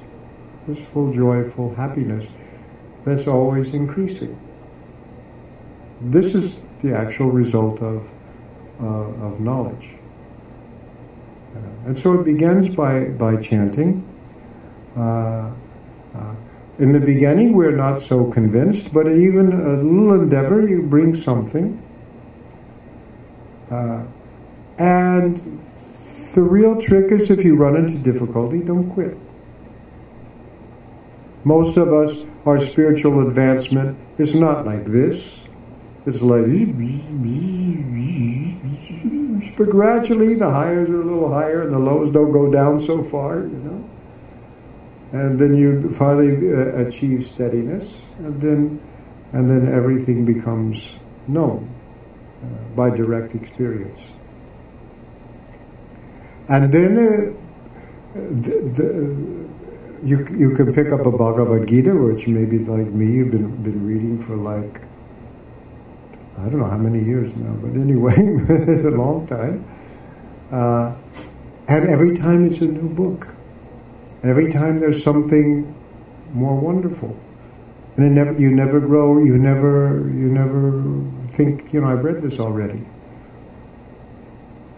blissful, 0.65 1.13
joyful 1.13 1.75
happiness 1.75 2.27
that's 3.05 3.27
always 3.27 3.73
increasing. 3.73 4.37
This 6.01 6.33
is 6.33 6.59
the 6.81 6.95
actual 6.95 7.31
result 7.31 7.81
of, 7.81 8.09
uh, 8.79 8.85
of 8.85 9.39
knowledge. 9.39 9.89
Uh, 11.55 11.59
and 11.87 11.97
so 11.97 12.19
it 12.19 12.25
begins 12.25 12.69
by, 12.69 13.05
by 13.05 13.35
chanting. 13.37 14.07
Uh, 14.97 15.51
uh, 16.15 16.35
in 16.79 16.93
the 16.93 16.99
beginning, 16.99 17.53
we're 17.53 17.75
not 17.75 18.01
so 18.01 18.31
convinced, 18.31 18.91
but 18.91 19.07
even 19.07 19.51
a 19.51 19.75
little 19.75 20.13
endeavor, 20.21 20.67
you 20.67 20.81
bring 20.81 21.15
something. 21.15 21.81
Uh, 23.69 24.03
and 24.79 25.61
the 26.33 26.41
real 26.41 26.81
trick 26.81 27.11
is 27.11 27.29
if 27.29 27.43
you 27.43 27.55
run 27.55 27.75
into 27.75 27.97
difficulty, 27.99 28.59
don't 28.59 28.89
quit. 28.89 29.15
Most 31.43 31.77
of 31.77 31.93
us, 31.93 32.17
our 32.45 32.59
spiritual 32.59 33.27
advancement 33.27 33.97
is 34.17 34.33
not 34.33 34.65
like 34.65 34.85
this. 34.85 35.40
It's 36.03 36.21
like, 36.21 36.47
but 39.55 39.69
gradually 39.69 40.33
the 40.35 40.49
highs 40.49 40.89
are 40.89 41.01
a 41.01 41.05
little 41.05 41.31
higher 41.31 41.61
and 41.61 41.71
the 41.71 41.79
lows 41.79 42.11
don't 42.11 42.31
go 42.31 42.51
down 42.51 42.79
so 42.79 43.03
far, 43.03 43.39
you 43.41 43.49
know. 43.49 43.89
And 45.11 45.37
then 45.37 45.55
you 45.55 45.91
finally 45.91 46.51
uh, 46.51 46.87
achieve 46.87 47.25
steadiness, 47.25 48.01
and 48.19 48.41
then, 48.41 48.81
and 49.33 49.47
then 49.47 49.71
everything 49.71 50.25
becomes 50.25 50.95
known 51.27 51.69
uh, 52.41 52.75
by 52.75 52.89
direct 52.89 53.35
experience. 53.35 54.09
And 56.49 56.71
then 56.73 56.97
uh, 56.97 58.15
the, 58.15 58.55
the, 58.77 59.49
you 60.03 60.25
you 60.35 60.55
can 60.55 60.73
pick 60.73 60.91
up 60.91 61.05
a 61.05 61.11
Bhagavad 61.11 61.67
Gita, 61.67 61.93
which 61.93 62.27
maybe 62.27 62.59
like 62.59 62.87
me, 62.87 63.05
you've 63.05 63.31
been 63.31 63.61
been 63.61 63.85
reading 63.85 64.23
for 64.25 64.35
like 64.35 64.81
I 66.37 66.43
don't 66.49 66.59
know 66.59 66.65
how 66.65 66.77
many 66.77 67.03
years 67.03 67.35
now, 67.35 67.53
but 67.53 67.71
anyway, 67.71 68.15
it's 68.17 68.85
a 68.85 68.89
long 68.89 69.27
time. 69.27 69.65
Uh, 70.51 70.95
and 71.67 71.89
every 71.89 72.15
time 72.17 72.45
it's 72.47 72.61
a 72.61 72.65
new 72.65 72.89
book. 72.89 73.27
And 74.21 74.29
every 74.29 74.51
time 74.51 74.79
there's 74.79 75.03
something 75.03 75.73
more 76.33 76.59
wonderful. 76.59 77.17
And 77.95 78.05
it 78.05 78.09
never, 78.09 78.39
you 78.39 78.51
never 78.51 78.79
grow, 78.79 79.23
you 79.23 79.37
never, 79.37 80.09
you 80.13 80.29
never 80.29 80.83
think, 81.35 81.73
you 81.73 81.81
know, 81.81 81.87
I've 81.87 82.03
read 82.03 82.21
this 82.21 82.39
already. 82.39 82.81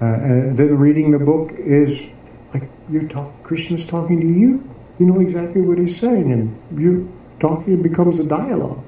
Uh, 0.01 0.05
and 0.05 0.57
then 0.57 0.77
reading 0.77 1.11
the 1.11 1.19
book 1.19 1.51
is 1.57 2.01
like 2.53 2.63
you're 2.89 3.07
talk, 3.07 3.31
Krishna's 3.43 3.85
talking 3.85 4.19
to 4.19 4.27
you. 4.27 4.69
You 4.99 5.05
know 5.07 5.19
exactly 5.19 5.61
what 5.61 5.77
he's 5.77 5.99
saying, 5.99 6.31
and 6.31 6.79
you're 6.79 7.07
talking, 7.39 7.79
it 7.79 7.83
becomes 7.83 8.19
a 8.19 8.23
dialogue. 8.23 8.83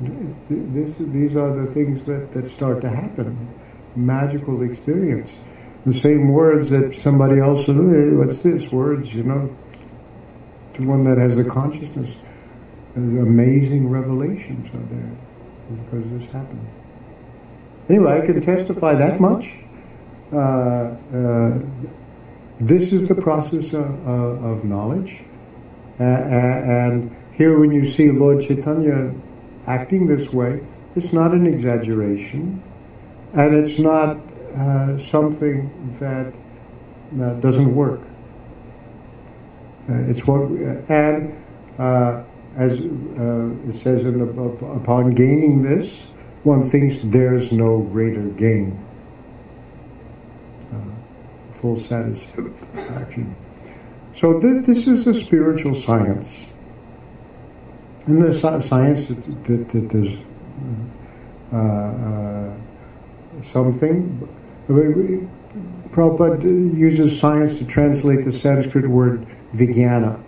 This, 0.00 0.96
these 0.98 1.36
are 1.36 1.54
the 1.54 1.72
things 1.72 2.04
that, 2.06 2.32
that 2.34 2.48
start 2.48 2.80
to 2.82 2.90
happen. 2.90 3.48
Magical 3.94 4.62
experience. 4.62 5.38
The 5.86 5.94
same 5.94 6.28
words 6.28 6.70
that 6.70 6.94
somebody 6.94 7.40
else 7.40 7.66
will 7.66 7.88
hey, 7.88 8.14
what's 8.14 8.40
this? 8.40 8.70
Words, 8.70 9.14
you 9.14 9.22
know, 9.22 9.56
to 10.74 10.86
one 10.86 11.04
that 11.04 11.18
has 11.18 11.36
the 11.36 11.44
consciousness. 11.44 12.16
Amazing 12.96 13.88
revelations 13.88 14.68
are 14.70 14.94
there 14.94 15.16
because 15.68 16.10
this 16.10 16.26
happened. 16.26 16.66
Anyway, 17.88 18.20
I 18.20 18.26
can 18.26 18.40
testify 18.42 18.94
that 18.96 19.20
much. 19.20 19.52
Uh, 20.32 20.36
uh, 20.36 21.58
this 22.60 22.92
is 22.92 23.06
the 23.08 23.14
process 23.14 23.72
of, 23.72 24.06
of 24.06 24.64
knowledge. 24.64 25.22
Uh, 25.98 26.02
and 26.02 27.16
here 27.32 27.58
when 27.58 27.70
you 27.70 27.84
see 27.84 28.10
Lord 28.10 28.42
Chaitanya 28.42 29.14
acting 29.66 30.06
this 30.06 30.32
way, 30.32 30.60
it's 30.94 31.12
not 31.12 31.32
an 31.32 31.46
exaggeration, 31.46 32.62
and 33.34 33.54
it's 33.54 33.78
not 33.78 34.16
uh, 34.56 34.96
something 34.98 35.70
that 36.00 36.32
uh, 37.22 37.34
doesn't 37.40 37.74
work. 37.74 38.00
Uh, 39.88 40.10
it's 40.10 40.26
what, 40.26 40.50
and 40.88 41.34
uh, 41.78 42.24
as 42.56 42.80
uh, 42.80 43.68
it 43.68 43.74
says 43.74 44.04
in 44.04 44.18
the 44.18 44.26
upon 44.26 45.10
gaining 45.10 45.62
this, 45.62 46.06
one 46.42 46.68
thinks 46.68 47.00
there's 47.04 47.52
no 47.52 47.80
greater 47.80 48.22
gain. 48.22 48.82
Full 51.60 51.80
satisfaction. 51.80 53.34
So 54.14 54.38
th- 54.38 54.66
this 54.66 54.86
is 54.86 55.06
a 55.06 55.14
spiritual 55.14 55.74
science. 55.74 56.44
In 58.06 58.20
the 58.20 58.32
science 58.32 59.08
that, 59.08 59.20
that, 59.44 59.88
there's 59.90 60.18
uh, 61.52 61.56
uh, 61.56 62.54
something, 63.42 64.28
Prabhupada 64.68 66.76
uses 66.76 67.18
science 67.18 67.58
to 67.58 67.66
translate 67.66 68.24
the 68.24 68.30
Sanskrit 68.30 68.86
word 68.86 69.26
vijnana. 69.54 70.22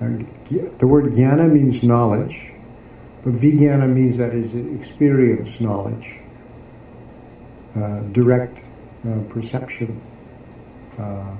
Uh, 0.00 0.18
the 0.78 0.86
word 0.86 1.12
jnana 1.12 1.48
means 1.48 1.84
knowledge, 1.84 2.50
but 3.22 3.34
vijnana 3.34 3.88
means 3.88 4.18
that 4.18 4.34
is 4.34 4.52
experience 4.80 5.60
knowledge, 5.60 6.16
uh, 7.76 8.00
direct 8.10 8.64
uh, 9.06 9.20
perception. 9.28 10.00
Uh, 10.98 11.36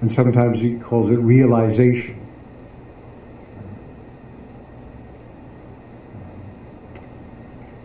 and 0.00 0.10
sometimes 0.10 0.60
he 0.60 0.78
calls 0.78 1.10
it 1.10 1.16
realization. 1.16 2.23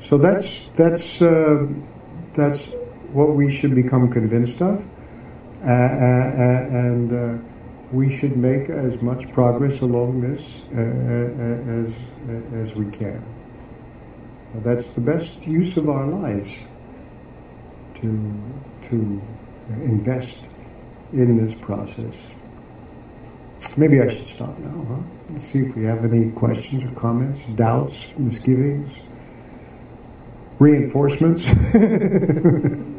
So 0.10 0.18
that's 0.18 0.66
that's 0.76 1.22
uh, 1.22 1.68
that's 2.34 2.66
what 3.14 3.36
we 3.36 3.52
should 3.52 3.76
become 3.76 4.10
convinced 4.10 4.60
of, 4.60 4.84
uh, 5.64 5.68
uh, 5.68 5.70
uh 5.70 6.82
and 6.90 7.14
uh, 7.14 7.38
we 7.92 8.18
should 8.18 8.36
make 8.36 8.72
as 8.72 9.04
much 9.04 9.32
progress 9.32 9.82
along 9.82 10.22
this 10.22 10.64
uh, 10.74 10.82
as 10.82 11.94
as 12.54 12.76
we 12.76 12.90
can. 12.90 13.22
That's 14.66 14.90
the 14.90 15.02
best 15.02 15.46
use 15.46 15.78
of 15.78 15.88
our 15.88 16.08
lives 16.08 16.58
to 18.02 18.34
to 18.90 19.22
invest 19.84 20.40
in 21.14 21.38
this 21.38 21.54
process. 21.54 22.26
Maybe 23.78 24.02
I 24.02 24.08
should 24.08 24.26
stop 24.26 24.58
now, 24.58 24.86
huh? 24.90 25.02
Let's 25.30 25.46
see 25.46 25.60
if 25.60 25.76
we 25.76 25.84
have 25.84 26.04
any 26.04 26.32
questions 26.32 26.84
or 26.84 26.96
comments, 26.96 27.42
doubts, 27.56 28.08
misgivings, 28.18 29.04
reinforcements. 30.60 31.50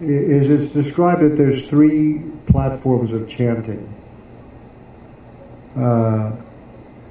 is 0.00 0.50
it's 0.50 0.72
described 0.72 1.22
that 1.22 1.36
there's 1.36 1.66
three 1.66 2.22
platforms 2.46 3.12
of 3.12 3.28
chanting. 3.28 3.92
Uh, 5.74 6.36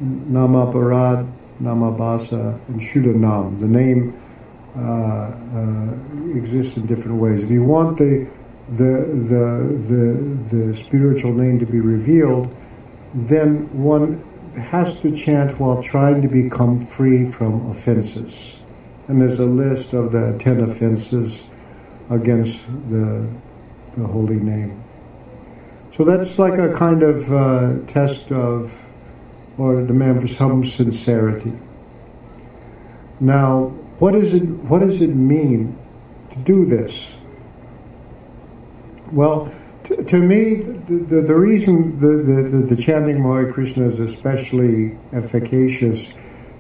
Namaparad, 0.01 1.31
Namabhasa, 1.61 2.59
and 2.67 2.81
Shuddhanam. 2.81 3.59
The 3.59 3.67
name 3.67 4.21
uh, 4.75 4.81
uh, 4.81 6.37
exists 6.37 6.75
in 6.77 6.85
different 6.85 7.17
ways. 7.17 7.43
If 7.43 7.49
you 7.49 7.63
want 7.63 7.97
the 7.97 8.27
the, 8.67 9.05
the, 9.29 10.47
the, 10.49 10.55
the 10.57 10.75
spiritual 10.75 11.33
name 11.33 11.59
to 11.59 11.67
be 11.67 11.79
revealed, 11.79 12.55
then 13.13 13.71
one 13.79 14.23
has 14.59 14.95
to 15.01 15.15
chant 15.15 15.59
while 15.59 15.83
trying 15.83 16.23
to 16.23 16.27
become 16.27 16.83
free 16.85 17.31
from 17.31 17.69
offenses. 17.69 18.57
And 19.07 19.21
there's 19.21 19.37
a 19.37 19.45
list 19.45 19.93
of 19.93 20.11
the 20.11 20.35
ten 20.39 20.61
offenses 20.61 21.43
against 22.09 22.65
the, 22.89 23.27
the 23.97 24.05
holy 24.05 24.35
name. 24.35 24.83
So 25.93 26.03
that's 26.03 26.37
like 26.37 26.59
a 26.59 26.73
kind 26.73 27.03
of 27.03 27.31
uh, 27.31 27.85
test 27.87 28.31
of, 28.31 28.71
or 29.57 29.81
demand 29.85 30.21
for 30.21 30.27
some 30.27 30.65
sincerity. 30.65 31.53
Now, 33.19 33.67
what, 33.99 34.13
is 34.13 34.33
it, 34.33 34.43
what 34.43 34.79
does 34.79 35.01
it 35.01 35.15
mean 35.15 35.77
to 36.31 36.39
do 36.39 36.65
this? 36.65 37.15
Well, 39.11 39.53
to, 39.85 40.03
to 40.03 40.17
me, 40.17 40.55
the, 40.55 41.05
the, 41.07 41.21
the 41.21 41.35
reason 41.35 41.99
the, 41.99 42.49
the, 42.67 42.75
the, 42.75 42.81
chanting 42.81 43.21
Hare 43.21 43.53
Krishna 43.53 43.87
is 43.87 43.99
especially 43.99 44.97
efficacious 45.13 46.11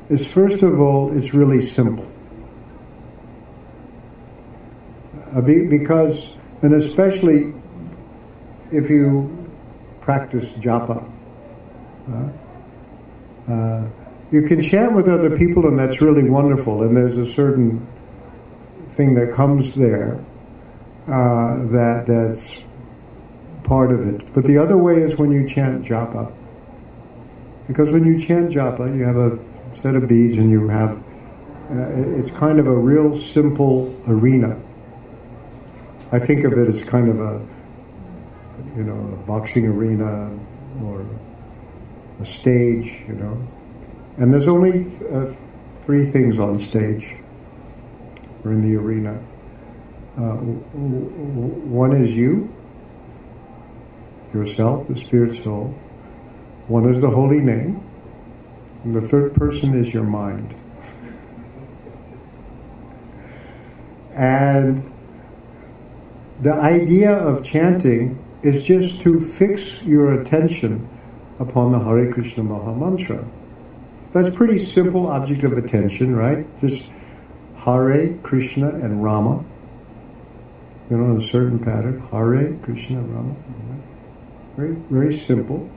is 0.09 0.27
first 0.27 0.61
of 0.61 0.79
all, 0.79 1.15
it's 1.17 1.33
really 1.33 1.61
simple. 1.61 2.09
Uh, 5.17 5.24
because, 5.41 6.31
and 6.61 6.73
especially 6.73 7.53
if 8.71 8.89
you 8.89 9.47
practice 10.01 10.49
japa, 10.53 11.03
uh, 12.09 13.51
uh, 13.51 13.89
you 14.31 14.43
can 14.43 14.61
chant 14.61 14.93
with 14.93 15.07
other 15.07 15.37
people 15.37 15.67
and 15.67 15.77
that's 15.77 16.01
really 16.01 16.29
wonderful 16.29 16.83
and 16.83 16.95
there's 16.95 17.17
a 17.17 17.25
certain 17.25 17.85
thing 18.93 19.13
that 19.15 19.33
comes 19.33 19.75
there 19.75 20.19
uh, 21.07 21.57
that 21.67 22.05
that's 22.07 22.63
part 23.63 23.91
of 23.91 24.07
it. 24.07 24.33
But 24.33 24.45
the 24.45 24.57
other 24.57 24.77
way 24.77 24.95
is 24.95 25.17
when 25.17 25.31
you 25.31 25.47
chant 25.47 25.85
japa. 25.85 26.31
Because 27.67 27.91
when 27.91 28.05
you 28.05 28.19
chant 28.19 28.51
japa, 28.51 28.95
you 28.95 29.03
have 29.03 29.17
a 29.17 29.39
set 29.77 29.95
of 29.95 30.07
beads 30.07 30.37
and 30.37 30.49
you 30.49 30.67
have, 30.67 30.97
uh, 31.71 32.19
it's 32.19 32.31
kind 32.31 32.59
of 32.59 32.67
a 32.67 32.75
real 32.75 33.17
simple 33.17 33.99
arena. 34.07 34.59
I 36.11 36.19
think 36.19 36.43
of 36.43 36.53
it 36.53 36.67
as 36.67 36.83
kind 36.83 37.09
of 37.09 37.19
a, 37.19 37.45
you 38.75 38.83
know, 38.83 39.13
a 39.13 39.27
boxing 39.27 39.65
arena 39.67 40.31
or 40.83 41.05
a 42.21 42.25
stage, 42.25 43.03
you 43.07 43.15
know. 43.15 43.37
And 44.17 44.33
there's 44.33 44.47
only 44.47 44.85
uh, 45.11 45.33
three 45.83 46.09
things 46.11 46.39
on 46.39 46.59
stage 46.59 47.15
or 48.43 48.51
in 48.51 48.61
the 48.61 48.77
arena. 48.77 49.21
Uh, 50.17 50.37
one 50.37 51.91
is 51.91 52.11
you, 52.11 52.53
yourself, 54.33 54.87
the 54.87 54.95
spirit 54.95 55.35
soul. 55.43 55.67
One 56.67 56.89
is 56.89 57.01
the 57.01 57.09
holy 57.09 57.39
name. 57.39 57.81
And 58.83 58.95
the 58.95 59.01
third 59.01 59.33
person 59.33 59.73
is 59.73 59.93
your 59.93 60.03
mind. 60.03 60.55
and 64.15 64.94
the 66.41 66.53
idea 66.53 67.11
of 67.11 67.43
chanting 67.43 68.19
is 68.43 68.63
just 68.63 69.01
to 69.01 69.19
fix 69.19 69.81
your 69.83 70.19
attention 70.21 70.87
upon 71.39 71.71
the 71.71 71.79
Hare 71.79 72.11
Krishna 72.11 72.43
Maha 72.43 72.73
Mantra. 72.73 73.25
That's 74.13 74.35
pretty 74.35 74.59
simple 74.59 75.07
object 75.07 75.43
of 75.43 75.53
attention, 75.53 76.15
right? 76.15 76.45
Just 76.61 76.87
Hare, 77.57 78.13
Krishna, 78.23 78.69
and 78.69 79.03
Rama 79.03 79.43
you 80.89 80.97
know, 80.97 81.15
in 81.15 81.17
a 81.17 81.23
certain 81.23 81.59
pattern. 81.59 81.99
Hare, 82.11 82.53
Krishna, 82.61 83.01
Rama. 83.01 83.35
Very, 84.55 84.75
very 84.89 85.13
simple. 85.13 85.69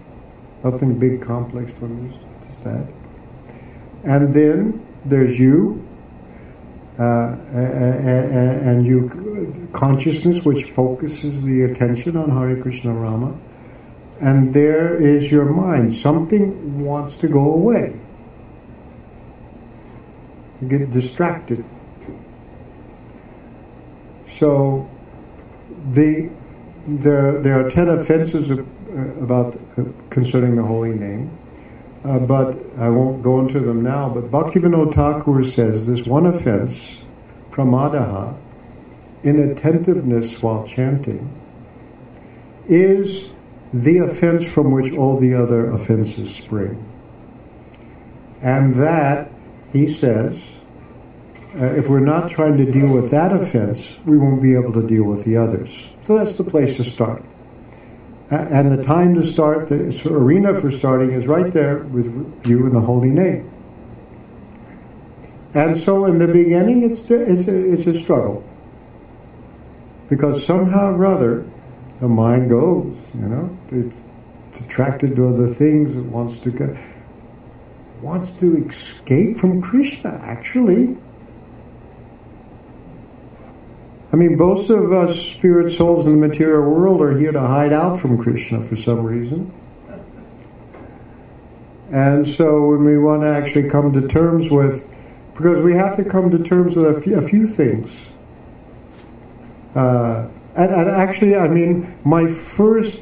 Nothing 0.63 0.99
big, 0.99 1.23
complex 1.23 1.73
just 1.73 2.65
that. 2.65 2.87
And 4.05 4.33
then 4.35 4.87
there's 5.05 5.39
you, 5.39 5.88
and 6.99 8.85
you 8.85 9.09
consciousness 9.73 10.45
which 10.45 10.65
focuses 10.73 11.43
the 11.45 11.63
attention 11.63 12.17
on 12.17 12.31
Hare 12.31 12.61
Krishna 12.61 12.93
Rama, 12.93 13.39
and 14.21 14.53
there 14.53 14.97
is 14.97 15.31
your 15.31 15.45
mind. 15.45 15.95
Something 15.95 16.85
wants 16.85 17.17
to 17.19 17.29
go 17.29 17.53
away. 17.53 17.99
You 20.61 20.69
get 20.69 20.91
distracted. 20.91 21.65
So 24.29 24.91
the, 25.93 26.31
there, 26.87 27.41
there 27.43 27.65
are 27.65 27.71
ten 27.71 27.89
offenses 27.89 28.51
of, 28.51 28.59
uh, 28.61 29.23
about 29.23 29.57
uh, 29.57 29.85
concerning 30.11 30.57
the 30.57 30.65
holy 30.65 30.95
name, 30.95 31.31
uh, 32.05 32.19
but 32.21 32.57
I 32.79 32.89
won't 32.89 33.23
go 33.23 33.41
into 33.41 33.61
them 33.61 33.83
now. 33.83 34.09
But 34.09 34.31
Bhaktivinoda 34.31 34.95
Thakur 34.95 35.45
says 35.45 35.87
this 35.87 36.05
one 36.05 36.27
offense, 36.27 37.03
pramadaha, 37.51 38.39
inattentiveness 39.25 40.41
while 40.43 40.67
chanting, 40.67 41.33
is 42.67 43.29
the 43.73 43.99
offense 43.99 44.47
from 44.47 44.71
which 44.71 44.93
all 44.93 45.19
the 45.19 45.35
other 45.35 45.71
offenses 45.71 46.35
spring. 46.35 46.85
And 48.41 48.77
that, 48.77 49.31
he 49.73 49.89
says, 49.89 50.41
uh, 51.55 51.65
if 51.75 51.89
we're 51.89 52.01
not 52.01 52.31
trying 52.31 52.57
to 52.59 52.71
deal 52.71 52.95
with 52.95 53.11
that 53.11 53.33
offense, 53.33 53.95
we 54.07 54.17
won't 54.17 54.41
be 54.41 54.55
able 54.55 54.73
to 54.75 54.87
deal 54.87 55.05
with 55.05 55.25
the 55.25 55.37
others. 55.37 55.89
So 56.05 56.17
that's 56.17 56.37
the 56.37 56.45
place 56.45 56.77
to 56.77 56.85
start. 56.85 57.25
And 58.31 58.71
the 58.71 58.83
time 58.83 59.15
to 59.15 59.25
start, 59.25 59.69
the 59.69 60.03
arena 60.11 60.61
for 60.61 60.71
starting 60.71 61.13
is 61.13 61.27
right 61.27 61.51
there 61.51 61.79
with 61.79 62.07
you 62.47 62.67
in 62.67 62.75
the 62.75 62.81
holy 62.81 63.09
name. 63.09 63.51
And 65.55 65.79
so 65.79 66.05
in 66.05 66.19
the 66.19 66.29
beginning, 66.29 66.83
it's, 66.83 67.01
it's, 67.11 67.49
a, 67.49 67.73
it's 67.73 67.87
a 67.87 67.99
struggle. 67.99 68.47
Because 70.11 70.45
somehow 70.45 70.95
or 70.95 71.07
other, 71.07 71.47
the 72.01 72.09
mind 72.09 72.51
goes, 72.51 72.97
you 73.15 73.29
know, 73.29 73.59
it's, 73.71 73.97
it's 74.51 74.61
attracted 74.61 75.17
to 75.17 75.29
other 75.29 75.55
things, 75.55 75.97
it 75.97 76.05
wants 76.05 76.39
to 76.41 76.51
go, 76.51 76.77
wants 78.03 78.31
to 78.33 78.67
escape 78.67 79.39
from 79.39 79.63
Krishna, 79.63 80.21
actually. 80.23 80.99
I 84.11 84.17
mean, 84.17 84.37
both 84.37 84.71
of 84.71 84.93
us 84.93 85.21
spirit 85.21 85.71
souls 85.71 86.07
in 86.07 86.19
the 86.19 86.27
material 86.27 86.63
world 86.63 87.03
are 87.03 87.19
here 87.19 87.33
to 87.33 87.41
hide 87.41 87.73
out 87.73 88.01
from 88.01 88.17
Krishna 88.17 88.63
for 88.63 88.77
some 88.77 89.05
reason. 89.05 89.53
And 91.91 92.27
so 92.27 92.69
when 92.69 92.85
we 92.85 92.99
want 92.99 93.23
to 93.23 93.29
actually 93.29 93.69
come 93.69 93.93
to 93.93 94.09
terms 94.09 94.51
with, 94.51 94.87
because 95.35 95.61
we 95.61 95.75
have 95.75 95.95
to 95.97 96.05
come 96.05 96.31
to 96.31 96.43
terms 96.43 96.77
with 96.77 96.97
a 96.97 97.01
few, 97.01 97.17
a 97.17 97.23
few 97.23 97.47
things. 97.47 98.11
Uh, 99.75 100.29
and, 100.57 100.75
and 100.75 100.91
actually, 100.91 101.37
I 101.37 101.49
mean, 101.49 101.97
my 102.05 102.33
first 102.33 103.01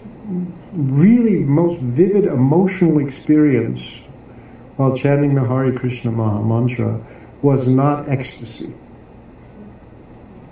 really 0.73 1.37
most 1.37 1.81
vivid 1.81 2.27
emotional 2.27 2.99
experience 2.99 4.03
while 4.77 4.95
chanting 4.95 5.35
the 5.35 5.45
Hare 5.45 5.73
Krishna 5.73 6.11
Maha 6.11 6.45
Mantra 6.45 7.01
was 7.43 7.67
not 7.67 8.09
ecstasy. 8.09 8.75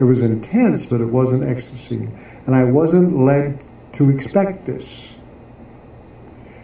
It 0.00 0.04
was 0.04 0.22
intense, 0.22 0.86
but 0.86 1.00
it 1.00 1.06
wasn't 1.06 1.44
ecstasy. 1.44 2.08
And 2.46 2.54
I 2.54 2.64
wasn't 2.64 3.16
led 3.16 3.64
to 3.94 4.10
expect 4.10 4.66
this. 4.66 5.14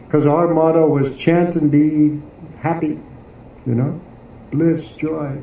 Because 0.05 0.27
our 0.27 0.53
motto 0.53 0.89
was 0.89 1.15
chant 1.15 1.55
and 1.55 1.71
be 1.71 2.21
happy, 2.59 2.99
you 3.65 3.75
know, 3.75 4.01
bliss, 4.51 4.91
joy. 4.93 5.41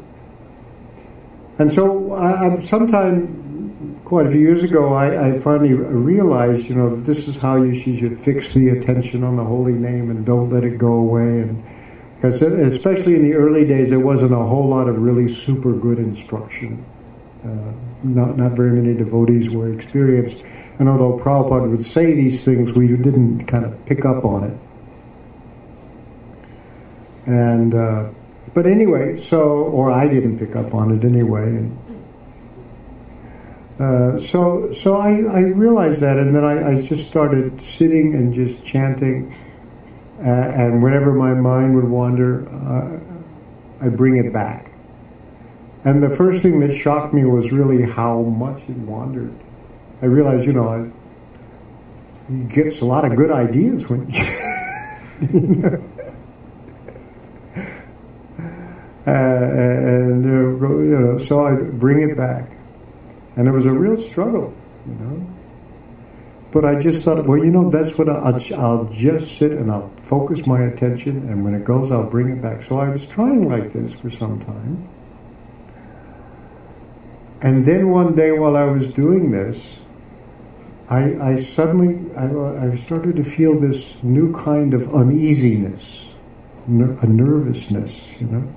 And 1.57 1.71
so, 1.71 2.13
I, 2.13 2.59
sometime 2.59 4.01
quite 4.03 4.25
a 4.25 4.31
few 4.31 4.39
years 4.39 4.63
ago, 4.63 4.93
I, 4.93 5.29
I, 5.29 5.39
finally 5.39 5.73
realized, 5.73 6.69
you 6.69 6.75
know, 6.75 6.95
that 6.95 7.05
this 7.05 7.27
is 7.27 7.37
how 7.37 7.61
you 7.61 7.73
should 7.75 8.19
fix 8.19 8.53
the 8.53 8.69
attention 8.69 9.23
on 9.23 9.37
the 9.37 9.43
holy 9.43 9.73
name 9.73 10.09
and 10.09 10.25
don't 10.25 10.49
let 10.49 10.63
it 10.63 10.77
go 10.77 10.93
away. 10.93 11.41
And 11.41 11.63
because 12.15 12.41
especially 12.41 13.15
in 13.15 13.23
the 13.23 13.35
early 13.35 13.65
days, 13.65 13.89
there 13.89 13.99
wasn't 13.99 14.33
a 14.33 14.37
whole 14.37 14.67
lot 14.67 14.87
of 14.87 15.01
really 15.01 15.33
super 15.33 15.73
good 15.73 15.99
instruction. 15.99 16.85
Uh, 17.43 17.71
not 18.03 18.37
not 18.37 18.53
very 18.53 18.71
many 18.71 18.93
devotees 18.93 19.49
were 19.49 19.71
experienced, 19.71 20.41
and 20.79 20.89
although 20.89 21.17
Prabhupada 21.17 21.69
would 21.69 21.85
say 21.85 22.13
these 22.13 22.43
things, 22.43 22.73
we 22.73 22.87
didn't 22.87 23.45
kind 23.45 23.63
of 23.65 23.85
pick 23.85 24.05
up 24.05 24.25
on 24.25 24.43
it. 24.43 24.57
And 27.27 27.75
uh, 27.75 28.09
but 28.53 28.65
anyway, 28.65 29.19
so 29.21 29.39
or 29.39 29.91
I 29.91 30.07
didn't 30.07 30.39
pick 30.39 30.55
up 30.55 30.73
on 30.73 30.97
it 30.97 31.05
anyway, 31.05 31.43
and 31.43 31.77
uh, 33.79 34.19
so 34.19 34.73
so 34.73 34.95
I, 34.95 35.09
I 35.09 35.39
realized 35.41 36.01
that, 36.01 36.17
and 36.17 36.35
then 36.35 36.43
I, 36.43 36.71
I 36.71 36.81
just 36.81 37.05
started 37.05 37.61
sitting 37.61 38.15
and 38.15 38.33
just 38.33 38.63
chanting, 38.63 39.31
uh, 40.19 40.23
and 40.23 40.81
whenever 40.81 41.13
my 41.13 41.35
mind 41.35 41.75
would 41.75 41.87
wander, 41.87 42.49
uh, 42.49 42.99
I 43.85 43.89
bring 43.89 44.17
it 44.17 44.33
back. 44.33 44.66
And 45.87 46.03
the 46.03 46.13
first 46.13 46.41
thing 46.41 46.59
that 46.59 46.75
shocked 46.75 47.13
me 47.13 47.23
was 47.23 47.53
really 47.53 47.89
how 47.89 48.19
much 48.23 48.61
he 48.63 48.73
wandered. 48.73 49.33
I 50.01 50.07
realized, 50.07 50.45
you 50.45 50.51
know, 50.51 50.67
I, 50.67 50.89
he 52.29 52.43
gets 52.43 52.81
a 52.81 52.85
lot 52.85 53.05
of 53.05 53.15
good 53.15 53.31
ideas 53.31 53.87
when. 53.87 54.05
you 55.31 55.39
know, 55.39 55.83
uh, 59.07 59.11
and 59.11 60.25
uh, 60.25 60.67
you 60.67 60.99
know, 60.99 61.17
so 61.19 61.39
I 61.39 61.55
bring 61.55 62.01
it 62.01 62.17
back, 62.17 62.51
and 63.37 63.47
it 63.47 63.51
was 63.51 63.65
a 63.65 63.71
real 63.71 63.95
struggle, 63.95 64.53
you 64.85 64.93
know. 64.95 65.25
But 66.51 66.65
I 66.65 66.77
just 66.77 67.05
thought, 67.05 67.25
well, 67.25 67.37
you 67.37 67.49
know, 67.49 67.69
that's 67.69 67.97
what 67.97 68.09
I'll, 68.09 68.37
I'll 68.59 68.89
just 68.91 69.37
sit 69.37 69.53
and 69.53 69.71
I'll 69.71 69.87
focus 70.07 70.45
my 70.45 70.63
attention, 70.63 71.29
and 71.29 71.45
when 71.45 71.53
it 71.53 71.63
goes, 71.63 71.93
I'll 71.93 72.09
bring 72.09 72.29
it 72.29 72.41
back. 72.41 72.63
So 72.63 72.77
I 72.77 72.89
was 72.89 73.05
trying 73.05 73.47
like 73.47 73.71
this 73.71 73.93
for 73.93 74.09
some 74.09 74.41
time. 74.41 74.89
And 77.41 77.65
then 77.65 77.89
one 77.89 78.15
day 78.15 78.31
while 78.31 78.57
I 78.57 78.65
was 78.65 78.89
doing 78.89 79.31
this, 79.31 79.79
I, 80.89 81.33
I 81.33 81.35
suddenly, 81.37 82.15
I, 82.15 82.71
I, 82.71 82.75
started 82.77 83.17
to 83.17 83.23
feel 83.23 83.59
this 83.59 83.95
new 84.01 84.33
kind 84.33 84.73
of 84.73 84.93
uneasiness, 84.95 86.07
ner- 86.65 86.97
a 87.01 87.05
nervousness, 87.05 88.15
you 88.21 88.27
know 88.27 88.47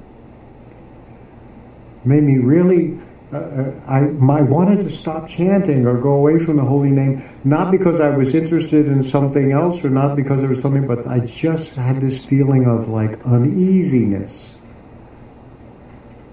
made 2.04 2.22
me 2.22 2.38
really 2.38 2.98
uh, 3.32 3.36
uh, 3.36 3.80
I, 3.86 3.98
I 3.98 4.42
wanted 4.42 4.80
to 4.80 4.90
stop 4.90 5.28
chanting 5.28 5.86
or 5.86 5.96
go 5.98 6.14
away 6.14 6.40
from 6.44 6.56
the 6.56 6.64
holy 6.64 6.90
name, 6.90 7.22
not 7.44 7.70
because 7.70 8.00
I 8.00 8.10
was 8.10 8.34
interested 8.34 8.88
in 8.88 9.04
something 9.04 9.52
else 9.52 9.84
or 9.84 9.90
not 9.90 10.16
because 10.16 10.40
there 10.40 10.48
was 10.48 10.60
something, 10.60 10.84
but 10.84 11.06
I 11.06 11.20
just 11.20 11.74
had 11.74 12.00
this 12.00 12.24
feeling 12.24 12.66
of 12.66 12.88
like 12.88 13.24
uneasiness. 13.24 14.56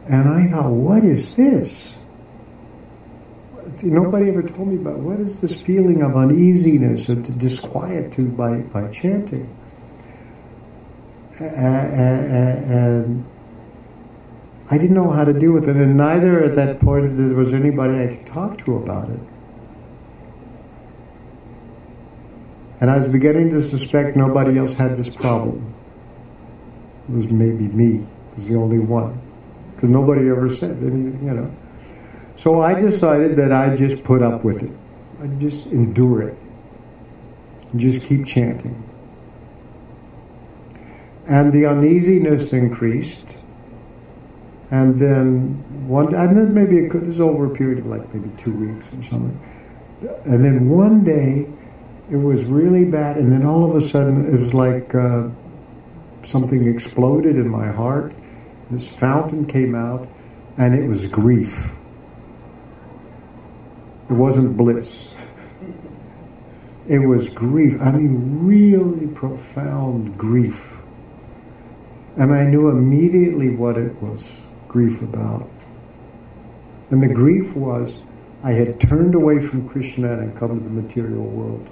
And 0.10 0.28
I 0.28 0.50
thought, 0.50 0.72
what 0.72 1.04
is 1.04 1.36
this? 1.36 1.97
Nobody 3.84 4.30
ever 4.30 4.42
told 4.42 4.70
me 4.70 4.76
about 4.76 5.00
what 5.00 5.20
is 5.20 5.40
this 5.40 5.60
feeling 5.60 6.02
of 6.02 6.16
uneasiness 6.16 7.10
and 7.10 7.40
disquietude 7.40 8.36
by, 8.36 8.60
by 8.60 8.90
chanting. 8.90 9.56
And, 11.40 11.56
and 11.56 13.06
um, 13.06 13.30
I 14.70 14.78
didn't 14.78 14.96
know 14.96 15.12
how 15.12 15.24
to 15.24 15.34
deal 15.34 15.54
with 15.54 15.70
it, 15.70 15.76
and 15.76 15.96
neither 15.96 16.44
at 16.44 16.56
that 16.56 16.80
point 16.80 17.18
was 17.36 17.54
anybody 17.54 18.00
I 18.04 18.16
could 18.16 18.26
talk 18.26 18.58
to 18.66 18.78
about 18.78 19.10
it. 19.10 19.20
And 22.82 22.90
I 22.92 22.98
was 22.98 23.08
beginning 23.08 23.50
to 23.52 23.64
suspect 23.64 24.16
nobody 24.16 24.58
else 24.58 24.74
had 24.74 24.98
this 24.98 25.10
problem. 25.10 25.74
It 27.10 27.16
was 27.16 27.28
maybe 27.30 27.68
me, 27.68 28.06
it 28.32 28.36
was 28.36 28.48
the 28.48 28.56
only 28.56 28.80
one. 28.80 29.20
Because 29.76 29.90
nobody 29.90 30.30
ever 30.30 30.50
said 30.50 30.78
anything, 30.78 31.20
you 31.24 31.34
know. 31.34 31.52
So 32.38 32.62
I 32.62 32.80
decided 32.80 33.36
that 33.38 33.52
I'd 33.52 33.78
just 33.78 34.04
put 34.04 34.22
up 34.22 34.44
with 34.44 34.64
it. 34.64 34.72
I'd 35.22 35.40
just 35.40 35.66
endure 35.68 36.30
it. 36.30 36.38
Just 37.76 38.04
keep 38.04 38.26
chanting. 38.26 38.84
And 41.28 41.52
the 41.52 41.66
uneasiness 41.66 42.54
increased 42.54 43.38
and 44.70 45.00
then 45.00 45.88
one, 45.88 46.14
and 46.14 46.38
then 46.38 46.54
maybe 46.54 46.78
it 46.78 46.92
could, 46.92 47.04
this 47.04 47.16
is 47.16 47.22
over 47.22 47.46
a 47.46 47.56
period 47.56 47.80
of 47.80 47.86
like 47.86 48.14
maybe 48.14 48.30
two 48.38 48.54
weeks 48.54 48.88
or 48.88 49.04
something. 49.04 49.40
And 50.26 50.44
then 50.44 50.70
one 50.70 51.04
day, 51.04 51.48
it 52.12 52.18
was 52.18 52.44
really 52.46 52.86
bad, 52.86 53.18
and 53.18 53.32
then 53.32 53.46
all 53.46 53.70
of 53.70 53.76
a 53.76 53.82
sudden, 53.82 54.34
it 54.34 54.38
was 54.38 54.54
like 54.54 54.94
uh, 54.94 55.30
something 56.24 56.68
exploded 56.68 57.36
in 57.36 57.48
my 57.48 57.68
heart. 57.68 58.14
This 58.70 58.92
fountain 58.92 59.46
came 59.46 59.74
out, 59.74 60.08
and 60.58 60.76
it 60.76 60.88
was 60.88 61.08
grief. 61.08 61.72
It 64.10 64.14
wasn't 64.14 64.56
bliss. 64.56 65.10
It 66.88 67.00
was 67.00 67.30
grief. 67.30 67.80
I 67.82 67.92
mean, 67.92 68.46
really 68.48 69.08
profound 69.08 70.18
grief. 70.18 70.78
And 72.16 72.34
I 72.34 72.46
knew 72.46 72.70
immediately 72.70 73.50
what 73.50 73.78
it 73.78 74.02
was 74.02 74.42
grief 74.68 75.02
about. 75.02 75.50
And 76.90 77.04
the 77.04 77.14
grief 77.14 77.54
was 77.56 77.98
I 78.44 78.54
had 78.54 78.80
turned 78.80 79.16
away 79.16 79.40
from 79.46 79.68
Krishna 79.68 80.14
and 80.14 80.38
come 80.38 80.58
to 80.58 80.64
the 80.64 80.70
material 80.70 81.26
world. 81.26 81.70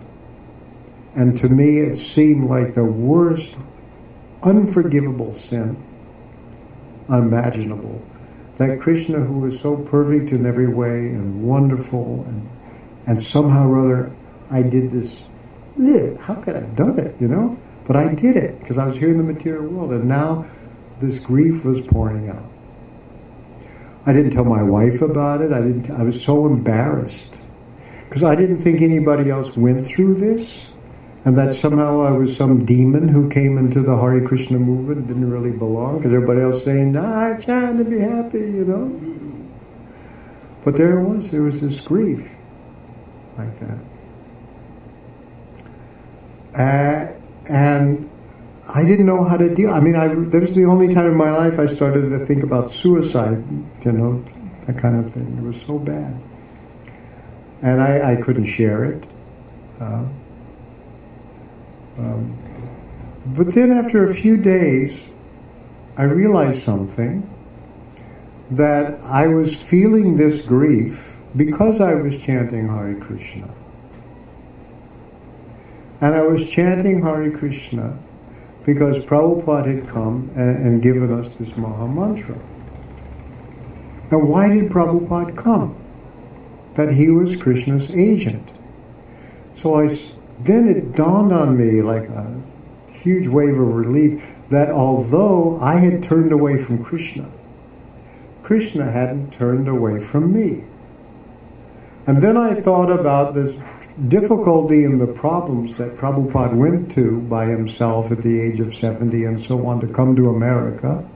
And 1.16 1.38
to 1.38 1.48
me, 1.48 1.80
it 1.80 1.96
seemed 1.96 2.50
like 2.50 2.74
the 2.74 2.84
worst, 2.84 3.56
unforgivable 4.44 5.34
sin 5.34 5.78
unimaginable. 7.10 8.02
That 8.58 8.80
Krishna, 8.80 9.20
who 9.20 9.40
was 9.40 9.60
so 9.60 9.76
perfect 9.76 10.32
in 10.32 10.46
every 10.46 10.68
way 10.68 11.10
and 11.10 11.44
wonderful, 11.44 12.24
and, 12.28 12.50
and 13.06 13.22
somehow 13.22 13.68
or 13.68 13.80
other, 13.80 14.12
I 14.50 14.62
did 14.62 14.92
this. 14.92 15.24
How 16.22 16.36
could 16.36 16.56
I 16.56 16.62
have 16.62 16.76
done 16.76 16.98
it, 17.00 17.20
you 17.20 17.28
know? 17.28 17.58
But 17.86 17.98
I 17.98 18.14
did 18.14 18.38
it 18.38 18.60
because 18.60 18.78
I 18.78 18.86
was 18.88 18.98
here 18.98 19.10
in 19.10 19.18
the 19.18 19.24
material 19.24 19.68
world, 19.68 19.92
and 19.92 20.06
now 20.08 20.46
this 21.02 21.20
grief 21.20 21.66
was 21.66 21.82
pouring 21.82 22.30
out. 22.30 22.44
I 24.06 24.14
didn't 24.14 24.32
tell 24.32 24.46
my 24.46 24.64
wife 24.64 25.02
about 25.02 25.42
it. 25.42 25.52
I 25.52 25.62
didn't. 25.62 25.92
I 25.92 26.04
was 26.04 26.24
so 26.24 26.46
embarrassed 26.46 27.42
because 28.08 28.24
I 28.24 28.36
didn't 28.36 28.62
think 28.62 28.82
anybody 28.82 29.30
else 29.30 29.56
went 29.58 29.86
through 29.86 30.16
this, 30.16 30.70
and 31.26 31.36
that 31.36 31.54
somehow 31.54 32.02
I 32.02 32.12
was 32.12 32.38
some 32.38 32.66
demon 32.66 33.08
who 33.10 33.30
came 33.30 33.58
into 33.58 33.82
the 33.82 33.98
Hare 33.98 34.22
Krishna 34.26 34.60
movement 34.60 35.08
didn't 35.08 35.30
really 35.30 35.52
belong 35.58 35.98
because 35.98 36.14
everybody 36.14 36.42
else 36.42 36.64
saying, 36.64 36.92
"Nah, 36.92 37.32
I'm 37.32 37.42
trying 37.42 37.78
to 37.80 37.84
be 37.84 38.00
happy," 38.00 38.40
you 38.40 38.64
know. 38.64 38.92
But 40.64 40.78
there 40.78 41.00
it 41.00 41.04
was. 41.04 41.32
There 41.32 41.42
was 41.42 41.62
this 41.62 41.82
grief 41.82 42.30
like 43.38 43.60
that, 43.60 43.80
uh, 46.58 47.12
and 47.52 48.10
I 48.68 48.84
didn't 48.84 49.08
know 49.08 49.24
how 49.24 49.38
to 49.38 49.54
deal. 49.54 49.72
I 49.72 49.80
mean, 49.80 49.96
I, 49.96 50.08
that 50.08 50.42
was 50.42 50.54
the 50.54 50.66
only 50.66 50.94
time 50.94 51.08
in 51.08 51.18
my 51.18 51.32
life 51.32 51.60
I 51.60 51.66
started 51.66 52.10
to 52.10 52.26
think 52.26 52.44
about 52.44 52.72
suicide, 52.72 53.44
you 53.84 53.92
know, 53.92 54.24
that 54.68 54.78
kind 54.78 55.04
of 55.04 55.14
thing. 55.14 55.38
It 55.38 55.44
was 55.44 55.62
so 55.62 55.78
bad. 55.80 56.20
And 57.62 57.82
I, 57.82 58.14
I 58.14 58.16
couldn't 58.16 58.46
share 58.46 58.86
it. 58.86 59.08
Uh, 59.80 60.06
um, 61.98 62.38
but 63.26 63.54
then 63.54 63.72
after 63.72 64.04
a 64.04 64.14
few 64.14 64.38
days, 64.38 65.06
I 65.98 66.04
realized 66.04 66.64
something 66.64 67.30
that 68.52 69.00
I 69.02 69.28
was 69.28 69.56
feeling 69.56 70.18
this 70.18 70.42
grief 70.42 71.16
because 71.36 71.82
I 71.82 71.96
was 71.96 72.20
chanting 72.20 72.68
Hare 72.68 72.96
Krishna. 72.96 73.54
And 76.02 76.14
I 76.16 76.22
was 76.22 76.48
chanting 76.50 77.02
Hare 77.02 77.32
Krishna 77.32 77.98
because 78.66 79.00
Prabhupada 79.00 79.80
had 79.80 79.88
come 79.88 80.32
and, 80.36 80.66
and 80.66 80.82
given 80.82 81.12
us 81.12 81.32
this 81.34 81.56
Maha 81.56 81.88
Mantra. 81.88 82.38
And 84.12 84.30
why 84.30 84.50
did 84.50 84.70
Prabhupada 84.70 85.36
come? 85.36 85.76
That 86.76 86.92
he 86.92 87.10
was 87.10 87.36
Krishna's 87.36 87.90
agent. 87.92 88.52
So 89.56 89.80
I, 89.80 89.98
then 90.40 90.68
it 90.68 90.96
dawned 90.96 91.34
on 91.34 91.58
me 91.58 91.82
like 91.82 92.08
a 92.10 92.42
huge 92.92 93.28
wave 93.28 93.54
of 93.54 93.68
relief 93.68 94.24
that 94.50 94.70
although 94.70 95.60
I 95.62 95.78
had 95.78 96.04
turned 96.04 96.32
away 96.32 96.64
from 96.64 96.84
Krishna, 96.84 97.32
Krishna 98.44 98.92
hadn't 98.92 99.34
turned 99.34 99.68
away 99.68 100.00
from 100.00 100.34
me. 100.34 100.64
And 102.08 102.22
then 102.22 102.38
I 102.38 102.54
thought 102.54 102.92
about 102.92 103.34
this 103.34 103.56
difficulty 104.08 104.84
and 104.84 105.02
the 105.02 105.08
problems 105.08 105.78
that 105.78 105.98
Prabhupada 105.98 106.56
went 106.56 106.92
to 106.92 107.22
by 107.22 107.46
himself 107.46 108.12
at 108.12 108.22
the 108.22 108.40
age 108.40 108.60
of 108.60 108.76
70 108.76 109.24
and 109.24 109.42
so 109.42 109.66
on 109.66 109.80
to 109.82 109.88
come 109.88 110.16
to 110.16 110.30
America. 110.30 111.08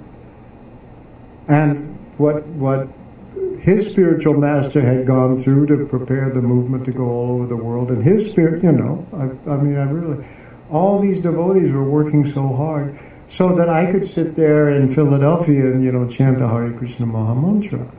And 1.48 1.98
what, 2.18 2.46
what 2.48 2.88
his 3.62 3.88
spiritual 3.88 4.36
master 4.36 4.82
had 4.82 5.06
gone 5.06 5.42
through 5.42 5.68
to 5.68 5.86
prepare 5.86 6.30
the 6.30 6.42
movement 6.42 6.86
to 6.86 6.92
go 6.92 7.06
all 7.06 7.36
over 7.36 7.48
the 7.48 7.56
world. 7.56 7.92
And 7.92 8.04
his 8.04 8.30
spirit, 8.30 8.64
you 8.64 8.72
know, 8.72 9.06
I, 9.14 9.52
I 9.52 9.58
mean, 9.58 9.78
I 9.78 9.90
really, 9.90 10.26
all 10.70 11.00
these 11.00 11.22
devotees 11.22 11.72
were 11.72 11.90
working 11.90 12.26
so 12.26 12.48
hard 12.48 12.98
so 13.28 13.56
that 13.56 13.70
I 13.70 13.92
could 13.92 14.08
sit 14.08 14.36
there 14.36 14.70
in 14.70 14.94
Philadelphia 14.94 15.66
and, 15.66 15.84
you 15.84 15.92
know, 15.92 16.08
chant 16.08 16.40
the 16.40 16.48
Hare 16.48 16.72
Krishna 16.74 17.06
Maha 17.06 17.36
Mantra 17.36 17.92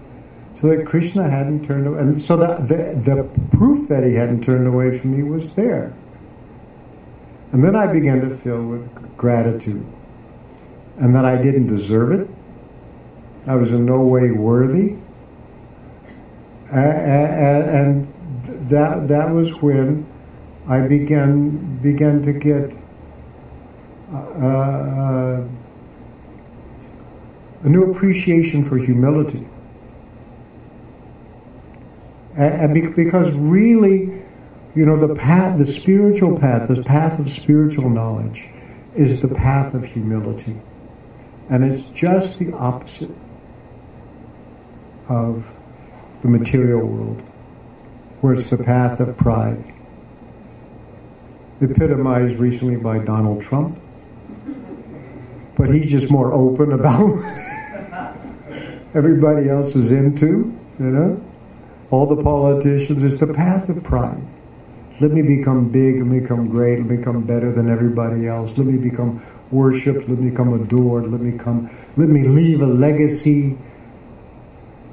so 0.61 0.69
that 0.69 0.87
Krishna 0.87 1.29
hadn't 1.29 1.65
turned 1.65 1.87
away, 1.87 2.01
and 2.01 2.21
so 2.21 2.37
that 2.37 2.69
the, 2.69 3.01
the 3.01 3.57
proof 3.57 3.89
that 3.89 4.05
he 4.05 4.15
hadn't 4.15 4.45
turned 4.45 4.67
away 4.67 4.99
from 4.99 5.17
me 5.17 5.23
was 5.23 5.55
there. 5.55 5.95
And 7.53 7.65
then 7.65 7.75
I 7.75 7.91
began 7.91 8.21
to 8.29 8.37
fill 8.37 8.67
with 8.67 9.17
gratitude, 9.17 9.87
and 10.99 11.15
that 11.15 11.25
I 11.25 11.41
didn't 11.41 11.69
deserve 11.69 12.13
it. 12.13 12.29
I 13.47 13.55
was 13.55 13.73
in 13.73 13.87
no 13.87 14.03
way 14.03 14.33
worthy, 14.33 14.99
and 16.73 18.07
that 18.71 19.09
that 19.09 19.31
was 19.31 19.55
when 19.63 20.07
I 20.69 20.87
began 20.87 21.77
began 21.83 22.23
to 22.23 22.33
get. 22.33 22.77
Uh, 24.13 24.17
uh, 24.17 25.49
a 27.63 27.69
new 27.69 27.93
appreciation 27.93 28.65
for 28.65 28.79
humility 28.79 29.47
and 32.37 32.95
because 32.95 33.31
really, 33.33 34.23
you 34.75 34.87
know, 34.87 34.97
the 34.97 35.15
path, 35.15 35.59
the 35.59 35.67
spiritual 35.67 36.39
path, 36.39 36.69
the 36.69 36.83
path 36.83 37.19
of 37.19 37.29
spiritual 37.29 37.91
knowledge 37.91 38.47
is 38.95 39.21
the 39.21 39.29
path 39.29 39.75
of 39.75 39.85
humility. 39.85 40.57
And 41.51 41.65
it's 41.65 41.85
just 41.87 42.39
the 42.39 42.53
opposite 42.53 43.11
of 45.09 45.45
the 46.23 46.29
material 46.29 46.87
world, 46.87 47.23
where 48.21 48.35
it's 48.35 48.51
the 48.51 48.59
path 48.59 49.01
of 49.01 49.17
pride. 49.17 49.65
Epitomized 51.61 52.39
recently 52.39 52.77
by 52.77 52.99
Donald 52.99 53.43
Trump. 53.43 53.79
But 55.57 55.71
he's 55.71 55.91
just 55.91 56.11
more 56.11 56.33
open 56.33 56.73
about 56.73 57.11
everybody 58.95 59.49
else 59.49 59.75
is 59.77 59.93
into, 59.93 60.57
you 60.79 60.87
know? 60.87 61.23
all 61.91 62.07
the 62.07 62.23
politicians, 62.23 63.03
it's 63.03 63.21
the 63.21 63.33
path 63.33 63.69
of 63.69 63.83
pride. 63.83 64.23
Let 65.01 65.11
me 65.13 65.23
become 65.23 65.71
big, 65.71 65.97
let 65.97 66.07
me 66.07 66.21
become 66.21 66.49
great, 66.49 66.79
let 66.79 66.89
me 66.89 66.97
become 66.99 67.25
better 67.25 67.53
than 67.53 67.71
everybody 67.71 68.27
else. 68.27 68.57
Let 68.59 68.67
me 68.67 68.79
become 68.79 69.23
worshipped, 69.51 70.09
let 70.09 70.19
me 70.19 70.31
become 70.31 70.53
adored, 70.53 71.07
let 71.07 71.21
me 71.21 71.37
come, 71.37 71.71
let 71.97 72.09
me 72.09 72.29
leave 72.29 72.61
a 72.61 72.67
legacy. 72.67 73.59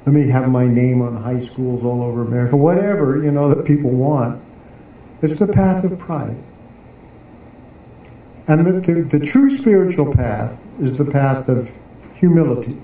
Let 0.08 0.14
me 0.14 0.30
have 0.30 0.48
my 0.48 0.66
name 0.66 1.02
on 1.02 1.18
high 1.18 1.38
schools 1.38 1.84
all 1.84 2.02
over 2.02 2.22
America. 2.22 2.56
Whatever, 2.56 3.22
you 3.22 3.30
know, 3.30 3.54
that 3.54 3.66
people 3.66 3.90
want. 3.90 4.42
It's 5.20 5.38
the 5.38 5.46
path 5.46 5.84
of 5.84 5.98
pride. 5.98 6.38
And 8.46 8.64
the, 8.64 8.80
the, 8.80 9.18
the 9.18 9.26
true 9.26 9.50
spiritual 9.50 10.10
path 10.14 10.58
is 10.80 10.96
the 10.96 11.04
path 11.04 11.46
of 11.50 11.70
humility. 12.14 12.78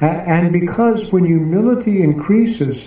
And 0.00 0.52
because 0.52 1.10
when 1.10 1.24
humility 1.24 2.04
increases, 2.04 2.86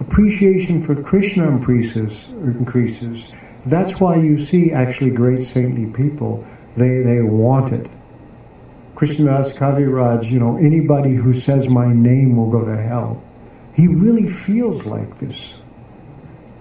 appreciation 0.00 0.82
for 0.82 1.02
Krishna 1.02 1.46
increases, 1.46 2.28
increases. 2.30 3.28
That's 3.66 4.00
why 4.00 4.16
you 4.16 4.38
see 4.38 4.72
actually 4.72 5.10
great 5.10 5.42
saintly 5.42 5.84
people. 5.84 6.46
They 6.78 7.02
they 7.02 7.20
want 7.20 7.74
it. 7.74 7.90
Krishnadas 8.94 9.54
Kaviraj, 9.54 10.30
you 10.30 10.38
know, 10.38 10.56
anybody 10.56 11.14
who 11.14 11.32
says 11.32 11.68
my 11.68 11.92
name 11.92 12.36
will 12.36 12.50
go 12.50 12.64
to 12.64 12.76
hell. 12.76 13.22
He 13.74 13.88
really 13.88 14.28
feels 14.28 14.84
like 14.84 15.18
this. 15.18 15.58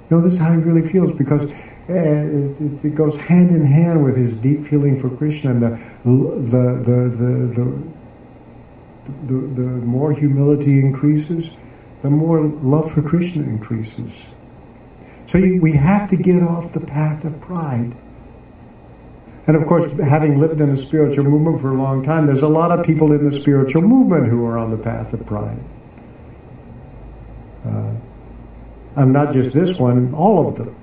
You 0.10 0.18
know, 0.18 0.24
this 0.24 0.34
is 0.34 0.40
how 0.40 0.52
he 0.52 0.58
really 0.58 0.88
feels 0.88 1.12
because 1.12 1.46
uh, 1.46 1.94
it, 1.94 2.86
it, 2.86 2.96
goes 2.96 3.18
hand 3.18 3.52
in 3.52 3.66
hand 3.66 4.04
with 4.04 4.16
his 4.16 4.38
deep 4.38 4.66
feeling 4.66 5.00
for 5.00 5.10
Krishna 5.10 5.52
and 5.52 5.62
the 5.62 5.70
the, 6.04 6.84
the 7.56 7.92
the, 9.28 9.34
the 9.34 9.62
more 9.62 10.14
humility 10.14 10.80
increases, 10.80 11.52
the 12.02 12.10
more 12.10 12.42
love 12.42 12.92
for 12.92 13.02
Krishna 13.02 13.44
increases. 13.44 14.28
So 15.28 15.38
you, 15.38 15.62
we 15.62 15.74
have 15.74 16.10
to 16.10 16.16
get 16.16 16.44
off 16.44 16.74
the 16.74 16.82
path 16.82 17.24
of 17.24 17.40
pride. 17.42 17.96
And 19.52 19.62
of 19.62 19.68
course, 19.68 19.92
having 20.00 20.40
lived 20.40 20.62
in 20.62 20.70
a 20.70 20.78
spiritual 20.78 21.26
movement 21.26 21.60
for 21.60 21.72
a 21.72 21.78
long 21.78 22.06
time, 22.06 22.26
there's 22.26 22.42
a 22.42 22.48
lot 22.48 22.72
of 22.72 22.86
people 22.86 23.12
in 23.12 23.26
the 23.26 23.34
spiritual 23.34 23.82
movement 23.82 24.30
who 24.30 24.46
are 24.46 24.58
on 24.58 24.72
the 24.72 24.78
path 24.78 25.12
of 25.12 25.26
pride. 25.26 25.60
Uh, 27.66 27.94
and 28.96 29.12
not 29.12 29.34
just 29.34 29.52
this 29.52 29.78
one, 29.78 30.14
all 30.14 30.48
of 30.48 30.56
them. 30.56 30.74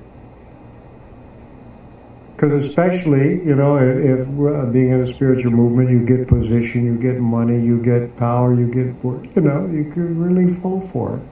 Because 2.35 2.67
especially, 2.67 3.43
you 3.43 3.55
know, 3.55 3.79
if, 3.79 4.21
if 4.21 4.29
uh, 4.29 4.67
being 4.67 4.91
in 4.91 5.01
a 5.01 5.07
spiritual 5.07 5.53
movement, 5.53 5.89
you 5.89 6.05
get 6.05 6.29
position, 6.29 6.85
you 6.85 6.97
get 6.97 7.19
money, 7.19 7.59
you 7.59 7.83
get 7.83 8.19
power, 8.19 8.53
you 8.53 8.67
get, 8.67 9.03
work, 9.03 9.25
you 9.35 9.41
know, 9.41 9.65
you 9.65 9.91
could 9.91 10.15
really 10.15 10.53
fall 10.57 10.87
for 10.89 11.17
it. 11.17 11.23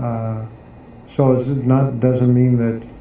Uh, 0.00 0.46
so 1.08 1.32
it's 1.32 1.48
not 1.48 1.98
doesn't 1.98 2.32
mean 2.32 2.56
that. 2.58 2.97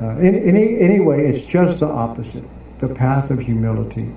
Uh, 0.00 0.16
in, 0.18 0.36
any 0.36 0.78
anyway, 0.80 1.26
it's 1.26 1.40
just 1.40 1.80
the 1.80 1.86
opposite, 1.86 2.44
the 2.80 2.88
path 2.88 3.30
of 3.30 3.40
humility. 3.40 4.12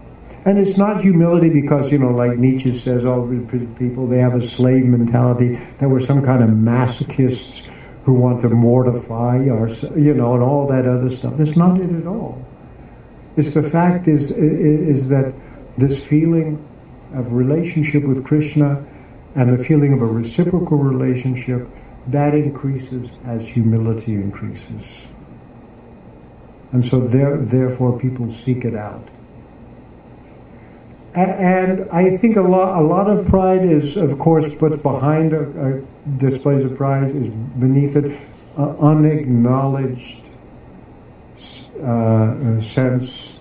And 0.46 0.58
it's 0.58 0.78
not 0.78 1.02
humility 1.02 1.50
because, 1.50 1.92
you 1.92 2.00
know, 2.00 2.12
like 2.12 2.38
Nietzsche 2.38 2.78
says, 2.78 3.04
all 3.04 3.28
people, 3.28 4.08
they 4.08 4.20
have 4.20 4.36
a 4.36 4.42
slave 4.42 4.86
mentality, 4.86 5.58
that 5.80 5.90
we're 5.90 6.00
some 6.00 6.24
kind 6.24 6.44
of 6.44 6.50
masochists 6.50 7.66
who 8.04 8.14
want 8.14 8.42
to 8.42 8.50
mortify 8.50 9.38
or 9.50 9.70
you 9.96 10.14
know 10.14 10.34
and 10.34 10.44
all 10.44 10.68
that 10.68 10.86
other 10.88 11.10
stuff. 11.10 11.36
That's 11.38 11.56
not 11.56 11.80
it 11.80 11.92
at 11.92 12.08
all. 12.08 12.44
It's 13.38 13.54
the 13.54 13.64
fact 13.64 14.08
is 14.08 14.32
is 14.32 15.10
that 15.10 15.34
this 15.78 16.04
feeling 16.04 16.66
of 17.14 17.34
relationship 17.34 18.04
with 18.04 18.26
Krishna 18.26 18.86
and 19.36 19.58
the 19.58 19.64
feeling 19.64 19.94
of 19.94 20.02
a 20.02 20.06
reciprocal 20.06 20.78
relationship 20.78 21.68
that 22.08 22.34
increases 22.34 23.12
as 23.26 23.48
humility 23.48 24.14
increases. 24.14 25.08
And 26.72 26.86
so 26.86 27.00
there, 27.00 27.38
therefore 27.38 28.00
people 28.00 28.32
seek 28.34 28.64
it 28.66 28.76
out. 28.76 29.08
And 31.16 31.90
I 31.90 32.16
think 32.18 32.38
a 32.38 32.42
lot, 32.42 32.78
a 32.78 32.82
lot 32.82 33.10
of 33.10 33.26
pride 33.28 33.66
is, 33.66 33.98
of 33.98 34.20
course, 34.20 34.46
what's 34.60 34.78
behind 34.78 35.34
a, 35.34 35.42
a 35.42 35.82
displays 36.20 36.64
of 36.64 36.78
pride 36.78 37.16
is 37.16 37.30
beneath 37.30 37.96
it, 37.96 38.20
uh, 38.58 38.76
unacknowledged 38.78 40.30
uh, 41.84 42.62
sense 42.62 43.40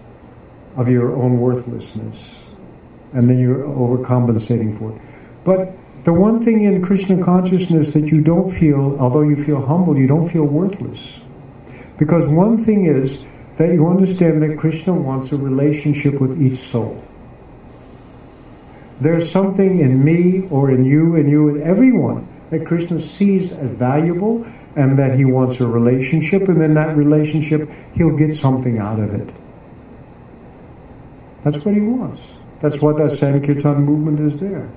of 0.76 0.88
your 0.88 1.14
own 1.14 1.40
worthlessness, 1.40 2.46
and 3.12 3.28
then 3.28 3.38
you're 3.38 3.64
overcompensating 3.64 4.78
for 4.78 4.92
it. 4.92 5.02
But 5.44 5.72
the 6.04 6.12
one 6.12 6.42
thing 6.42 6.64
in 6.64 6.82
Krishna 6.82 7.22
consciousness 7.22 7.92
that 7.92 8.08
you 8.08 8.22
don't 8.22 8.50
feel, 8.50 8.96
although 8.98 9.22
you 9.22 9.44
feel 9.44 9.64
humble, 9.64 9.98
you 9.98 10.06
don't 10.06 10.28
feel 10.28 10.44
worthless. 10.44 11.18
Because 11.98 12.26
one 12.26 12.56
thing 12.56 12.86
is 12.86 13.18
that 13.58 13.72
you 13.74 13.86
understand 13.88 14.40
that 14.42 14.56
Krishna 14.56 14.94
wants 14.94 15.32
a 15.32 15.36
relationship 15.36 16.20
with 16.20 16.40
each 16.40 16.58
soul. 16.58 17.04
There's 19.00 19.30
something 19.30 19.80
in 19.80 20.04
me 20.04 20.48
or 20.48 20.70
in 20.70 20.84
you 20.84 21.16
and 21.16 21.30
you 21.30 21.48
and 21.48 21.62
everyone 21.62 22.26
that 22.50 22.66
Krishna 22.66 23.00
sees 23.00 23.52
as 23.52 23.70
valuable 23.70 24.44
and 24.76 24.98
that 24.98 25.16
he 25.16 25.24
wants 25.24 25.60
a 25.60 25.66
relationship 25.66 26.48
and 26.48 26.62
in 26.62 26.74
that 26.74 26.96
relationship 26.96 27.68
he'll 27.94 28.16
get 28.16 28.34
something 28.34 28.78
out 28.78 28.98
of 28.98 29.12
it. 29.12 29.32
That's 31.42 31.58
what 31.64 31.74
he 31.74 31.80
wants. 31.80 32.20
That's 32.60 32.80
what 32.80 32.96
that 32.98 33.12
Sankirtan 33.12 33.84
movement 33.84 34.20
is 34.20 34.40
there. 34.40 34.68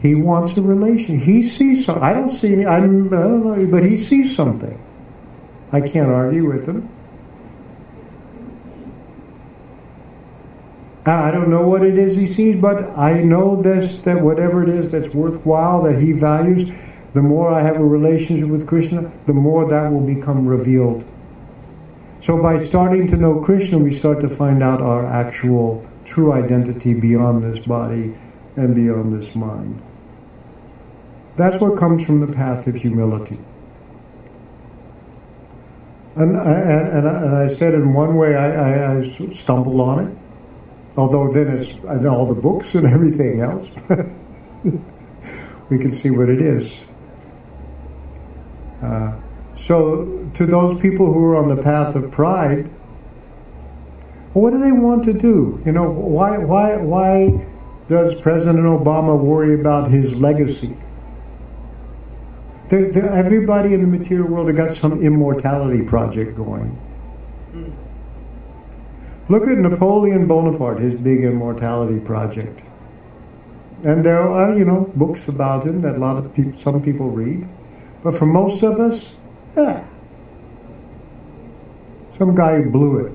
He 0.00 0.14
wants 0.14 0.56
a 0.56 0.62
relation. 0.62 1.18
He 1.18 1.42
sees 1.42 1.84
something. 1.84 2.02
I 2.02 2.12
don't 2.12 2.30
see. 2.30 2.64
I'm, 2.64 3.12
uh, 3.12 3.66
but 3.66 3.84
he 3.84 3.98
sees 3.98 4.34
something. 4.34 4.78
I 5.72 5.80
can't 5.80 6.10
argue 6.10 6.46
with 6.46 6.66
him. 6.66 6.88
I 11.06 11.30
don't 11.30 11.48
know 11.48 11.66
what 11.66 11.82
it 11.82 11.96
is 11.96 12.16
he 12.16 12.26
sees, 12.26 12.56
but 12.56 12.96
I 12.96 13.22
know 13.22 13.62
this 13.62 14.00
that 14.00 14.20
whatever 14.20 14.62
it 14.62 14.68
is 14.68 14.90
that's 14.90 15.08
worthwhile 15.08 15.82
that 15.84 16.00
he 16.00 16.12
values, 16.12 16.70
the 17.14 17.22
more 17.22 17.50
I 17.50 17.62
have 17.62 17.76
a 17.76 17.84
relationship 17.84 18.48
with 18.48 18.66
Krishna, 18.66 19.10
the 19.26 19.32
more 19.32 19.68
that 19.68 19.90
will 19.90 20.06
become 20.06 20.46
revealed. 20.46 21.04
So 22.20 22.42
by 22.42 22.58
starting 22.58 23.06
to 23.08 23.16
know 23.16 23.40
Krishna, 23.40 23.78
we 23.78 23.94
start 23.94 24.20
to 24.20 24.28
find 24.28 24.62
out 24.62 24.82
our 24.82 25.06
actual 25.06 25.86
true 26.04 26.32
identity 26.32 26.94
beyond 26.94 27.42
this 27.42 27.58
body 27.60 28.14
and 28.56 28.74
beyond 28.74 29.12
this 29.12 29.34
mind. 29.34 29.80
That's 31.36 31.60
what 31.60 31.78
comes 31.78 32.04
from 32.04 32.20
the 32.20 32.34
path 32.34 32.66
of 32.66 32.74
humility. 32.74 33.38
And, 36.18 36.34
and, 36.34 36.88
and, 36.88 37.08
I, 37.08 37.22
and 37.22 37.36
I 37.36 37.46
said 37.46 37.74
in 37.74 37.94
one 37.94 38.16
way 38.16 38.34
I, 38.34 38.50
I, 38.50 38.98
I 38.98 39.08
stumbled 39.30 39.80
on 39.80 40.06
it, 40.08 40.18
although 40.96 41.32
then 41.32 41.46
it's 41.56 41.70
in 41.70 42.08
all 42.08 42.26
the 42.26 42.40
books 42.40 42.74
and 42.74 42.86
everything 42.92 43.40
else. 43.40 43.70
we 45.70 45.78
can 45.78 45.92
see 45.92 46.10
what 46.10 46.28
it 46.28 46.42
is. 46.42 46.76
Uh, 48.82 49.16
so, 49.56 50.28
to 50.34 50.44
those 50.44 50.80
people 50.80 51.12
who 51.12 51.24
are 51.24 51.36
on 51.36 51.54
the 51.54 51.62
path 51.62 51.94
of 51.94 52.10
pride, 52.10 52.66
what 54.32 54.50
do 54.50 54.58
they 54.58 54.72
want 54.72 55.04
to 55.04 55.12
do? 55.12 55.60
You 55.64 55.70
know, 55.70 55.88
why, 55.88 56.38
why, 56.38 56.78
why 56.78 57.46
does 57.88 58.16
President 58.16 58.64
Obama 58.64 59.16
worry 59.20 59.58
about 59.60 59.88
his 59.88 60.14
legacy? 60.16 60.76
Everybody 62.70 63.72
in 63.72 63.80
the 63.80 63.98
material 63.98 64.28
world 64.28 64.48
has 64.48 64.56
got 64.56 64.74
some 64.74 65.02
immortality 65.02 65.82
project 65.82 66.36
going. 66.36 66.76
Look 69.28 69.42
at 69.46 69.58
Napoleon 69.58 70.26
Bonaparte, 70.26 70.80
his 70.80 70.94
big 70.94 71.24
immortality 71.24 72.00
project. 72.00 72.60
And 73.84 74.04
there 74.04 74.20
are, 74.20 74.56
you 74.56 74.64
know, 74.64 74.90
books 74.96 75.28
about 75.28 75.64
him 75.64 75.82
that 75.82 75.96
a 75.96 75.98
lot 75.98 76.16
of 76.16 76.34
people, 76.34 76.58
some 76.58 76.82
people 76.82 77.10
read. 77.10 77.46
But 78.02 78.16
for 78.16 78.26
most 78.26 78.62
of 78.62 78.80
us, 78.80 79.12
yeah. 79.56 79.86
Some 82.14 82.34
guy 82.34 82.62
blew 82.62 83.06
it. 83.06 83.12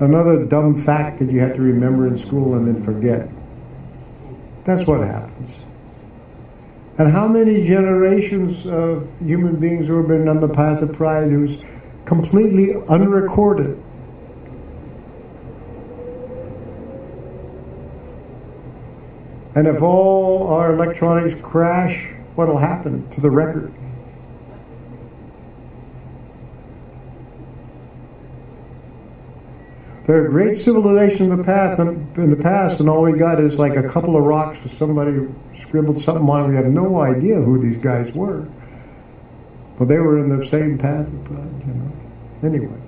Another 0.00 0.46
dumb 0.46 0.82
fact 0.82 1.18
that 1.18 1.30
you 1.30 1.40
have 1.40 1.54
to 1.54 1.62
remember 1.62 2.06
in 2.06 2.16
school 2.18 2.54
and 2.54 2.66
then 2.66 2.82
forget. 2.82 3.28
That's 4.64 4.86
what 4.86 5.00
happens. 5.02 5.58
And 7.02 7.10
how 7.10 7.26
many 7.26 7.66
generations 7.66 8.64
of 8.64 9.10
human 9.18 9.56
beings 9.58 9.88
who 9.88 9.96
have 9.96 10.06
been 10.06 10.28
on 10.28 10.38
the 10.38 10.48
path 10.48 10.82
of 10.82 10.92
pride 10.92 11.32
who's 11.32 11.58
completely 12.04 12.76
unrecorded? 12.88 13.76
And 19.56 19.66
if 19.66 19.82
all 19.82 20.46
our 20.46 20.72
electronics 20.72 21.34
crash, 21.42 22.12
what'll 22.36 22.58
happen 22.58 23.10
to 23.10 23.20
the 23.20 23.32
record? 23.32 23.72
They're 30.04 30.26
a 30.26 30.30
great 30.30 30.56
civilization 30.56 31.30
in 31.30 31.38
the 31.38 31.44
past, 31.44 31.78
and 31.78 32.16
in 32.18 32.30
the 32.30 32.36
past, 32.42 32.80
and 32.80 32.88
all 32.88 33.02
we 33.02 33.16
got 33.16 33.38
is 33.38 33.58
like 33.58 33.76
a 33.76 33.88
couple 33.88 34.16
of 34.16 34.24
rocks 34.24 34.60
with 34.62 34.72
somebody 34.72 35.28
scribbled 35.56 36.00
something 36.00 36.28
on. 36.28 36.48
We 36.48 36.56
have 36.56 36.66
no 36.66 37.00
idea 37.00 37.36
who 37.36 37.60
these 37.62 37.78
guys 37.78 38.12
were, 38.12 38.48
but 39.78 39.86
they 39.86 39.98
were 39.98 40.18
in 40.18 40.36
the 40.36 40.44
same 40.44 40.76
path. 40.76 41.08
You 41.08 41.74
know. 41.74 41.92
Anyway, 42.42 42.80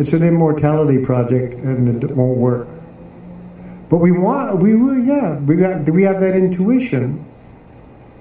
it's 0.00 0.12
an 0.12 0.24
immortality 0.24 1.04
project, 1.04 1.54
and 1.54 2.02
it 2.02 2.10
won't 2.10 2.38
work. 2.38 2.66
But 3.88 3.98
we 3.98 4.10
want, 4.10 4.60
we 4.60 4.74
will, 4.74 4.98
yeah, 4.98 5.38
we 5.38 5.56
got, 5.56 5.88
we 5.88 6.02
have 6.02 6.18
that 6.18 6.34
intuition 6.34 7.24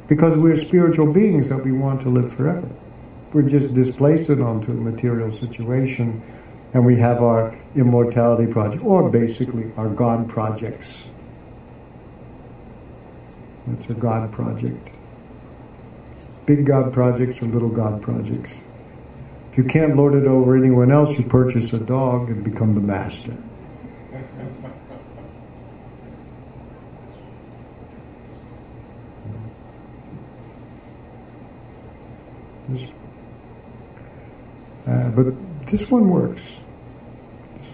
because 0.08 0.38
we're 0.38 0.58
spiritual 0.58 1.12
beings 1.12 1.50
that 1.50 1.64
we 1.64 1.72
want 1.72 2.02
to 2.02 2.10
live 2.10 2.32
forever. 2.32 2.70
We're 3.34 3.50
just 3.50 3.74
displaced 3.74 4.30
onto 4.30 4.72
a 4.72 4.76
material 4.76 5.32
situation 5.32 6.22
and 6.76 6.86
we 6.86 6.98
have 6.98 7.24
our 7.24 7.56
immortality 7.78 8.52
project, 8.52 8.84
or 8.84 9.10
basically 9.10 9.72
our 9.78 9.88
God 9.88 10.28
projects. 10.28 11.08
That's 13.66 13.90
a 13.90 13.94
God 13.94 14.34
project. 14.34 14.92
Big 16.46 16.66
God 16.66 16.92
projects 16.92 17.42
or 17.42 17.46
little 17.46 17.70
God 17.70 18.02
projects. 18.02 18.60
If 19.54 19.58
you 19.58 19.64
can't 19.64 19.96
lord 19.96 20.16
it 20.16 20.28
over 20.28 20.58
anyone 20.58 20.92
else, 20.92 21.18
you 21.18 21.24
purchase 21.24 21.72
a 21.72 21.80
dog 21.80 22.30
and 22.30 22.44
become 22.44 22.76
the 22.76 22.82
master. 22.82 23.38
Uh, 34.86 35.10
but 35.12 35.28
this 35.68 35.90
one 35.90 36.10
works. 36.10 36.58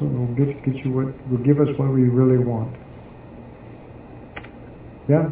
Will 0.01 0.25
get, 0.33 0.63
get 0.63 0.83
you 0.83 0.91
what 0.91 1.27
will 1.29 1.37
give 1.37 1.59
us 1.59 1.77
what 1.77 1.89
we 1.89 2.09
really 2.09 2.43
want. 2.43 2.75
Yeah. 5.07 5.29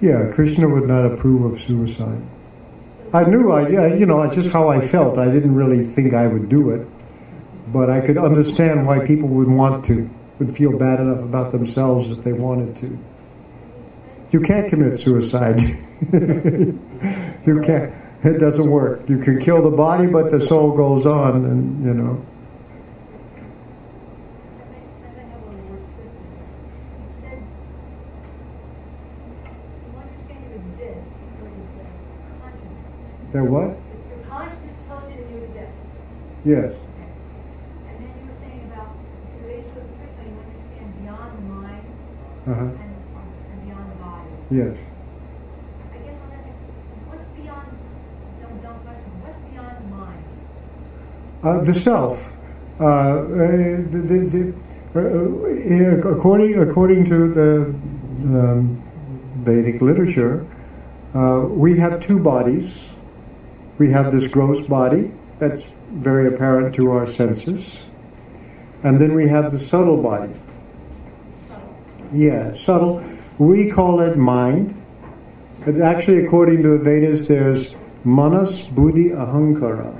Yeah, 0.00 0.32
Krishna 0.34 0.68
would 0.68 0.88
not 0.88 1.06
approve 1.06 1.52
of 1.52 1.60
suicide. 1.60 2.20
I 3.12 3.22
knew, 3.22 3.52
I, 3.52 3.94
you 3.94 4.06
know, 4.06 4.28
just 4.28 4.50
how 4.50 4.68
I 4.68 4.84
felt. 4.84 5.16
I 5.16 5.30
didn't 5.30 5.54
really 5.54 5.84
think 5.84 6.14
I 6.14 6.26
would 6.26 6.48
do 6.48 6.70
it, 6.70 6.88
but 7.72 7.88
I 7.88 8.00
could 8.00 8.18
understand 8.18 8.88
why 8.88 9.06
people 9.06 9.28
would 9.28 9.48
want 9.48 9.84
to 9.84 10.10
would 10.42 10.56
feel 10.56 10.76
bad 10.76 11.00
enough 11.00 11.20
about 11.20 11.52
themselves 11.52 12.10
that 12.10 12.24
they 12.24 12.32
wanted 12.32 12.76
to. 12.76 12.98
You 14.30 14.40
can't 14.40 14.68
commit 14.68 14.98
suicide. 14.98 15.60
you 16.12 17.60
can't. 17.64 17.92
It 18.24 18.38
doesn't 18.38 18.70
work. 18.70 19.08
You 19.08 19.18
can 19.18 19.40
kill 19.40 19.62
the 19.62 19.76
body, 19.76 20.06
but 20.06 20.30
the 20.30 20.40
soul 20.40 20.76
goes 20.76 21.06
on, 21.06 21.44
and 21.44 21.84
you 21.84 21.94
know. 21.94 22.26
That 33.32 33.44
what? 33.44 33.78
Your 34.10 34.26
consciousness 34.28 34.76
tells 34.86 35.10
you 35.10 35.16
that 35.16 35.30
you 35.30 35.38
exist. 35.38 35.72
Yes. 36.44 36.91
Uh-huh. 42.46 42.60
and, 42.60 42.74
and, 42.74 43.66
beyond 43.66 43.90
the 43.90 43.96
body. 44.02 44.28
Yes. 44.50 44.76
I 45.92 45.98
guess 45.98 46.18
I'm 46.18 46.32
asking, 46.32 46.52
what's 47.06 47.28
beyond, 47.38 47.68
don't, 48.42 48.62
don't 48.62 48.80
question, 48.82 49.10
what's 49.22 49.38
beyond 49.46 49.76
the 49.78 49.88
mind? 49.94 50.24
Uh, 51.44 51.64
the 51.64 51.74
self. 51.74 52.18
Uh, 52.80 52.84
uh 52.84 53.26
the, 53.90 54.00
the, 54.10 54.54
the, 54.94 54.98
uh, 54.98 56.10
according, 56.10 56.58
according 56.58 57.04
to 57.06 57.32
the 57.32 57.60
um, 58.26 58.82
Vedic 59.36 59.80
literature, 59.80 60.44
uh, 61.14 61.46
we 61.48 61.78
have 61.78 62.00
two 62.00 62.18
bodies. 62.18 62.88
We 63.78 63.90
have 63.90 64.12
this 64.12 64.26
gross 64.26 64.60
body 64.66 65.12
that's 65.38 65.64
very 65.92 66.26
apparent 66.26 66.74
to 66.76 66.90
our 66.90 67.06
senses, 67.06 67.84
and 68.82 69.00
then 69.00 69.14
we 69.14 69.28
have 69.28 69.52
the 69.52 69.58
subtle 69.58 70.02
body 70.02 70.32
yeah, 72.12 72.52
subtle. 72.52 73.02
We 73.38 73.70
call 73.70 74.00
it 74.00 74.16
mind. 74.16 74.74
But 75.64 75.80
actually, 75.80 76.24
according 76.24 76.62
to 76.62 76.78
the 76.78 76.84
Vedas, 76.84 77.28
there's 77.28 77.74
manas, 78.04 78.62
buddhi, 78.62 79.10
ahankara. 79.10 79.94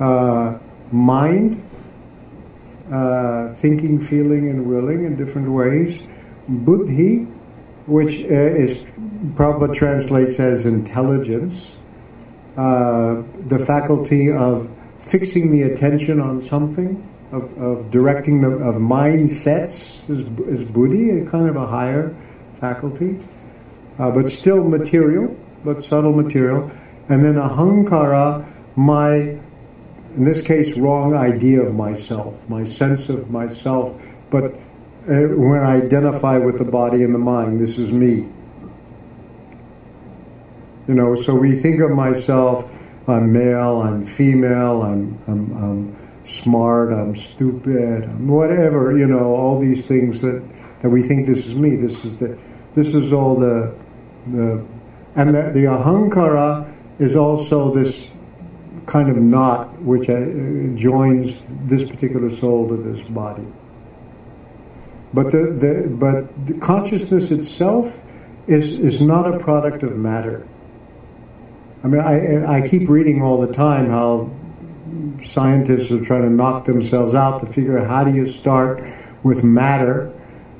uh, 0.00 0.58
mind, 0.92 1.62
uh, 2.92 3.54
thinking, 3.54 4.00
feeling, 4.04 4.48
and 4.50 4.66
willing 4.66 5.04
in 5.04 5.16
different 5.16 5.48
ways. 5.50 6.02
Buddhi, 6.48 7.26
which 7.86 8.20
uh, 8.20 8.34
is 8.34 8.78
Prabhupada 9.34 9.74
translates 9.74 10.38
as 10.38 10.66
intelligence, 10.66 11.76
uh, 12.56 13.22
the 13.38 13.64
faculty 13.66 14.30
of 14.30 14.68
fixing 15.00 15.52
the 15.52 15.62
attention 15.62 16.20
on 16.20 16.42
something, 16.42 17.06
of, 17.32 17.58
of 17.58 17.90
directing 17.90 18.40
the 18.40 18.48
of 18.48 18.76
mindsets 18.76 20.08
is, 20.08 20.20
is 20.48 20.64
buddhi, 20.64 21.10
a 21.10 21.26
kind 21.26 21.48
of 21.48 21.56
a 21.56 21.66
higher 21.66 22.14
faculty, 22.60 23.18
uh, 23.98 24.10
but 24.10 24.28
still 24.30 24.64
material, 24.64 25.36
but 25.64 25.82
subtle 25.82 26.12
material. 26.12 26.70
And 27.08 27.24
then 27.24 27.34
ahankara, 27.34 28.46
my, 28.76 29.14
in 29.14 30.24
this 30.24 30.42
case, 30.42 30.76
wrong 30.76 31.14
idea 31.14 31.62
of 31.62 31.74
myself, 31.74 32.48
my 32.48 32.64
sense 32.64 33.08
of 33.08 33.30
myself, 33.30 34.00
but 34.30 34.44
uh, 34.44 35.28
when 35.36 35.60
I 35.62 35.76
identify 35.76 36.38
with 36.38 36.58
the 36.58 36.64
body 36.64 37.02
and 37.02 37.14
the 37.14 37.18
mind, 37.18 37.60
this 37.60 37.78
is 37.78 37.92
me. 37.92 38.28
You 40.88 40.94
know, 40.94 41.16
so 41.16 41.34
we 41.34 41.60
think 41.60 41.80
of 41.80 41.90
myself, 41.90 42.70
I'm 43.08 43.32
male, 43.32 43.82
I'm 43.82 44.04
female, 44.04 44.82
I'm, 44.82 45.18
I'm, 45.26 45.52
I'm 45.56 46.05
smart, 46.26 46.92
I'm 46.92 47.14
stupid, 47.14 48.04
I'm 48.04 48.28
whatever, 48.28 48.96
you 48.96 49.06
know, 49.06 49.30
all 49.30 49.60
these 49.60 49.86
things 49.86 50.20
that, 50.22 50.42
that 50.82 50.90
we 50.90 51.02
think 51.02 51.26
this 51.26 51.46
is 51.46 51.54
me, 51.54 51.76
this 51.76 52.04
is 52.04 52.18
the, 52.18 52.38
this 52.74 52.94
is 52.94 53.12
all 53.12 53.38
the, 53.38 53.74
the 54.26 54.66
and 55.14 55.34
the, 55.34 55.50
the 55.54 55.64
ahankara 55.64 56.72
is 56.98 57.16
also 57.16 57.72
this 57.72 58.10
kind 58.86 59.08
of 59.08 59.16
knot 59.16 59.72
which 59.80 60.08
uh, 60.08 60.20
joins 60.76 61.40
this 61.68 61.84
particular 61.84 62.30
soul 62.30 62.68
to 62.68 62.76
this 62.76 63.02
body. 63.08 63.46
But 65.14 65.32
the, 65.32 65.38
the 65.38 65.88
but 65.88 66.46
the 66.46 66.54
consciousness 66.58 67.30
itself 67.30 67.98
is 68.46 68.72
is 68.72 69.00
not 69.00 69.32
a 69.32 69.38
product 69.38 69.82
of 69.82 69.96
matter. 69.96 70.46
I 71.82 71.88
mean, 71.88 72.00
I 72.00 72.58
I 72.58 72.68
keep 72.68 72.88
reading 72.88 73.22
all 73.22 73.40
the 73.40 73.52
time 73.52 73.88
how 73.88 74.30
scientists 75.24 75.90
are 75.90 76.04
trying 76.04 76.22
to 76.22 76.30
knock 76.30 76.64
themselves 76.64 77.14
out 77.14 77.40
to 77.40 77.46
figure 77.52 77.78
out 77.78 77.86
how 77.86 78.04
do 78.04 78.14
you 78.14 78.28
start 78.28 78.82
with 79.22 79.42
matter 79.42 80.12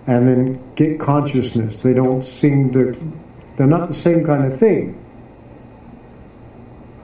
and 0.07 0.27
then 0.27 0.75
get 0.75 1.01
consciousness. 1.01 1.79
They 1.79 1.95
don't 1.95 2.25
seem 2.25 2.73
to, 2.73 2.93
they're 3.57 3.67
not 3.67 3.89
the 3.89 3.95
same 3.95 4.25
kind 4.25 4.51
of 4.51 4.59
thing. 4.59 5.03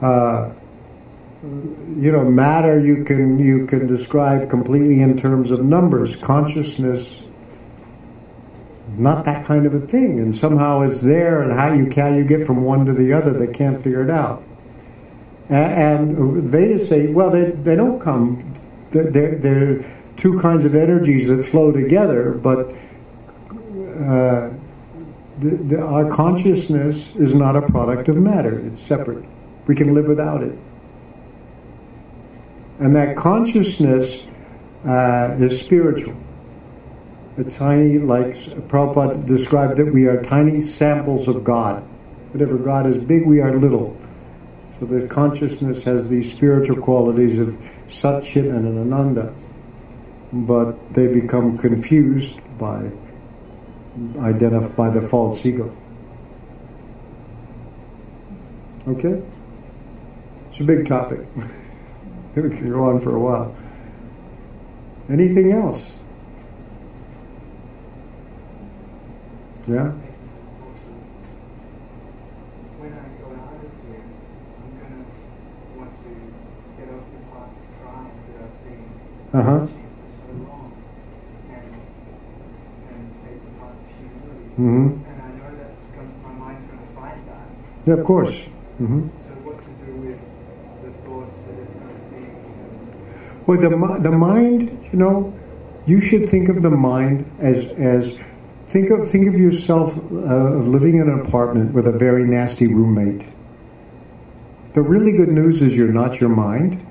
Uh, 0.01 0.53
you 1.43 2.11
know, 2.11 2.23
matter 2.23 2.79
you 2.79 3.03
can 3.03 3.37
you 3.37 3.67
can 3.67 3.85
describe 3.85 4.49
completely 4.49 5.01
in 5.01 5.17
terms 5.17 5.51
of 5.51 5.63
numbers. 5.63 6.15
Consciousness, 6.15 7.23
not 8.97 9.25
that 9.25 9.45
kind 9.45 9.65
of 9.65 9.73
a 9.73 9.81
thing, 9.81 10.19
and 10.19 10.33
somehow 10.33 10.81
it's 10.81 11.01
there. 11.01 11.41
And 11.41 11.51
how 11.51 11.73
you 11.73 11.89
how 11.93 12.13
you 12.13 12.23
get 12.23 12.47
from 12.47 12.63
one 12.63 12.85
to 12.85 12.93
the 12.93 13.11
other, 13.11 13.37
they 13.37 13.51
can't 13.51 13.83
figure 13.83 14.01
it 14.01 14.09
out. 14.09 14.41
And, 15.49 16.49
Vedas 16.49 16.87
say, 16.87 17.07
well, 17.07 17.29
they 17.29 17.51
they 17.51 17.75
don't 17.75 17.99
come. 17.99 18.53
They're, 18.91 19.35
they're 19.35 20.03
two 20.17 20.39
kinds 20.39 20.65
of 20.65 20.75
energies 20.75 21.27
that 21.27 21.43
flow 21.45 21.71
together, 21.71 22.31
but 22.31 22.69
uh, 23.49 24.51
the, 25.39 25.49
the, 25.67 25.81
our 25.81 26.09
consciousness 26.09 27.13
is 27.15 27.33
not 27.33 27.55
a 27.55 27.61
product 27.61 28.07
of 28.07 28.17
matter. 28.17 28.59
It's 28.67 28.81
separate. 28.81 29.25
We 29.67 29.75
can 29.75 29.93
live 29.93 30.07
without 30.07 30.43
it. 30.43 30.57
And 32.79 32.95
that 32.95 33.15
consciousness 33.17 34.23
uh, 34.85 35.37
is 35.39 35.59
spiritual. 35.59 36.15
It's 37.37 37.57
tiny, 37.57 37.97
like 37.97 38.35
Prabhupada 38.67 39.25
described 39.25 39.77
that 39.77 39.91
we 39.91 40.05
are 40.05 40.21
tiny 40.21 40.61
samples 40.61 41.27
of 41.27 41.43
God. 41.43 41.81
Whatever 42.31 42.57
God 42.57 42.85
is 42.85 42.97
big, 42.97 43.25
we 43.25 43.39
are 43.41 43.57
little. 43.57 43.97
So 44.83 44.99
the 44.99 45.07
consciousness 45.07 45.83
has 45.83 46.09
these 46.09 46.29
spiritual 46.29 46.75
qualities 46.75 47.39
of 47.39 47.47
Satchit 47.87 48.53
and 48.53 48.77
Ananda, 48.77 49.33
but 50.33 50.93
they 50.93 51.07
become 51.07 51.57
confused 51.57 52.35
by 52.59 52.91
identify 54.19 54.75
by 54.75 54.89
the 54.89 55.07
false 55.07 55.45
ego. 55.45 55.73
Okay? 58.89 59.23
It's 60.49 60.59
a 60.59 60.65
big 60.65 60.85
topic. 60.85 61.19
we 62.35 62.41
can 62.49 62.69
go 62.69 62.83
on 62.83 62.99
for 62.99 63.15
a 63.15 63.19
while. 63.21 63.55
Anything 65.09 65.53
else? 65.53 65.97
Yeah? 69.65 69.93
When 72.79 72.91
I 72.91 73.07
go 73.21 73.31
out 73.31 73.63
of 73.63 73.71
here, 73.87 74.03
I'm 74.59 74.71
going 74.77 74.91
to 74.91 75.79
want 75.79 75.93
to 75.93 76.09
get 76.75 76.87
off 76.91 77.07
the 77.07 77.21
path 77.31 77.47
of 77.47 77.63
trying 77.79 78.11
that 78.27 78.43
I've 78.43 78.59
been 78.67 78.83
Uh-huh. 78.83 78.91
teaching 78.91 78.91
for 78.91 78.91
so 78.91 78.91
long 78.91 78.91
and, 78.91 78.91
and 78.91 78.91
take 78.91 78.91
the 78.91 78.91
path 79.03 79.22
of 79.33 79.69
humility. 83.97 84.55
hmm 84.55 84.87
And 84.87 85.21
I 85.21 85.29
know 85.33 85.55
that's 85.57 85.85
my 86.23 86.31
mind's 86.33 86.65
going 86.65 86.77
to 86.77 86.93
that. 87.25 87.47
Yeah, 87.87 87.93
of 87.95 88.03
course. 88.05 88.41
Mm-hmm. 88.79 89.07
So 89.17 89.29
what 89.41 89.59
to 89.61 89.69
do 89.85 89.91
with 89.93 90.19
the 90.83 90.91
thoughts 91.01 91.35
that 91.47 91.57
it's 91.63 91.75
going 91.75 91.89
to 91.89 92.05
be? 92.15 92.21
Well, 93.47 93.59
the 93.59 93.69
the 94.03 94.11
mind, 94.11 94.61
you 94.91 94.99
know, 94.99 95.33
you 95.87 95.99
should 95.99 96.29
think 96.29 96.49
of 96.49 96.61
the 96.61 96.69
mind 96.69 97.25
as 97.39 97.65
as 97.67 98.15
think 98.67 98.91
of 98.91 99.09
think 99.09 99.27
of 99.27 99.33
yourself 99.33 99.97
uh, 99.97 100.59
of 100.59 100.67
living 100.67 100.97
in 100.97 101.09
an 101.09 101.21
apartment 101.25 101.73
with 101.73 101.87
a 101.87 101.91
very 101.91 102.23
nasty 102.23 102.67
roommate. 102.67 103.27
The 104.75 104.81
really 104.81 105.11
good 105.11 105.29
news 105.29 105.61
is 105.61 105.75
you're 105.75 105.93
not 105.93 106.19
your 106.19 106.29
mind. 106.29 106.83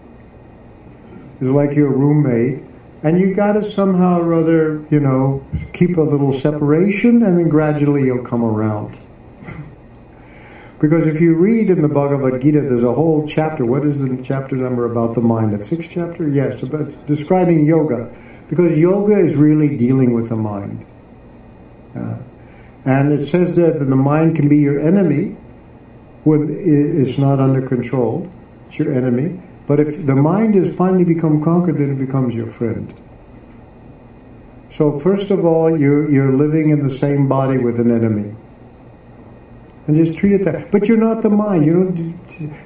It's 1.43 1.51
like 1.51 1.75
your 1.75 1.91
roommate, 1.91 2.63
and 3.03 3.19
you 3.19 3.35
got 3.35 3.55
to 3.55 3.65
somehow 3.65 4.21
or 4.21 4.33
other, 4.33 4.85
you 4.93 5.01
know, 5.01 5.45
keep 5.73 5.97
a 5.97 6.01
little 6.01 6.33
separation, 6.33 7.25
and 7.25 7.37
then 7.37 7.49
gradually 7.49 8.05
you'll 8.05 8.25
come 8.25 8.45
around. 8.45 9.01
Because 10.81 11.05
if 11.09 11.21
you 11.21 11.35
read 11.35 11.69
in 11.69 11.83
the 11.83 11.89
Bhagavad 11.89 12.41
Gita, 12.41 12.61
there's 12.61 12.85
a 12.85 12.93
whole 12.93 13.27
chapter. 13.27 13.67
What 13.67 13.85
is 13.85 13.99
the 13.99 14.23
chapter 14.23 14.55
number 14.55 14.85
about 14.85 15.17
the 15.17 15.21
mind? 15.21 15.53
The 15.53 15.65
sixth 15.65 15.91
chapter? 15.91 16.29
Yes, 16.29 16.63
about 16.63 16.93
describing 17.09 17.67
yoga. 17.67 18.15
Because 18.49 18.79
yoga 18.79 19.19
is 19.19 19.35
really 19.35 19.77
dealing 19.77 20.15
with 20.15 20.29
the 20.29 20.37
mind. 20.37 20.87
Uh, 21.97 22.19
and 22.85 23.13
it 23.13 23.27
says 23.27 23.57
that 23.57 23.81
the 23.81 23.97
mind 23.97 24.37
can 24.37 24.49
be 24.49 24.59
your 24.59 24.79
enemy 24.79 25.37
when 26.23 26.47
it's 26.49 27.19
not 27.19 27.41
under 27.41 27.67
control. 27.67 28.31
It's 28.69 28.79
your 28.79 28.93
enemy. 28.93 29.41
But 29.73 29.81
if 29.81 30.05
the 30.05 30.15
mind 30.15 30.55
has 30.57 30.77
finally 30.77 31.05
become 31.05 31.43
conquered, 31.43 31.79
then 31.79 31.93
it 31.93 31.99
becomes 31.99 32.35
your 32.35 32.47
friend. 32.47 32.93
So 34.71 35.01
first 35.01 35.31
of 35.31 35.47
all, 35.47 35.81
you're, 35.81 36.11
you're 36.11 36.35
living 36.35 36.69
in 36.69 36.87
the 36.87 36.91
same 36.91 37.27
body 37.27 37.57
with 37.57 37.81
an 37.81 37.91
enemy 37.91 38.37
and 39.87 39.97
just 39.97 40.15
treat 40.15 40.35
it 40.35 40.45
that. 40.45 40.71
But 40.71 40.89
you're 40.89 40.99
not 40.99 41.23
the 41.23 41.31
mind. 41.31 41.65
You 41.65 41.73
know 41.73 42.15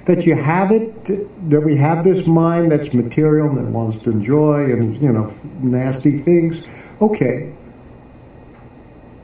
that 0.07 0.27
you 0.27 0.35
have 0.35 0.73
it. 0.73 1.05
That 1.49 1.61
we 1.61 1.77
have 1.77 2.03
this 2.03 2.27
mind 2.27 2.73
that's 2.73 2.93
material 2.93 3.51
and 3.51 3.59
that 3.59 3.71
wants 3.71 4.01
to 4.01 4.11
enjoy 4.11 4.65
and 4.65 4.97
you 4.97 5.13
know 5.13 5.33
nasty 5.63 6.19
things. 6.19 6.65
Okay, 7.01 7.55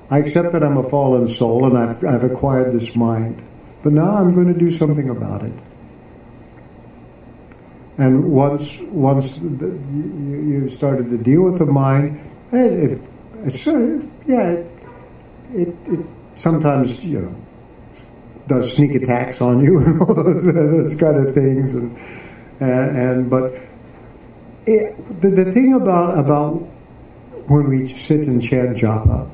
I 0.09 0.19
accept 0.19 0.53
that 0.53 0.63
I'm 0.63 0.77
a 0.77 0.89
fallen 0.89 1.27
soul 1.27 1.67
and 1.67 1.77
I've 1.77 2.05
I've 2.05 2.23
acquired 2.23 2.73
this 2.73 2.95
mind, 2.95 3.43
but 3.83 3.93
now 3.93 4.15
I'm 4.15 4.33
going 4.35 4.55
to 4.55 4.57
do 4.57 4.71
something 4.71 5.11
about 5.11 5.43
it. 5.43 5.72
And 7.98 8.32
once 8.32 8.78
once 8.90 9.36
the, 9.36 9.78
you, 9.90 10.62
you 10.62 10.70
started 10.70 11.10
to 11.10 11.19
deal 11.19 11.43
with 11.43 11.59
the 11.59 11.66
mind, 11.66 12.19
it, 12.52 12.93
it, 12.93 13.01
it's, 13.44 13.66
uh, 13.66 14.01
yeah, 14.27 14.51
it, 14.51 14.66
it, 15.52 15.69
it 15.86 16.06
sometimes 16.35 17.05
you 17.05 17.20
know 17.20 17.35
does 18.48 18.73
sneak 18.73 18.94
attacks 18.94 19.40
on 19.40 19.60
you 19.60 19.78
and 19.85 20.01
all 20.01 20.14
those, 20.14 20.43
those 20.43 20.94
kind 20.97 21.27
of 21.27 21.35
things. 21.35 21.74
And 21.74 21.97
and, 22.62 22.97
and 22.97 23.31
but 23.31 23.52
it, 24.66 25.20
the, 25.20 25.31
the 25.31 25.52
thing 25.52 25.74
about 25.74 26.19
about 26.19 26.55
when 27.48 27.69
we 27.69 27.89
sit 27.89 28.27
and 28.28 28.40
chant 28.40 28.77
japa 28.77 29.28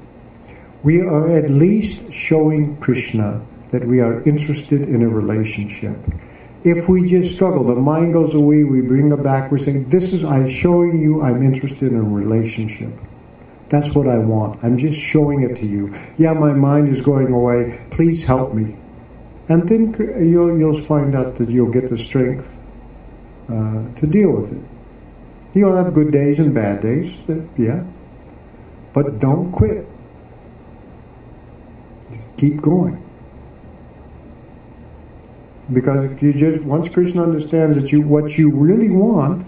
we 0.82 1.00
are 1.00 1.36
at 1.36 1.50
least 1.50 2.10
showing 2.12 2.76
krishna 2.78 3.44
that 3.70 3.84
we 3.86 4.00
are 4.00 4.22
interested 4.22 4.80
in 4.80 5.02
a 5.02 5.08
relationship 5.08 5.96
if 6.64 6.88
we 6.88 7.08
just 7.08 7.34
struggle 7.34 7.64
the 7.64 7.74
mind 7.74 8.12
goes 8.12 8.34
away 8.34 8.64
we 8.64 8.80
bring 8.80 9.12
it 9.12 9.22
back 9.22 9.50
we're 9.50 9.58
saying 9.58 9.88
this 9.90 10.12
is 10.12 10.24
i'm 10.24 10.48
showing 10.48 11.00
you 11.00 11.22
i'm 11.22 11.42
interested 11.42 11.92
in 11.92 11.98
a 11.98 12.02
relationship 12.02 12.92
that's 13.68 13.94
what 13.94 14.08
i 14.08 14.18
want 14.18 14.62
i'm 14.64 14.76
just 14.76 14.98
showing 14.98 15.42
it 15.42 15.56
to 15.56 15.66
you 15.66 15.94
yeah 16.16 16.32
my 16.32 16.52
mind 16.52 16.88
is 16.88 17.00
going 17.00 17.32
away 17.32 17.80
please 17.90 18.24
help 18.24 18.54
me 18.54 18.76
and 19.48 19.66
then 19.66 19.94
you'll, 20.28 20.58
you'll 20.58 20.82
find 20.84 21.14
out 21.14 21.36
that 21.36 21.48
you'll 21.48 21.72
get 21.72 21.88
the 21.88 21.96
strength 21.96 22.58
uh, 23.48 23.88
to 23.94 24.06
deal 24.06 24.32
with 24.32 24.52
it. 24.52 24.62
You'll 25.54 25.76
have 25.76 25.94
good 25.94 26.12
days 26.12 26.38
and 26.38 26.54
bad 26.54 26.82
days, 26.82 27.16
uh, 27.30 27.40
yeah, 27.56 27.84
but 28.92 29.18
don't 29.18 29.50
quit. 29.50 29.86
Just 32.12 32.36
keep 32.36 32.60
going. 32.60 33.02
Because 35.72 36.22
you 36.22 36.32
just 36.32 36.64
once 36.64 36.88
Krishna 36.88 37.22
understands 37.22 37.76
that 37.76 37.92
you 37.92 38.00
what 38.00 38.38
you 38.38 38.50
really 38.50 38.90
want, 38.90 39.46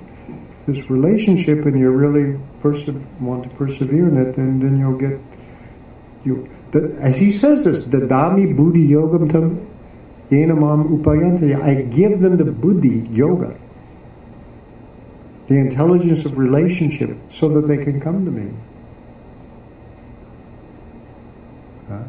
this 0.67 0.91
relationship, 0.91 1.65
and 1.65 1.79
you 1.79 1.91
really 1.91 2.39
perse- 2.61 2.89
want 3.21 3.45
to 3.45 3.51
persevere 3.51 4.09
in 4.09 4.19
it, 4.19 4.37
then 4.37 4.61
then 4.61 4.79
you'll 4.79 4.99
get 4.99 5.19
you. 6.25 6.49
The, 6.73 6.97
as 7.01 7.19
he 7.19 7.33
says 7.33 7.65
this, 7.65 7.83
dadami 7.83 8.55
buddhi 8.55 8.87
yogam 8.87 9.31
tam 9.31 9.67
yenamam 10.31 11.01
upayante. 11.01 11.61
I 11.61 11.83
give 11.83 12.21
them 12.21 12.37
the 12.37 12.45
buddhi 12.45 13.09
yoga, 13.11 13.57
the 15.49 15.59
intelligence 15.59 16.27
of 16.27 16.37
relationship, 16.37 17.17
so 17.31 17.49
that 17.49 17.63
they 17.63 17.79
can 17.79 17.99
come 18.01 18.27
to 18.27 18.31
me. 18.31 18.53
Huh? 21.89 22.05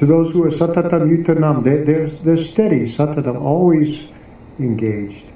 To 0.00 0.06
those 0.06 0.32
who 0.32 0.42
are 0.44 0.48
satatam 0.48 1.14
yuktanam, 1.14 1.62
they, 1.62 1.84
they're, 1.84 2.08
they're 2.08 2.38
steady, 2.38 2.82
satatam, 2.82 3.38
always 3.40 4.08
engaged. 4.58 5.26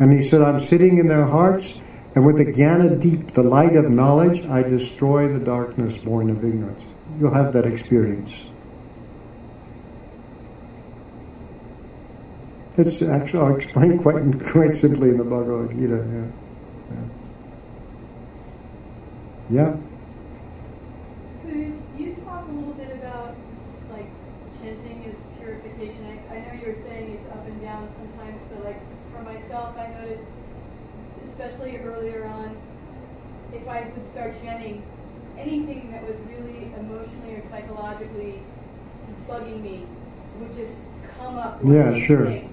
And 0.00 0.12
he 0.12 0.22
said, 0.22 0.42
I'm 0.42 0.58
sitting 0.58 0.98
in 0.98 1.06
their 1.06 1.26
hearts, 1.26 1.78
and 2.16 2.26
with 2.26 2.36
the 2.36 2.46
jnana 2.46 3.00
deep, 3.00 3.32
the 3.32 3.44
light 3.44 3.76
of 3.76 3.88
knowledge, 3.90 4.44
I 4.46 4.64
destroy 4.64 5.32
the 5.32 5.38
darkness 5.38 5.96
born 5.98 6.28
of 6.30 6.42
ignorance. 6.42 6.84
You'll 7.20 7.32
have 7.32 7.52
that 7.52 7.64
experience. 7.64 8.44
It's 12.76 13.02
actually, 13.02 13.40
I'll 13.40 13.54
explain 13.54 13.98
quite, 13.98 14.22
quite 14.50 14.72
simply 14.72 15.10
in 15.10 15.18
the 15.18 15.24
Bhagavad 15.24 15.76
Gita. 15.76 16.02
Yeah. 16.10 16.26
Yeah. 19.50 19.60
yeah. 19.60 19.76
Could 21.44 21.76
you 21.98 22.14
talk 22.24 22.48
a 22.48 22.52
little 22.52 22.72
bit 22.72 22.96
about 22.96 23.36
like 23.90 24.08
chanting 24.62 25.04
as 25.04 25.16
purification? 25.38 26.00
I, 26.06 26.36
I 26.36 26.38
know 26.40 26.60
you 26.62 26.72
were 26.72 26.82
saying 26.88 27.12
it's 27.12 27.30
up 27.30 27.46
and 27.46 27.60
down 27.60 27.92
sometimes, 27.98 28.40
but 28.48 28.64
like 28.64 28.80
for 29.12 29.22
myself, 29.22 29.76
I 29.76 29.88
noticed, 30.00 30.24
especially 31.26 31.76
earlier 31.76 32.24
on, 32.24 32.56
if 33.52 33.68
I 33.68 33.82
would 33.82 34.06
start 34.12 34.32
chanting, 34.40 34.82
anything 35.36 35.90
that 35.92 36.08
was 36.08 36.16
really 36.20 36.72
emotionally 36.80 37.34
or 37.34 37.42
psychologically 37.50 38.40
bugging 39.28 39.60
me 39.60 39.84
would 40.40 40.54
just 40.54 40.80
come 41.18 41.36
up. 41.36 41.51
like 41.51 41.51
Yeah, 41.64 41.98
sure. 41.98 42.26
thing. 42.26 42.48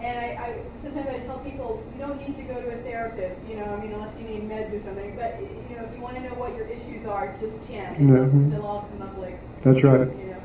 And 0.00 0.18
I, 0.18 0.24
I 0.24 0.60
sometimes 0.82 1.08
I 1.08 1.18
tell 1.26 1.38
people 1.40 1.84
you 1.94 2.00
don't 2.00 2.20
need 2.20 2.36
to 2.36 2.42
go 2.42 2.60
to 2.60 2.68
a 2.68 2.76
therapist, 2.82 3.40
you 3.48 3.56
know, 3.56 3.64
I 3.64 3.80
mean 3.80 3.92
unless 3.92 4.16
you 4.18 4.28
need 4.28 4.48
meds 4.48 4.74
or 4.74 4.80
something. 4.80 5.14
But 5.16 5.40
you 5.40 5.76
know, 5.76 5.84
if 5.84 5.94
you 5.94 6.00
want 6.00 6.16
to 6.16 6.22
know 6.22 6.34
what 6.34 6.56
your 6.56 6.66
issues 6.66 7.06
are, 7.06 7.34
just 7.40 7.68
chant, 7.68 7.98
and 7.98 8.10
they'll, 8.10 8.24
mm-hmm. 8.24 8.50
they'll 8.50 8.66
all 8.66 8.88
come 8.90 9.02
up 9.02 9.16
like. 9.18 9.38
That's 9.62 9.82
right. 9.82 10.00
You 10.00 10.30
know. 10.30 10.42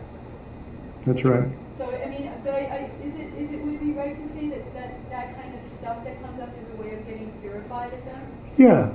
That's 1.05 1.23
right. 1.23 1.49
So 1.77 1.85
I 1.89 2.09
mean, 2.09 2.31
but 2.43 2.53
I, 2.53 2.59
I, 2.59 2.91
is 3.03 3.15
it 3.15 3.33
is 3.38 3.51
it 3.51 3.61
would 3.63 3.73
it 3.75 3.81
be 3.81 3.91
right 3.93 4.15
to 4.15 4.27
say 4.33 4.49
that, 4.49 4.73
that 4.73 5.09
that 5.09 5.41
kind 5.41 5.55
of 5.55 5.61
stuff 5.61 6.03
that 6.03 6.21
comes 6.21 6.39
up 6.41 6.49
is 6.57 6.79
a 6.79 6.81
way 6.81 6.93
of 6.93 7.05
getting 7.07 7.31
purified 7.41 7.93
of 7.93 8.05
them? 8.05 8.31
Yeah. 8.57 8.93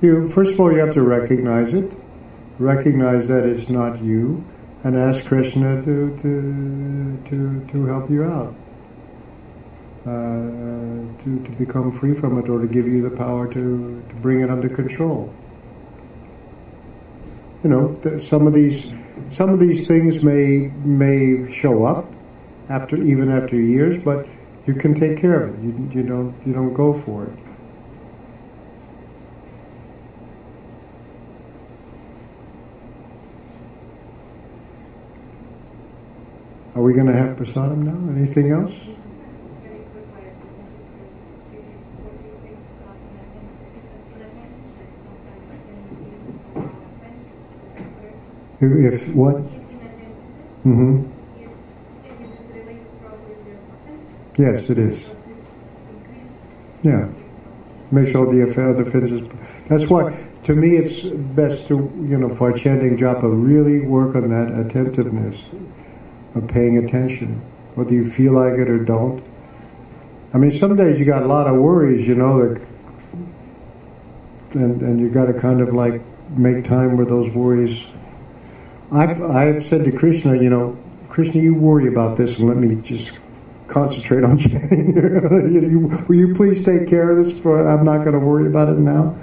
You 0.00 0.28
first 0.28 0.54
of 0.54 0.60
all 0.60 0.72
you 0.72 0.78
have 0.78 0.94
to 0.94 1.02
recognize 1.02 1.72
it. 1.72 1.96
Recognize 2.58 3.28
that 3.28 3.44
it's 3.44 3.68
not 3.68 4.02
you 4.02 4.44
and 4.88 4.96
ask 4.96 5.26
Krishna 5.26 5.82
to 5.82 6.16
to 6.22 7.22
to, 7.28 7.66
to 7.68 7.84
help 7.84 8.10
you 8.10 8.24
out. 8.24 8.54
Uh, 10.06 11.04
to, 11.22 11.42
to 11.44 11.50
become 11.58 11.92
free 11.92 12.14
from 12.14 12.38
it 12.38 12.48
or 12.48 12.60
to 12.60 12.66
give 12.66 12.86
you 12.86 13.02
the 13.02 13.14
power 13.14 13.46
to, 13.52 14.02
to 14.08 14.14
bring 14.22 14.40
it 14.40 14.48
under 14.48 14.68
control. 14.68 15.30
You 17.62 17.68
know, 17.68 18.18
some 18.20 18.46
of 18.46 18.54
these 18.54 18.86
some 19.30 19.50
of 19.50 19.60
these 19.60 19.86
things 19.86 20.22
may 20.22 20.70
may 20.82 21.52
show 21.52 21.84
up 21.84 22.06
after 22.70 22.96
even 22.96 23.30
after 23.30 23.56
years, 23.56 24.02
but 24.02 24.26
you 24.66 24.74
can 24.74 24.94
take 24.94 25.18
care 25.18 25.42
of 25.42 25.54
it. 25.54 25.60
You, 25.60 25.90
you 25.92 26.02
don't 26.02 26.34
you 26.46 26.54
don't 26.54 26.72
go 26.72 26.94
for 27.02 27.24
it. 27.24 27.47
Are 36.78 36.82
we 36.82 36.92
going 36.92 37.08
to 37.08 37.12
have 37.12 37.36
prasadam 37.36 37.78
now? 37.78 38.12
Anything 38.16 38.52
else? 38.52 38.72
Offenses? 46.54 47.42
If, 48.60 49.02
if 49.02 49.08
what? 49.12 49.38
Hmm 50.62 51.02
offenses. 53.82 54.38
Yes, 54.38 54.70
it 54.70 54.78
is. 54.78 55.08
Yeah. 56.84 57.08
Makes 57.90 58.14
all 58.14 58.30
the 58.30 58.44
other 58.44 58.88
finishes. 58.88 59.28
That's 59.68 59.88
why, 59.88 60.28
to 60.44 60.54
me, 60.54 60.76
it's 60.76 61.02
best 61.02 61.66
to 61.66 61.74
you 62.06 62.16
know 62.16 62.32
for 62.36 62.52
chanting 62.52 62.96
japa 62.96 63.24
really 63.24 63.84
work 63.84 64.14
on 64.14 64.28
that 64.28 64.56
attentiveness 64.64 65.46
of 66.38 66.48
paying 66.48 66.78
attention, 66.78 67.40
whether 67.74 67.92
you 67.92 68.10
feel 68.10 68.32
like 68.32 68.58
it 68.58 68.68
or 68.68 68.78
don't. 68.84 69.22
I 70.32 70.38
mean, 70.38 70.52
some 70.52 70.76
days 70.76 70.98
you 70.98 71.04
got 71.04 71.22
a 71.22 71.26
lot 71.26 71.46
of 71.46 71.56
worries, 71.56 72.06
you 72.06 72.14
know, 72.14 72.54
that, 72.54 72.66
and 74.54 74.82
and 74.82 75.00
you 75.00 75.10
got 75.10 75.26
to 75.26 75.34
kind 75.34 75.60
of 75.60 75.74
like 75.74 76.00
make 76.30 76.64
time 76.64 76.96
with 76.96 77.08
those 77.08 77.32
worries. 77.32 77.86
I've 78.92 79.22
I've 79.22 79.64
said 79.64 79.84
to 79.84 79.92
Krishna, 79.92 80.36
you 80.36 80.50
know, 80.50 80.76
Krishna, 81.08 81.40
you 81.40 81.54
worry 81.54 81.88
about 81.88 82.16
this 82.16 82.38
and 82.38 82.48
let 82.48 82.56
me 82.56 82.80
just 82.82 83.18
concentrate 83.68 84.24
on 84.24 84.38
chanting. 84.38 86.06
Will 86.06 86.14
you 86.14 86.34
please 86.34 86.62
take 86.62 86.88
care 86.88 87.10
of 87.10 87.24
this? 87.24 87.38
For 87.40 87.68
I'm 87.68 87.84
not 87.84 87.98
going 87.98 88.12
to 88.12 88.18
worry 88.18 88.46
about 88.46 88.68
it 88.68 88.78
now, 88.78 89.16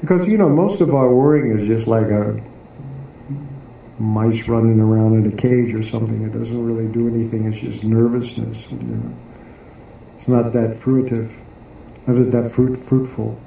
because 0.00 0.26
you 0.26 0.38
know 0.38 0.48
most 0.48 0.80
of 0.80 0.94
our 0.94 1.12
worrying 1.14 1.58
is 1.58 1.66
just 1.66 1.86
like 1.86 2.06
a 2.06 2.40
mice 3.98 4.48
running 4.48 4.80
around 4.80 5.14
in 5.14 5.32
a 5.32 5.36
cage 5.36 5.74
or 5.74 5.82
something. 5.82 6.22
It 6.22 6.32
doesn't 6.32 6.64
really 6.64 6.88
do 6.92 7.08
anything. 7.08 7.44
It's 7.46 7.60
just 7.60 7.84
nervousness. 7.84 8.70
You 8.70 8.78
know, 8.78 9.16
it's 10.16 10.28
not 10.28 10.52
that 10.52 10.80
fruitive. 10.80 11.32
Not 12.06 12.30
that 12.32 12.50
fruit 12.52 12.76
fruitful. 12.86 13.40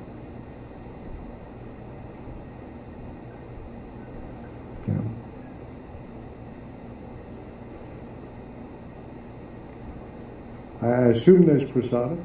Yeah. 4.88 5.02
I 10.82 11.10
assume 11.10 11.46
there's 11.46 11.66
prasada. 11.66 12.18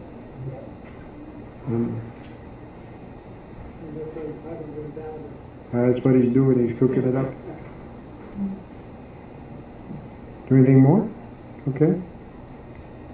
Mm. 1.66 2.01
That's 5.73 6.05
what 6.05 6.15
he's 6.15 6.31
doing. 6.31 6.69
He's 6.69 6.78
cooking 6.78 7.09
it 7.09 7.16
up. 7.16 7.32
Do 7.32 7.39
anything 10.56 10.80
more? 10.80 11.08
Okay. 11.68 12.00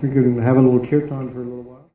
We 0.02 0.10
can 0.10 0.40
have 0.40 0.56
a 0.56 0.60
little 0.60 0.85
kirtan 0.85 1.31
for 1.31 1.40
a 1.40 1.44
little 1.44 1.62
while. 1.62 1.78